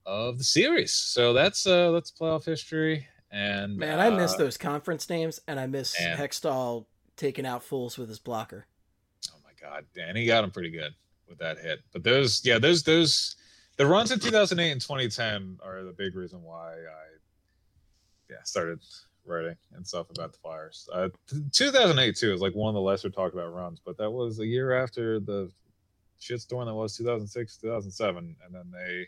[0.04, 0.92] of the series.
[0.92, 3.06] So that's uh that's playoff history.
[3.30, 6.18] And Man, I miss uh, those conference names, and I miss man.
[6.18, 6.84] Hextall
[7.16, 8.66] taking out fools with his blocker.
[9.68, 10.94] God, Dan, he got him pretty good
[11.28, 11.80] with that hit.
[11.92, 13.36] But those, yeah, those, those,
[13.76, 17.06] the runs in 2008 and 2010 are the big reason why I,
[18.30, 18.80] yeah, started
[19.24, 20.88] writing and stuff about the Flyers.
[20.92, 21.08] Uh,
[21.52, 24.46] 2008 too is like one of the lesser talked about runs, but that was a
[24.46, 25.50] year after the
[26.20, 29.06] shitstorm that was 2006, 2007, and then they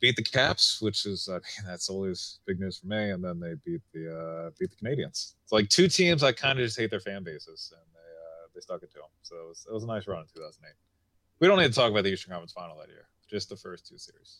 [0.00, 3.10] beat the Caps, which is I mean that's always big news for me.
[3.10, 5.34] And then they beat the uh, beat the Canadiens.
[5.42, 7.93] It's like two teams I kind of just hate their fan bases, and
[8.54, 9.10] they stuck it to him.
[9.22, 10.72] So it was, it was a nice run in 2008.
[11.40, 13.06] We don't need to talk about the Eastern Conference Final that year.
[13.28, 14.38] Just the first two series.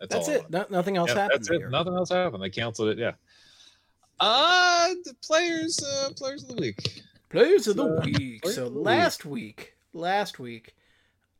[0.00, 0.50] That's, That's it.
[0.50, 1.58] No, nothing else Yeah, happened that's it.
[1.58, 1.70] here.
[1.70, 2.42] Nothing else happened.
[2.42, 2.98] They canceled it.
[2.98, 3.12] Yeah.
[4.20, 7.02] Uh the players, uh, players of the week.
[7.30, 8.46] Players of the Uh, week.
[8.46, 10.76] So the last week, last week,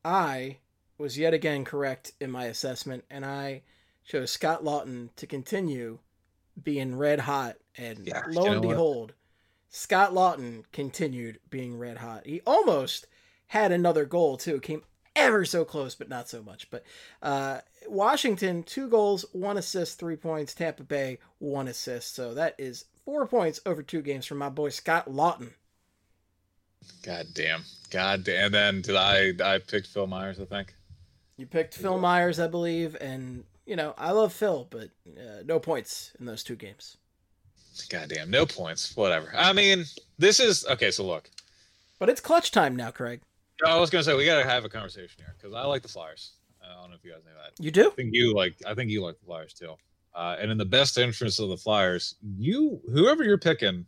[0.04, 0.58] I
[0.98, 3.62] was yet again correct in my assessment, and I
[4.04, 5.98] chose Scott Lawton to continue
[6.62, 7.56] being red hot.
[7.76, 9.16] And Yeah, lo and behold, what?
[9.76, 12.24] Scott Lawton continued being red hot.
[12.24, 13.08] He almost
[13.48, 14.60] had another goal too.
[14.60, 14.84] Came
[15.16, 16.70] ever so close, but not so much.
[16.70, 16.84] But
[17.20, 20.54] uh, Washington, two goals, one assist, three points.
[20.54, 22.14] Tampa Bay, one assist.
[22.14, 25.54] So that is four points over two games from my boy Scott Lawton.
[27.04, 27.64] God damn.
[27.90, 28.44] God damn.
[28.44, 30.72] And then did I I picked Phil Myers, I think.
[31.36, 35.58] You picked Phil Myers, I believe, and you know I love Phil, but uh, no
[35.58, 36.96] points in those two games.
[37.82, 38.96] God damn, no points.
[38.96, 39.32] Whatever.
[39.36, 39.84] I mean,
[40.18, 41.30] this is okay, so look.
[41.98, 43.20] But it's clutch time now, Craig.
[43.66, 46.32] I was gonna say we gotta have a conversation here because I like the Flyers.
[46.62, 47.62] I don't know if you guys know that.
[47.62, 47.88] You do?
[47.88, 48.54] I think you like.
[48.66, 49.74] I think you like the Flyers too.
[50.14, 53.84] Uh, and in the best interest of the Flyers, you whoever you're picking,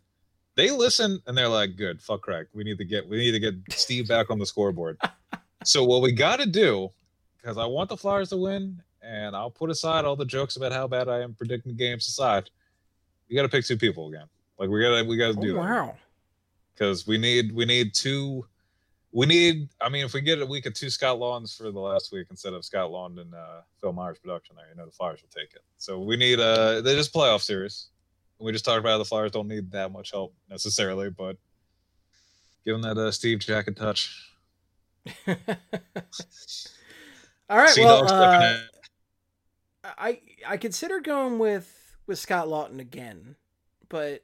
[0.56, 2.48] They listen and they're like, "Good, fuck Craig.
[2.52, 4.98] We need to get we need to get Steve back on the scoreboard."
[5.64, 6.90] so what we got to do,
[7.36, 10.72] because I want the Flyers to win, and I'll put aside all the jokes about
[10.72, 12.50] how bad I am predicting games aside.
[13.28, 14.26] You got to pick two people again.
[14.58, 15.94] Like we gotta we gotta Oh, do that wow.
[16.74, 18.46] because we need we need two.
[19.12, 19.68] We need.
[19.80, 22.26] I mean, if we get a week of two Scott Lawns for the last week
[22.30, 25.28] instead of Scott Lawn and uh, Phil Myers production, there, you know the Flyers will
[25.28, 25.62] take it.
[25.76, 26.80] So we need a.
[26.82, 27.88] They're just playoff series.
[28.38, 31.36] We just talked about how the Flyers don't need that much help necessarily, but
[32.64, 34.32] give them that uh, Steve Jacket touch.
[35.26, 35.36] All
[37.50, 37.70] right.
[37.70, 38.58] Sea well, uh,
[39.84, 43.36] I I consider going with with Scott Lawton again,
[43.88, 44.22] but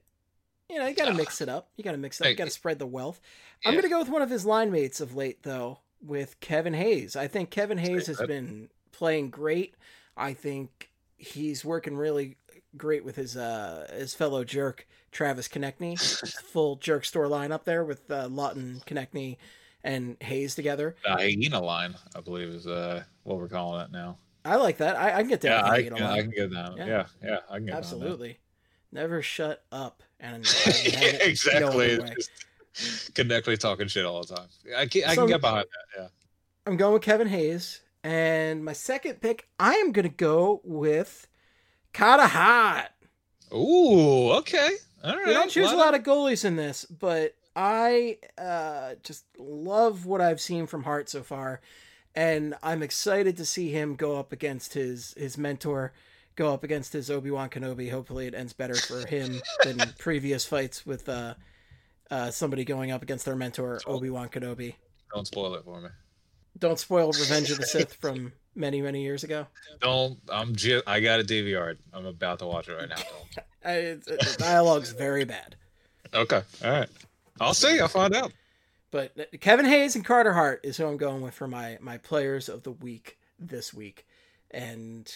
[0.69, 1.69] you know you got to mix it up.
[1.77, 2.31] You got to mix it up.
[2.31, 3.21] You got to spread the wealth.
[3.65, 7.17] I'm gonna go with one of his line mates of late though, with Kevin Hayes.
[7.17, 9.75] I think Kevin Hayes has been playing great.
[10.17, 12.37] I think he's working really
[12.77, 15.99] great with his uh his fellow jerk Travis Konecny.
[16.53, 19.37] Full jerk store line up there with uh, Lawton, Konecny,
[19.85, 20.97] and Hayes together.
[21.05, 24.17] the hyena line, I believe, is uh, what we're calling it now.
[24.45, 24.97] I like that.
[24.97, 25.65] I, I can get down.
[25.65, 25.93] Yeah, I, can.
[25.95, 26.77] I can get down.
[26.77, 26.87] Yeah.
[26.87, 28.39] Yeah, yeah, I can get Absolutely.
[28.91, 30.03] Never shut up.
[30.21, 30.53] And down.
[30.65, 30.83] that.
[30.87, 32.01] and have exactly.
[33.15, 34.49] Connectly talking shit all the time.
[34.77, 36.01] I can, I So- can get behind that.
[36.03, 36.09] Yeah.
[36.67, 37.81] I'm going with Kevin Hayes.
[38.05, 41.29] And my second pick, I am going to go with
[41.93, 42.89] Carter Hart.
[43.55, 44.71] Ooh, okay.
[45.05, 45.27] All right.
[45.27, 50.21] We don't choose a lot of goalies in this, but I uh, just love what
[50.21, 51.61] I've seen from Hart so far.
[52.15, 55.93] And I'm excited to see him go up against his, his mentor,
[56.37, 57.91] go up against his Obi Wan Kenobi.
[57.91, 61.35] Hopefully, it ends better for him than previous fights with uh,
[62.11, 64.75] uh, somebody going up against their mentor, Obi Wan Kenobi.
[65.15, 65.89] Don't spoil it for me.
[66.59, 69.47] Don't spoil Revenge of the Sith from many, many years ago.
[69.81, 70.19] Don't.
[70.29, 70.55] I'm.
[70.55, 71.77] Just, I got a DVR.
[71.93, 72.97] I'm about to watch it right now.
[73.65, 73.75] I,
[74.05, 75.57] the dialogue's very bad.
[76.13, 76.43] Okay.
[76.65, 76.89] All right.
[77.41, 77.81] I'll see.
[77.81, 78.33] I'll find out.
[78.93, 82.49] But Kevin Hayes and Carter Hart is who I'm going with for my my players
[82.49, 84.07] of the week this week,
[84.53, 85.13] and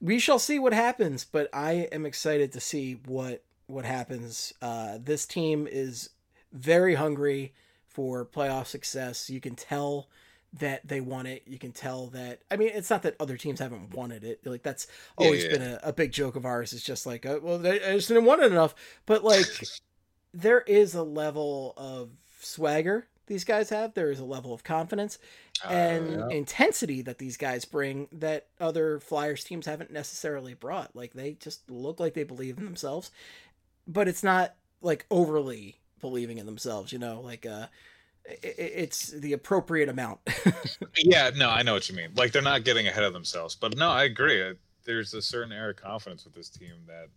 [0.00, 1.24] we shall see what happens.
[1.24, 4.54] But I am excited to see what what happens.
[4.62, 6.10] Uh, this team is
[6.52, 7.54] very hungry
[7.86, 9.30] for playoff success.
[9.30, 10.08] You can tell
[10.54, 11.44] that they want it.
[11.46, 12.42] You can tell that.
[12.50, 14.46] I mean, it's not that other teams haven't wanted it.
[14.46, 14.86] Like that's
[15.18, 15.50] Yeah, always yeah.
[15.50, 16.72] been a, a big joke of ours.
[16.72, 18.74] It's just like, uh, well, they I just didn't want it enough.
[19.06, 19.72] But like,
[20.34, 22.10] there is a level of
[22.42, 23.94] swagger these guys have.
[23.94, 25.18] There is a level of confidence
[25.68, 26.36] and Uh, yeah.
[26.36, 30.94] intensity that these guys bring that other Flyers teams haven't necessarily brought.
[30.94, 33.10] Like they just look like they believe in themselves,
[33.86, 36.92] but it's not like overly believing in themselves.
[36.92, 37.68] You know, like uh,
[38.24, 40.20] it's the appropriate amount.
[40.96, 41.30] yeah.
[41.34, 42.10] No, I know what you mean.
[42.16, 43.54] Like they're not getting ahead of themselves.
[43.54, 44.54] But no, I agree.
[44.84, 47.08] There's a certain air of confidence with this team that.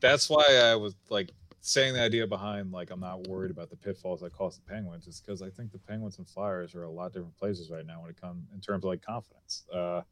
[0.00, 3.76] That's why I was like saying the idea behind like I'm not worried about the
[3.76, 6.90] pitfalls that cost the Penguins is because I think the Penguins and Flyers are a
[6.90, 9.64] lot different places right now when it comes in terms of like confidence.
[9.72, 10.02] Uh,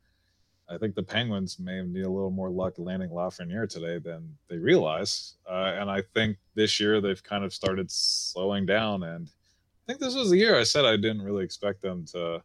[0.69, 4.59] I think the Penguins may need a little more luck landing Lafreniere today than they
[4.59, 9.05] realize, uh, and I think this year they've kind of started slowing down.
[9.05, 12.43] And I think this was the year I said I didn't really expect them to.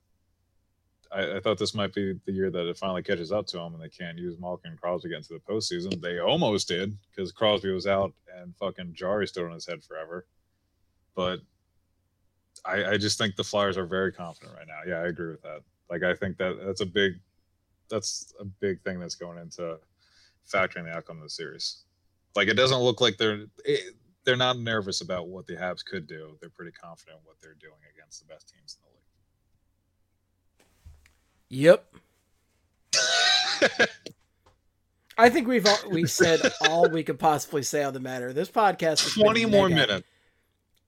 [1.14, 3.74] I, I thought this might be the year that it finally catches up to them
[3.74, 6.02] and they can't use Malkin and Crosby again to the postseason.
[6.02, 10.26] They almost did because Crosby was out and fucking Jarry stood on his head forever.
[11.16, 11.42] But
[12.66, 14.80] I, I just think the Flyers are very confident right now.
[14.88, 15.62] Yeah, I agree with that.
[15.90, 17.20] Like I think that that's a big
[17.90, 19.78] that's a big thing that's going into
[20.50, 21.84] factoring the outcome of the series.
[22.36, 26.08] Like it doesn't look like they're it, they're not nervous about what the Habs could
[26.08, 26.38] do.
[26.40, 29.01] They're pretty confident what they're doing against the best teams in the league.
[31.52, 31.86] Yep.
[35.18, 38.34] I think we've all, we said all we could possibly say on the matter.
[38.34, 40.08] This podcast Twenty more minutes.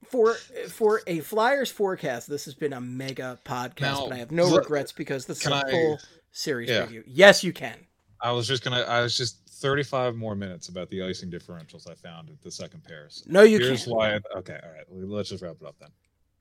[0.05, 0.33] for
[0.69, 4.45] for a Flyers forecast, this has been a mega podcast, Now, but I have no
[4.47, 5.99] look, regrets because this is a I- full
[6.31, 6.81] series Yeah.
[6.81, 7.03] review.
[7.05, 7.77] Yes, you can.
[8.21, 8.79] I was just gonna.
[8.81, 12.83] I was just thirty-five more minutes about the icing differentials I found at the second
[12.85, 13.23] pairs.
[13.27, 13.95] No, you Here's can't.
[13.95, 14.13] why.
[14.15, 14.85] I, okay, all right.
[14.89, 15.89] Let's just wrap it up then.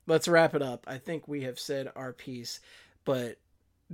[0.07, 0.85] Let's wrap it up.
[0.89, 2.61] I think we have said our piece,
[3.05, 3.37] but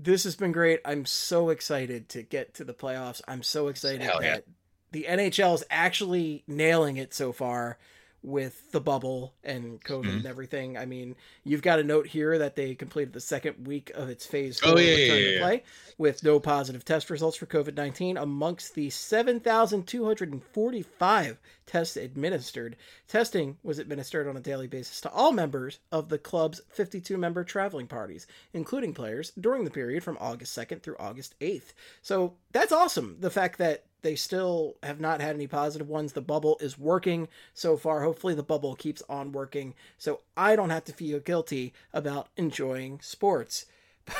[0.03, 0.81] this has been great.
[0.85, 3.20] I'm so excited to get to the playoffs.
[3.27, 4.35] I'm so excited Hell yeah.
[4.35, 4.45] that
[4.93, 7.79] the NHL is actually nailing it so far
[8.23, 10.16] with the bubble and COVID Mhm.
[10.16, 10.77] and everything.
[10.77, 11.15] I mean,
[11.45, 14.70] you've got a note here that they completed the second week of its phase Oh,
[14.73, 15.40] four yeah, return yeah, to yeah.
[15.40, 15.62] play
[15.99, 22.77] with no positive test results for COVID 19 amongst the 7,245 tests administered.
[23.07, 27.45] Testing was administered on a daily basis to all members of the club's 52 member
[27.45, 31.73] traveling parties, including players, during the period from August 2nd through August 8th.
[32.03, 33.16] So that's awesome.
[33.20, 36.12] The fact that they still have not had any positive ones.
[36.12, 38.03] The bubble is working so far.
[38.03, 43.01] Hopefully, the bubble keeps on working so I don't have to feel guilty about enjoying
[43.03, 43.66] sports.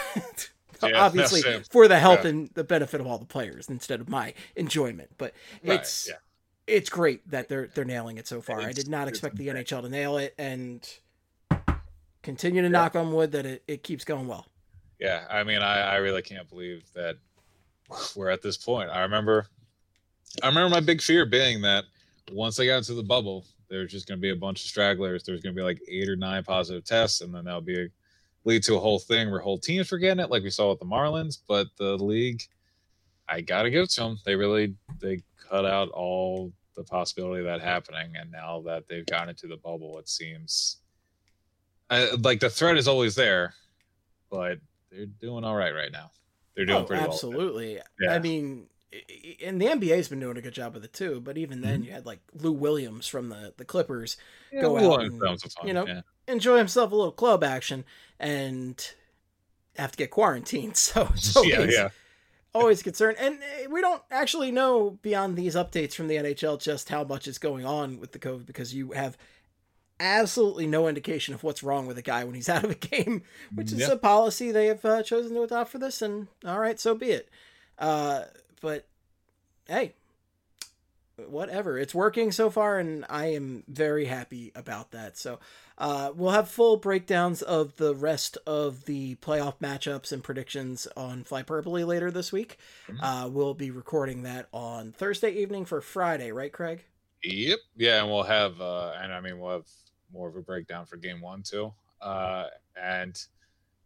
[0.81, 1.43] Yeah, Obviously,
[1.73, 2.31] for the health Yeah.
[2.31, 5.11] and the benefit of all the players instead of my enjoyment.
[5.19, 5.35] But
[5.65, 6.15] Right, it's yeah.
[6.69, 8.61] it's great that they're they're nailing it so far.
[8.61, 9.49] I did not expect the.
[9.49, 10.89] NHL to nail it, and
[12.23, 14.47] continue to knock on wood that it, it keeps going well.
[15.01, 17.17] Yeah, I mean, I, I really can't believe that
[18.15, 18.91] we're at this point.
[18.91, 19.47] I remember,
[20.43, 21.85] I remember my big fear being that
[22.33, 25.25] once they got into the bubble, there's just going to be a bunch of stragglers.
[25.25, 27.89] There's going to be like eight or nine positive tests, and then that'll be
[28.45, 30.79] lead to a whole thing where whole teams were getting it, like we saw with
[30.79, 31.39] the Marlins.
[31.47, 32.43] But the league,
[33.29, 34.19] I gotta give it to them.
[34.25, 39.05] They really they cut out all the possibility of that happening, and now that they've
[39.07, 40.77] gotten into the bubble, it seems
[41.91, 43.55] I, like the threat is always there,
[44.31, 44.59] but
[44.91, 46.11] they're doing all right right now.
[46.55, 47.13] They're doing Oh, pretty well.
[47.13, 47.81] absolutely.
[48.01, 48.13] Yeah.
[48.15, 48.78] I mean, i- i-
[49.45, 51.21] and the NBA's been doing a good job with it too.
[51.21, 51.87] But even then, Mhm.
[51.87, 54.17] you had like Lou Williams from the the Clippers
[54.53, 56.01] Yeah, go we out and, them you know, yeah.
[56.27, 57.85] enjoy himself a little club action
[58.19, 58.93] and
[59.77, 60.77] have to get quarantined.
[60.77, 61.89] So it's always, yeah, yeah.
[62.55, 63.17] always concerned.
[63.21, 67.29] And uh, we don't actually know beyond these updates from the NHL just how much
[67.29, 69.17] is going on with the COVID because you have
[70.01, 73.23] absolutely no indication of what's wrong with a guy when he's out of a game,
[73.55, 73.93] which is Yeah.
[73.93, 76.01] a policy they have uh, chosen to adopt for this.
[76.03, 77.29] And all right, so be it.
[77.79, 78.25] Uh,
[78.61, 78.87] but
[79.67, 79.95] hey,
[81.17, 81.79] whatever.
[81.79, 85.17] It's working so far, and I am very happy about that.
[85.19, 85.41] So
[85.77, 91.25] uh, we'll have full breakdowns of the rest of the playoff matchups and predictions on
[91.25, 92.59] Flyperbole later this week.
[92.89, 92.99] Mhm.
[93.01, 96.85] Uh, we'll be recording that on Thursday evening for Friday, right, Craig?
[97.25, 97.59] Yep.
[97.77, 99.67] Yeah, and we'll have uh and I mean we'll have
[100.13, 101.73] more of a breakdown for game one too.
[102.01, 102.45] Uh
[102.81, 103.21] and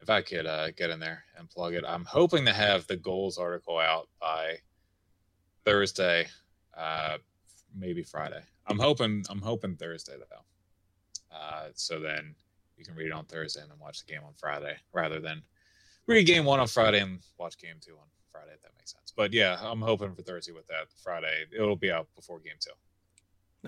[0.02, 2.96] if I could uh get in there and plug it, I'm hoping to have the
[2.96, 4.56] goals article out by
[5.64, 6.26] Thursday,
[6.76, 7.18] uh
[7.74, 8.42] maybe Friday.
[8.66, 11.36] I'm hoping I'm hoping Thursday though.
[11.36, 12.34] Uh so then
[12.76, 15.42] you can read it on Thursday and then watch the game on Friday rather than
[16.06, 19.12] read game one on Friday and watch game two on Friday, if that makes sense.
[19.16, 20.88] But yeah, I'm hoping for Thursday with that.
[21.02, 22.72] Friday it'll be out before game two.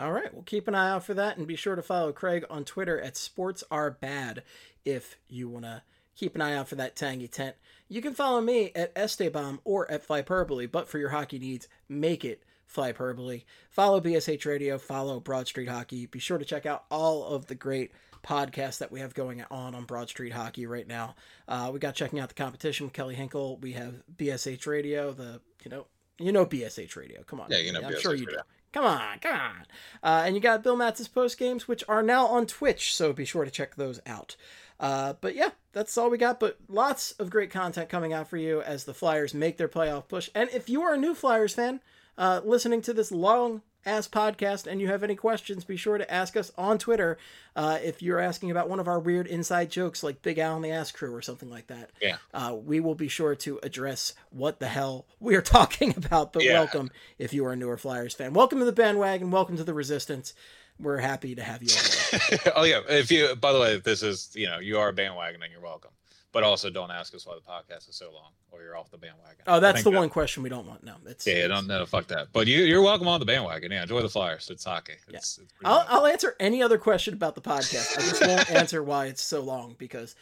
[0.02, 2.44] All right, well, keep an eye out for that, and be sure to follow Craig
[2.50, 4.42] on Twitter at Sports Are Bad
[4.84, 5.82] if you want to
[6.16, 7.56] keep an eye out for that tangy tent.
[7.88, 12.24] You can follow me at Estebomb or at Flyperbole, but for your hockey needs, make
[12.24, 12.42] it
[12.72, 13.44] Flyperbole.
[13.70, 16.06] Follow BSH Radio, follow Broad Street Hockey.
[16.06, 17.92] Be sure to check out all of the great
[18.24, 21.14] podcasts that we have going on on Broad Street Hockey right now.
[21.46, 23.58] Uh, we got checking out the competition with Kelly Hinkle.
[23.58, 25.86] We have BSH Radio, the you know
[26.18, 27.22] you know BSH Radio.
[27.24, 28.40] Come on, Yeah, you know I'm BSH sure you Radio.
[28.40, 28.44] do.
[28.72, 29.66] Come on, come on.
[30.02, 33.24] Uh, and you got Bill Matz's post games, which are now on Twitch, so be
[33.24, 34.34] sure to check those out.
[34.80, 36.40] Uh, but yeah, that's all we got.
[36.40, 40.08] But lots of great content coming out for you as the Flyers make their playoff
[40.08, 40.30] push.
[40.34, 41.80] And if you are a new Flyers fan,
[42.18, 46.10] uh, listening to this long ass podcast and you have any questions, be sure to
[46.10, 47.18] ask us on Twitter.
[47.54, 50.64] Uh, if you're asking about one of our weird inside jokes like Big Al and
[50.64, 52.16] the Ass Crew or something like that, Yeah.
[52.32, 56.32] uh, we will be sure to address what the hell we are talking about.
[56.32, 56.54] But Yeah.
[56.54, 58.32] welcome if you are a newer Flyers fan.
[58.32, 59.30] Welcome to the bandwagon.
[59.30, 60.34] Welcome to the Resistance.
[60.80, 61.70] We're happy to have you.
[61.70, 62.38] on.
[62.56, 62.80] oh yeah.
[62.88, 65.60] If you, by the way, this is you know you are a bandwagon, then you're
[65.60, 65.90] welcome.
[66.34, 68.98] But also, don't ask us why the podcast is so long, or you're off the
[68.98, 69.44] bandwagon.
[69.46, 70.00] Oh, that's the God.
[70.00, 70.82] one question we don't want.
[70.82, 72.32] No, it's Yeah, yeah, don't no, fuck that.
[72.32, 73.70] But you, you're welcome on the bandwagon.
[73.70, 74.50] Yeah, enjoy the Flyers.
[74.50, 74.94] It's hockey.
[75.06, 75.86] It's, it's I'll.
[75.88, 77.96] I'll answer any other question about the podcast.
[77.96, 80.16] I just won't answer why it's so long because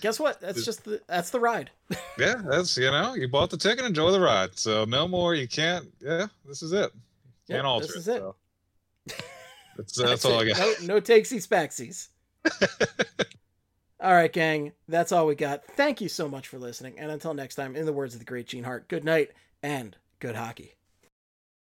[0.00, 0.40] guess what?
[0.40, 1.70] That's just the that's the ride.
[2.18, 4.58] yeah, that's you know you bought the ticket, enjoy the ride.
[4.58, 5.34] So no more.
[5.34, 5.86] You can't.
[6.00, 6.92] Yeah, this is it.
[7.46, 7.98] Can't alter this it.
[7.98, 8.18] is it.
[8.18, 8.36] so.
[9.76, 10.58] That's, that's, all I got.
[10.58, 12.08] No, no takesies backsies.
[14.00, 14.72] all right, gang.
[14.88, 15.64] That's all we got.
[15.76, 16.98] Thank you so much for listening.
[16.98, 19.30] And until next time, in the words of the great Gene Hart, good night
[19.62, 20.76] and good hockey.